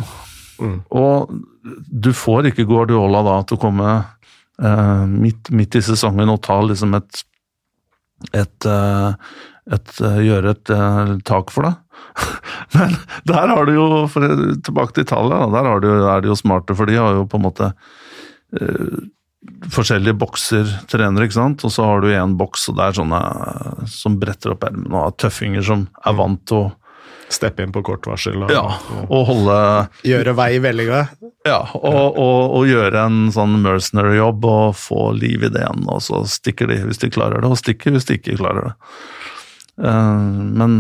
[0.58, 0.78] Mm.
[0.98, 1.34] Og
[1.88, 6.58] du får ikke Guardiola da til å komme eh, midt, midt, i sesongen og ta
[6.66, 7.22] liksom et,
[8.32, 11.78] et, eh, et, et eh, Gjøre et uh, tak for deg.
[12.76, 12.96] Men
[13.30, 13.90] der har du jo,
[14.66, 17.46] Tilbake til Italia, der du, er de jo smarte, for de har jo på en
[17.46, 18.98] måte uh,
[19.74, 21.64] forskjellige bokser trener, ikke sant.
[21.68, 23.22] Og så har du en boks, og det er sånne
[23.92, 26.68] som bretter opp ermene og har tøffinger som er vant til å
[27.28, 28.64] Steppe inn på kort varsel og, ja,
[29.04, 29.56] og holde
[30.08, 31.02] gjøre vei i vellinga.
[31.44, 35.84] Ja, og, og, og gjøre en sånn mercenary-jobb og få liv i det igjen.
[35.92, 38.74] Og så stikker de hvis de klarer det, og stikker hvis de ikke klarer det.
[39.84, 40.80] Uh, men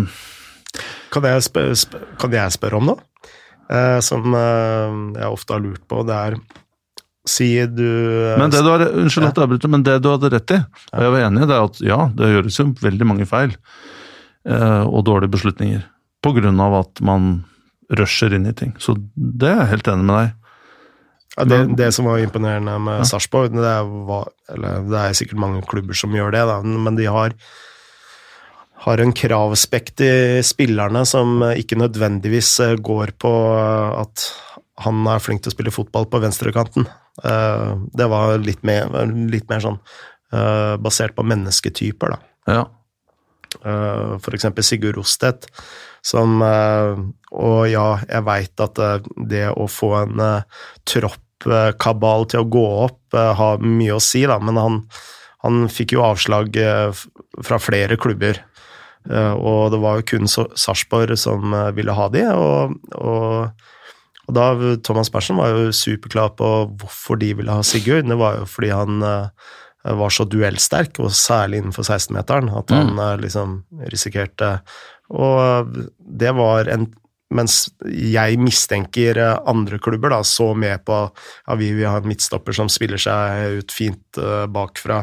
[1.14, 3.28] Kan jeg, spør, spør, kan jeg spørre om noe?
[3.68, 6.06] Eh, som eh, jeg ofte har lurt på.
[6.08, 6.40] Det er
[7.28, 7.84] Si du
[8.40, 10.62] Men det du har, Unnskyld at jeg avbryter, men det du hadde rett i,
[10.96, 13.52] og jeg var enig i, det er at ja, det gjøres jo veldig mange feil
[14.48, 15.82] og dårlige beslutninger
[16.24, 17.26] på grunn av at man
[18.00, 18.74] rusher inn i ting.
[18.80, 20.36] Så det er jeg helt enig med deg.
[21.38, 23.06] Ja, det, det, som var imponerende med ja.
[23.06, 23.76] Sarpsborg, det,
[24.90, 27.36] det, er sikkert mange klubber som gjør det, da, men de har,
[28.86, 30.12] har en kravspekt i
[30.46, 33.34] spillerne som ikke nødvendigvis eh, går på
[33.98, 34.30] at
[34.86, 36.86] han er flink til å spille fotball på venstrekanten.
[37.26, 38.92] Eh, det var litt mer,
[39.32, 39.80] litt mer sånn
[40.34, 42.24] eh, basert på mennesketyper, da.
[42.48, 42.66] Ja.
[43.58, 45.48] For eksempel Sigurd Rostedt
[46.08, 47.00] som eh,
[47.38, 52.66] Og ja, jeg veit at eh, det å få en eh, troppkabal til å gå
[52.88, 54.78] opp har mye å si, da, men han,
[55.46, 56.58] han fikk jo avslag
[57.46, 58.42] fra flere klubber.
[59.08, 63.68] Og det var jo kun Sarpsborg som ville ha de, og, og,
[64.28, 64.48] og da
[64.84, 66.50] Thomas Persson var jo superklar på
[66.82, 68.10] hvorfor de ville ha Sigurd.
[68.10, 69.08] Det var jo fordi han
[69.88, 73.24] var så duellsterk, og særlig innenfor 16-meteren, at han mm.
[73.24, 73.62] liksom
[73.94, 74.58] risikerte
[75.14, 76.90] og det var en
[77.28, 82.56] mens jeg mistenker andre klubber da, så med på ja, vi vil ha en midtstopper
[82.56, 85.02] som spiller seg ut fint bakfra,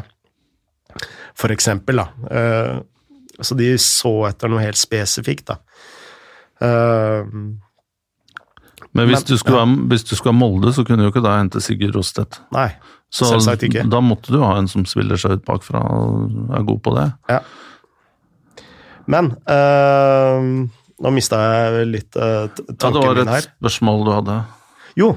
[1.37, 2.01] for eksempel.
[2.01, 2.07] Da.
[3.41, 5.59] Så de så etter noe helt spesifikt, da.
[6.63, 7.27] Uh,
[8.95, 9.87] men hvis, men, du skulle, ja.
[9.91, 12.39] hvis du skulle ha Molde, så kunne du jo ikke da hente Sigurd Rostedt.
[12.55, 12.69] Nei,
[13.11, 13.83] så selvsagt ikke.
[13.91, 17.05] da måtte du ha en som spiller seg ut bakfra og er god på det.
[17.31, 17.41] Ja.
[19.11, 20.47] Men uh,
[21.03, 22.47] nå mista jeg litt uh,
[22.79, 23.03] tanken min her.
[23.03, 24.37] Ja, det var et spørsmål du hadde.
[24.95, 25.09] Jo.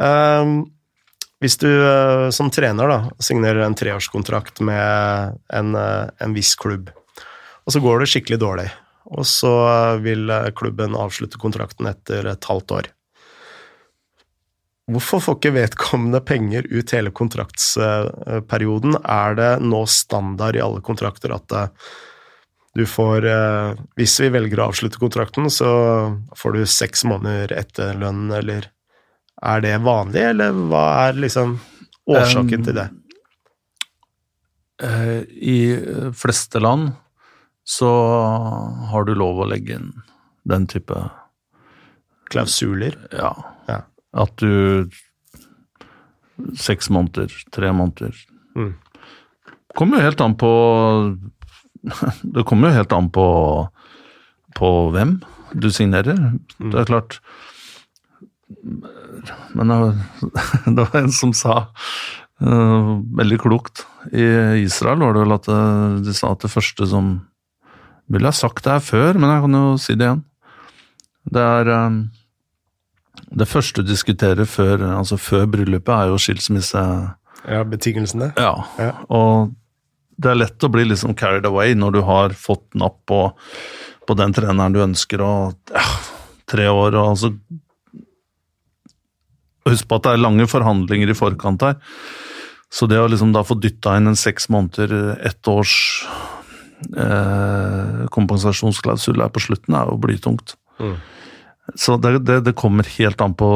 [0.00, 0.56] Uh,
[1.40, 1.68] hvis du
[2.36, 6.90] som trener da, signerer en treårskontrakt med en, en, viss klubb,
[7.70, 8.70] og så går det skikkelig dårlig,
[9.14, 9.50] og så
[10.02, 10.26] vil
[10.58, 12.88] klubben avslutte kontrakten etter et halvt år.
[14.90, 18.96] Hvorfor får ikke vedkommende penger ut hele kontraktsperioden?
[19.06, 21.54] Er det nå standard i alle kontrakter at
[22.74, 25.70] du får eh, Hvis vi velger å avslutte kontrakten, så
[26.38, 28.66] får du seks måneder etter lønn, eller
[29.42, 31.54] Er det vanlig, eller hva er liksom
[32.10, 32.88] årsaken um, til det?
[35.38, 35.60] I
[36.18, 36.90] fleste land
[37.68, 37.90] så
[38.90, 39.90] har du lov å legge inn
[40.48, 40.96] den type
[42.30, 42.94] Klausuler?
[43.10, 43.32] Ja.
[43.66, 43.82] ja.
[44.14, 44.90] At du
[46.56, 48.16] Seks måneder, tre måneder.
[48.56, 48.70] Mm.
[49.76, 50.52] Kommer jo helt an på
[52.34, 53.26] Det kommer jo helt an på,
[54.56, 55.18] på hvem
[55.52, 56.16] du signerer.
[56.58, 57.18] Det er klart
[59.54, 59.72] Men
[60.76, 61.56] det var en som sa
[62.42, 64.26] uh, veldig klokt I
[64.64, 67.12] Israel var det vel at eh, de sa at det første som
[68.10, 70.24] Ville ha sagt det her før, men jeg kan jo si det igjen.
[71.30, 72.00] Det er um,
[73.30, 76.82] Det første du diskuterer før, altså før bryllupet, er jo skilsmisse.
[77.46, 78.32] Ja, betingelsene.
[78.36, 78.92] Ja, ja.
[79.08, 79.54] og
[80.20, 83.22] det er lett å bli liksom carried away når du har fått napp på,
[84.06, 85.86] på den treneren du ønsker, og ja,
[86.50, 87.34] tre år og altså
[89.68, 91.74] Husk på at det er lange forhandlinger i forkant her.
[92.72, 95.74] Så det å liksom da få dytta inn en seks måneder, ett års
[96.96, 100.56] eh, kompensasjonsklausul her på slutten, er jo blytungt.
[100.80, 100.96] Mm.
[101.78, 103.50] Så det, det, det, kommer helt an på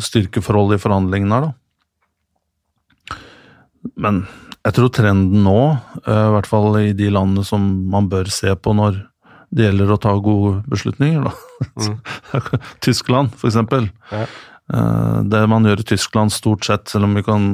[0.00, 1.56] styrkeforholdet i forhandlingene her, da.
[4.00, 4.24] Men
[4.60, 5.60] jeg tror trenden nå,
[6.04, 9.02] eh, i hvert fall i de landene som man bør se på når
[9.50, 11.96] det gjelder å ta gode beslutninger, mm.
[12.84, 13.88] Tyskland, for eksempel.
[14.12, 14.26] Ja.
[14.70, 17.48] Eh, det man gjør i Tyskland stort sett, selv om vi kan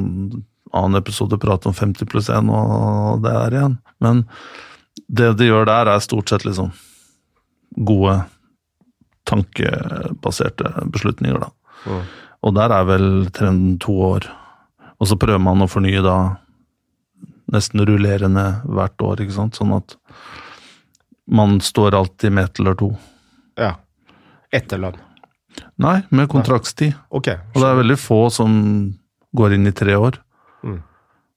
[0.76, 4.24] annen episode prate om 50 pluss 1 og det er igjen, men
[5.06, 6.72] det de gjør der, er stort sett liksom
[7.86, 8.16] gode,
[9.28, 11.50] tankebaserte beslutninger, da.
[11.86, 12.02] Mm.
[12.46, 14.28] Og der er vel trenden to år.
[14.96, 16.16] Og så prøver man å fornye da
[17.52, 19.58] nesten rullerende hvert år, ikke sant.
[19.58, 19.96] Sånn at
[21.26, 22.92] man står alltid med ett eller to.
[23.58, 23.74] Ja.
[24.54, 24.98] Etterlønn?
[25.80, 26.94] Nei, med kontraktstid.
[27.10, 28.56] Okay, og det er veldig få som
[29.36, 30.18] går inn i tre år.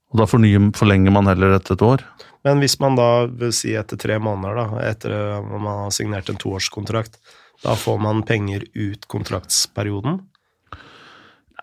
[0.10, 2.06] Og da fornyer, forlenger man heller etter et år.
[2.48, 6.32] Men hvis man da vil si etter tre måneder, da, etter at man har signert
[6.32, 7.20] en toårskontrakt,
[7.66, 10.22] da får man penger ut kontraktsperioden?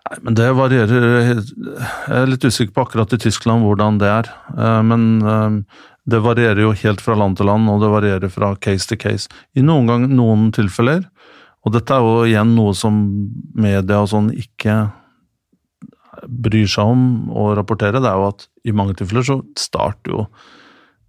[0.07, 4.29] Nei, men det varierer Jeg er litt usikker på akkurat i Tyskland hvordan det er.
[4.53, 5.57] Eh, men eh,
[6.07, 9.27] det varierer jo helt fra land til land, og det varierer fra case til case.
[9.57, 11.03] I noen, gang, noen tilfeller,
[11.65, 13.01] og dette er jo igjen noe som
[13.57, 14.77] media og sånn ikke
[16.27, 20.25] bryr seg om å rapportere, det er jo at i mange tilfeller så starter jo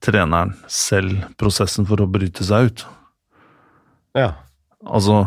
[0.04, 2.84] treneren selv prosessen for å bryte seg ut.
[4.16, 4.32] Ja.
[4.86, 5.26] Altså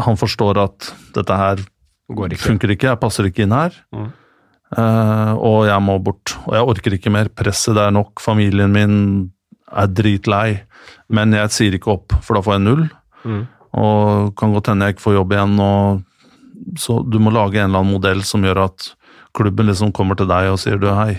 [0.00, 1.60] Han forstår at dette her
[2.12, 2.44] Går ikke.
[2.46, 3.76] funker ikke, jeg passer ikke inn her.
[3.92, 4.08] Mm.
[4.72, 6.34] Eh, og jeg må bort.
[6.48, 7.28] Og jeg orker ikke mer.
[7.28, 8.20] Presset det er nok.
[8.24, 8.94] Familien min
[9.68, 10.62] er dritlei.
[11.12, 12.86] Men jeg sier ikke opp, for da får jeg null.
[13.24, 13.42] Mm.
[13.80, 15.54] Og kan godt hende jeg ikke får jobb igjen.
[15.62, 16.02] Og
[16.78, 18.92] så du må lage en eller annen modell som gjør at
[19.36, 21.16] klubben liksom kommer til deg og sier du hei,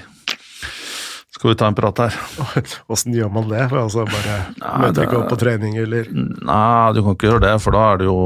[1.33, 2.17] skal vi ta en prat her?
[2.93, 3.65] Åssen gjør man det?
[3.67, 7.55] Altså bare Nei, Møter ikke opp på trening, eller Nei, du kan ikke gjøre det,
[7.59, 8.19] for da er det jo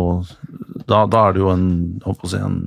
[0.85, 1.67] Da, da er det jo en
[2.03, 2.59] jeg å si en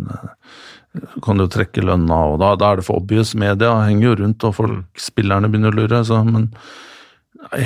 [1.22, 3.30] kan du jo trekke lønna, og da, da er det for obvious.
[3.38, 6.00] Media henger jo rundt, og folk, spillerne begynner å lure.
[6.02, 6.48] Så, men
[7.44, 7.62] nei,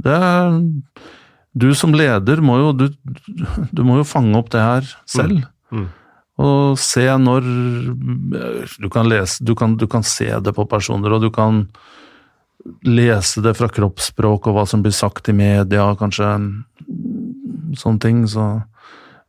[0.00, 0.56] det er
[1.56, 2.86] Du som leder må jo du,
[3.72, 5.44] du må jo fange opp det her selv.
[5.68, 5.84] Mm.
[5.84, 5.86] Mm.
[6.36, 7.46] Og se når
[8.76, 11.66] Du kan lese du kan, du kan se det på personer, og du kan
[12.82, 16.32] lese det fra kroppsspråk og hva som blir sagt i media, kanskje
[17.78, 18.24] sånne ting.
[18.26, 18.46] Så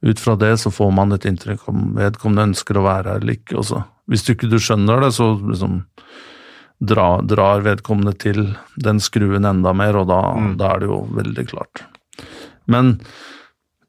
[0.01, 3.37] ut fra det så får man et inntrykk om vedkommende ønsker å være her eller
[3.37, 3.59] ikke.
[3.61, 3.83] Også.
[4.09, 5.83] Hvis du ikke du skjønner det, så liksom
[6.79, 8.43] dra, drar vedkommende til
[8.75, 10.21] den skruen enda mer, og da,
[10.57, 11.85] da er det jo veldig klart.
[12.69, 12.97] Men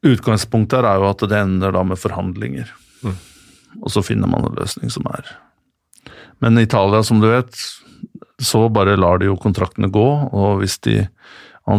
[0.05, 2.69] utgangspunktet er jo at det ender da med forhandlinger.
[3.05, 5.27] Og så finner man en løsning som er
[6.41, 7.53] Men i Italia, som du vet,
[8.39, 11.03] så bare lar de jo kontraktene gå, og hvis de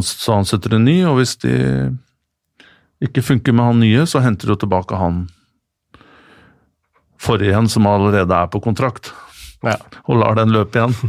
[0.05, 1.55] så ansetter en ny, og hvis de
[3.03, 5.25] ikke funker med han nye, så henter de jo tilbake han
[7.21, 9.13] forrige en som allerede er på kontrakt,
[9.65, 9.77] Ja.
[10.09, 10.97] og lar den løpe igjen.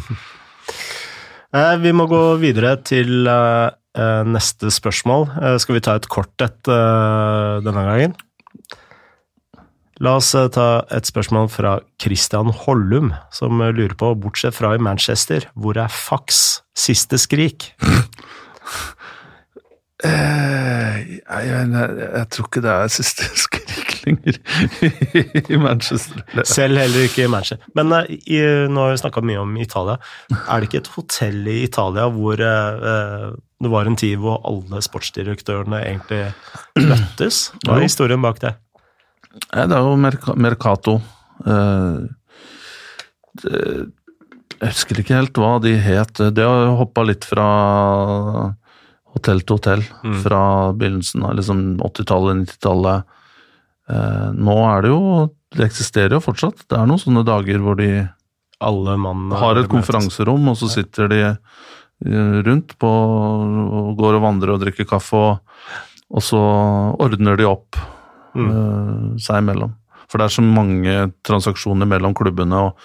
[1.52, 5.26] Eh, vi må gå videre til eh, eh, neste spørsmål.
[5.60, 8.14] Skal vi ta et kort et denne gangen?
[10.02, 14.74] La oss eh, ta et spørsmål fra Christian Hollum, som eh, lurer på, bortsett fra
[14.74, 17.72] i Manchester, hvor er Fax siste skrik?
[20.02, 20.96] Eh,
[21.30, 21.66] jeg, jeg,
[22.02, 24.40] jeg tror ikke det er siste skrik lenger
[25.44, 26.24] i Manchester.
[26.42, 27.68] Selv heller ikke i Manchester.
[27.78, 30.00] Men i, nå har vi snakka mye om Italia.
[30.42, 33.28] Er det ikke et hotell i Italia hvor eh,
[33.62, 36.24] det var en tid hvor alle sportsdirektørene egentlig
[36.82, 37.52] møttes?
[37.62, 38.56] Hva er historien bak det?
[39.32, 40.98] Det er jo Merca Mercato.
[41.48, 42.00] Eh,
[43.42, 46.20] jeg husker ikke helt hva de het.
[46.36, 47.48] Det har hoppa litt fra
[49.16, 49.84] hotell til hotell.
[50.24, 50.44] Fra
[50.76, 53.20] begynnelsen av liksom 80-tallet, 90-tallet.
[53.92, 56.64] Eh, nå er det jo Det eksisterer jo fortsatt.
[56.70, 58.08] Det er noen sånne dager hvor de
[58.62, 58.94] Alle
[59.42, 64.62] har et konferanserom, og så sitter de eh, rundt på, og går og vandrer og
[64.62, 65.74] drikker kaffe, og,
[66.14, 66.40] og så
[67.02, 67.80] ordner de opp
[68.36, 69.74] eh, seg imellom.
[70.12, 70.96] For det er så mange
[71.28, 72.80] transaksjoner mellom klubbene, og,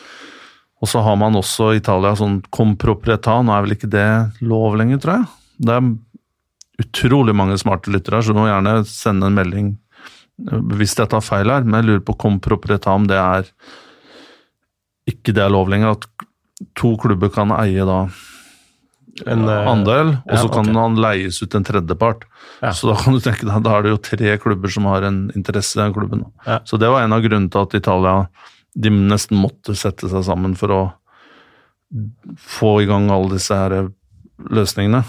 [0.82, 4.09] og så har man også i Italia sånn comproprieta, nå er vel ikke det
[4.47, 5.32] lov lenger, tror jeg.
[5.66, 5.89] Det er
[6.85, 11.10] utrolig mange smarte lyttere her, så du må gjerne sende en melding eh, hvis jeg
[11.12, 13.51] tar feil her, men jeg lurer på comproprieta om det er
[15.06, 16.27] ikke det er lov lenger, at
[16.78, 18.06] to klubber kan eie da
[19.24, 22.26] En, eh, andel, og ja, så kan han leies ut til en tredjepart.
[22.60, 22.74] Ja.
[22.76, 25.30] Så da kan du tenke deg, da er det jo tre klubber som har en
[25.38, 26.26] interesse i den klubben.
[26.44, 26.59] Ja.
[26.68, 28.16] Så det var en av grunnene til at Italia
[28.76, 30.82] de nesten måtte sette seg sammen for å
[32.36, 33.88] få i gang alle disse her
[34.52, 35.01] løsningene.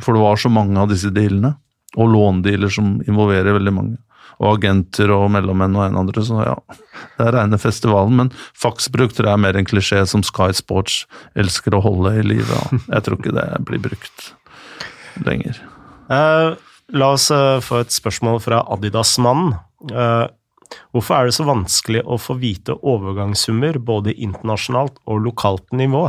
[0.00, 1.54] For det var så mange av disse dealene,
[1.94, 3.98] og låndealer som involverer veldig mange.
[4.42, 6.56] Og agenter og mellommenn og en andre, så ja.
[7.18, 11.04] Det er reine festivalen, men faksbruk tror jeg er mer en klisjé som Sky Sports
[11.38, 12.62] elsker å holde i live.
[12.88, 14.30] Jeg tror ikke det blir brukt
[15.24, 15.60] lenger.
[16.10, 16.54] Uh,
[16.94, 19.54] la oss uh, få et spørsmål fra Adidas-mannen.
[19.92, 20.26] Uh,
[20.94, 26.08] hvorfor er det så vanskelig å få vite overgangssummer både internasjonalt og lokalt nivå?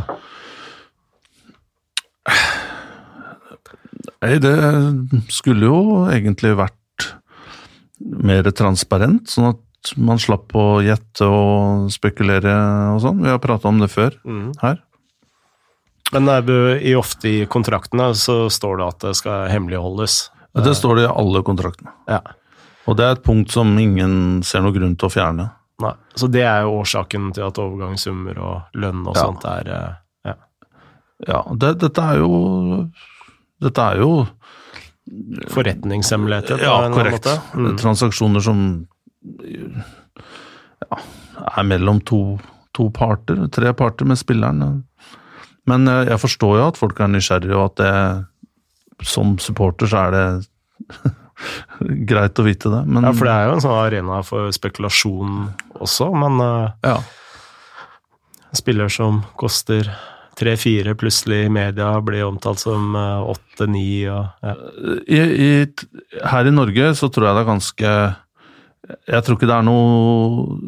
[4.24, 4.56] Nei, det
[5.30, 5.80] skulle jo
[6.10, 6.75] egentlig vært
[8.00, 12.52] mer transparent, sånn at man slapp å gjette og spekulere
[12.94, 13.22] og sånn.
[13.22, 14.16] Vi har prata om det før
[14.62, 14.80] her.
[16.14, 16.28] Men
[16.82, 20.18] i ofte i kontraktene så står det at det skal hemmeligholdes.
[20.54, 21.92] Det står det i alle kontraktene.
[22.08, 22.20] Ja.
[22.86, 25.48] Og det er et punkt som ingen ser noe grunn til å fjerne.
[25.82, 25.92] Nei.
[26.16, 29.24] Så det er jo årsaken til at overgangssummer og lønn og Ja.
[29.26, 29.96] sånt er eh,
[30.30, 30.34] ja.
[31.26, 32.88] Ja, det, dette er jo
[33.60, 34.26] Dette er jo
[35.52, 37.28] forretningshemmeligheter Ja, korrekt.
[37.54, 37.76] Mm.
[37.78, 38.86] Transaksjoner som
[40.82, 40.98] ja,
[41.56, 42.38] er mellom to,
[42.74, 44.82] to parter, tre parter med spilleren.
[45.66, 50.06] Men jeg, jeg forstår jo at folk er nysgjerrige, og at det som supporter så
[50.06, 51.12] er det
[52.10, 52.82] greit å vite det.
[52.86, 55.38] Men, Ja, for det er jo en sånn arena for spekulasjon
[55.76, 56.98] også, men eh, ja.
[58.50, 59.90] en spiller som koster
[60.36, 64.54] tre-fire, plutselig i media blir omtalt som eh, åtte-ni og ja.
[65.08, 65.50] I, i,
[66.28, 67.92] her i Norge så tror jeg det er ganske
[69.16, 70.58] Jeg tror ikke det er noe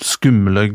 [0.00, 0.66] skumle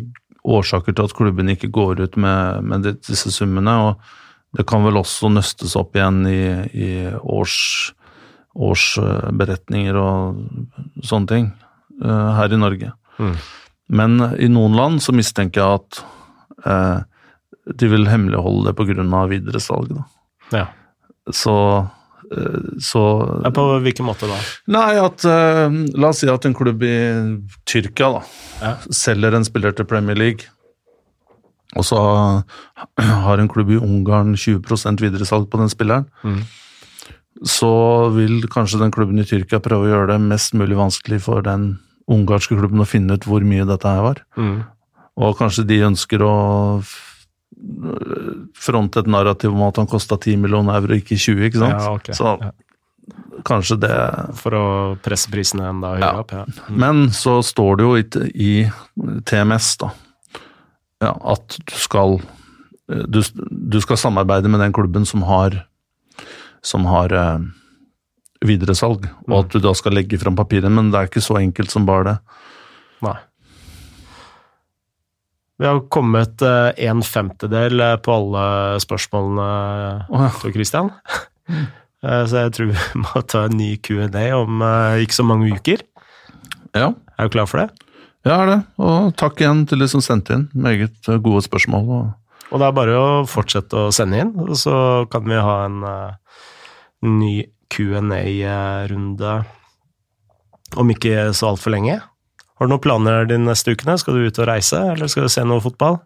[0.46, 3.74] årsaker til at klubben ikke går ut med, med disse summene.
[3.88, 6.90] og Det kan vel også nøstes opp igjen i, i
[7.22, 7.94] års,
[8.54, 10.44] årsberetninger og
[11.04, 11.50] sånne ting
[12.04, 12.94] eh, her i Norge.
[13.18, 13.36] Mm.
[13.96, 16.04] Men i noen land så mistenker jeg at
[16.70, 17.02] eh,
[17.74, 19.28] de vil hemmeligholde det pga.
[19.30, 20.04] videresalg.
[20.52, 20.68] Ja.
[21.32, 21.88] Så,
[22.32, 24.38] eh, så Ja, På hvilken måte da?
[24.68, 28.22] Nei, at eh, La oss si at en klubb i Tyrkia da,
[28.62, 28.76] Ja.
[28.92, 30.46] selger en spiller til Premier League.
[31.76, 31.98] Og så
[33.00, 36.06] har en klubb i Ungarn 20% videresalg på den spilleren.
[36.24, 36.44] Mm.
[37.44, 41.42] Så vil kanskje den klubben i Tyrkia prøve å gjøre det mest mulig vanskelig for
[41.42, 44.22] den ungarske klubben å finne ut hvor mye dette her var.
[44.38, 44.64] Mm.
[45.18, 46.36] Og kanskje de ønsker å
[48.56, 51.82] fronte et narrativ om at han kosta 10 millioner euro, ikke 20, ikke sant?
[51.82, 52.12] Ja, ok.
[52.16, 52.52] Så Ja.
[53.46, 54.66] kanskje det For å
[55.02, 56.20] presse prisene enda høyere Ja.
[56.20, 56.32] opp?
[56.32, 56.46] Ja.
[56.70, 58.06] Men så står det jo i,
[58.36, 59.92] i TMS da,
[61.02, 62.20] at du skal,
[62.88, 65.66] du, du skal samarbeide med den klubben som har,
[66.64, 67.40] som har eh,
[68.46, 71.70] videresalg, og at du da skal legge fram papiret, men det er ikke så enkelt
[71.72, 72.18] som bare det.
[73.06, 73.18] Nei.
[75.60, 78.46] Vi har kommet eh, en femtedel eh, på alle
[78.84, 79.46] spørsmålene,
[80.12, 80.30] ja.
[80.42, 80.92] tror Christian.
[82.06, 84.60] Eh, Så jeg tror vi må ta en ny Q&A om
[85.02, 85.80] ikke så mange uker.
[86.78, 87.72] Ja, Er du klar for det?
[88.28, 90.44] jeg er det, og takk igjen til de som sendte inn.
[90.54, 91.90] Meget gode spørsmål.
[92.52, 95.80] Og det er bare å fortsette å sende inn, så kan vi ha en
[97.18, 97.34] ny
[97.74, 99.34] Q&A-runde
[100.78, 101.98] om ikke så altfor lenge.
[102.56, 103.98] Har du noen planer de neste ukene?
[104.00, 106.00] Skal du ut og reise, eller skal du se noe fotball?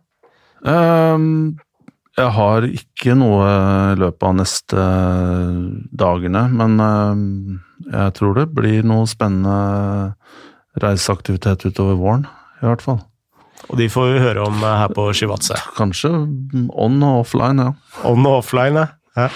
[0.65, 1.59] Um,
[2.17, 3.49] jeg har ikke noe
[3.93, 4.87] i løpet av neste
[6.01, 7.27] dagene, men um,
[7.85, 10.15] jeg tror det blir noe spennende
[10.81, 12.25] reiseaktivitet utover våren,
[12.63, 12.99] i hvert fall.
[13.69, 15.57] Og de får vi høre om eh, her på Shivatse.
[15.77, 18.03] Kanskje on og offline, ja.
[18.07, 19.29] On og offline, ja.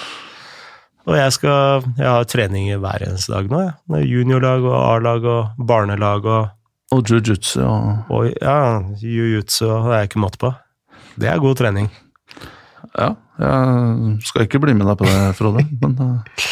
[1.03, 4.05] Og jeg skal Jeg har trening hver eneste dag nå, jeg.
[4.07, 6.53] Juniorlag og A-lag og barnelag og,
[6.93, 8.57] Og jiu-jitsu og ja,
[9.01, 10.53] jiu-jitsu er ikke måte på.
[11.17, 11.89] Det er god trening.
[12.93, 16.47] Ja, jeg skal ikke bli med deg på det, Frode, men uh...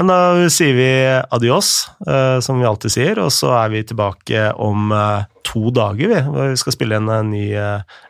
[0.00, 0.88] Men da sier vi
[1.36, 6.08] adios, eh, som vi alltid sier, og så er vi tilbake om eh, to dager,
[6.08, 6.20] vi.
[6.24, 7.44] hvor Vi skal spille en ny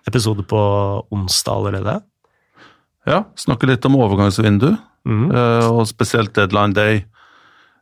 [0.06, 0.60] episode på
[1.10, 1.96] onsdag allerede.
[3.06, 7.02] ja, snakke litt om overgangsvindu, eh, og spesielt deadline day.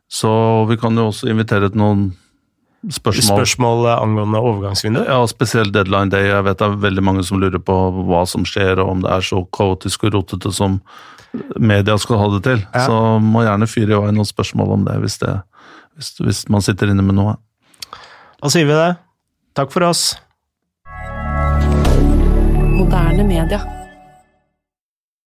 [0.09, 0.31] Så
[0.67, 2.07] vi kan jo også invitere til noen
[2.89, 3.37] spørsmål.
[3.37, 5.03] Spørsmål angående overgangsvindu?
[5.05, 6.27] Ja, spesielt deadline day.
[6.31, 7.75] Jeg vet det er veldig mange som lurer på
[8.09, 10.79] hva som skjer, og om det er så kaotisk og rotete som
[11.59, 12.63] media skal ha det til.
[12.73, 12.85] Ja.
[12.87, 15.37] Så må gjerne fyre i vei noen spørsmål om det hvis, det
[15.95, 17.37] hvis, hvis man sitter inne med noe.
[18.41, 18.95] Da sier vi det.
[19.57, 20.15] Takk for oss.
[22.71, 23.61] Moderne media.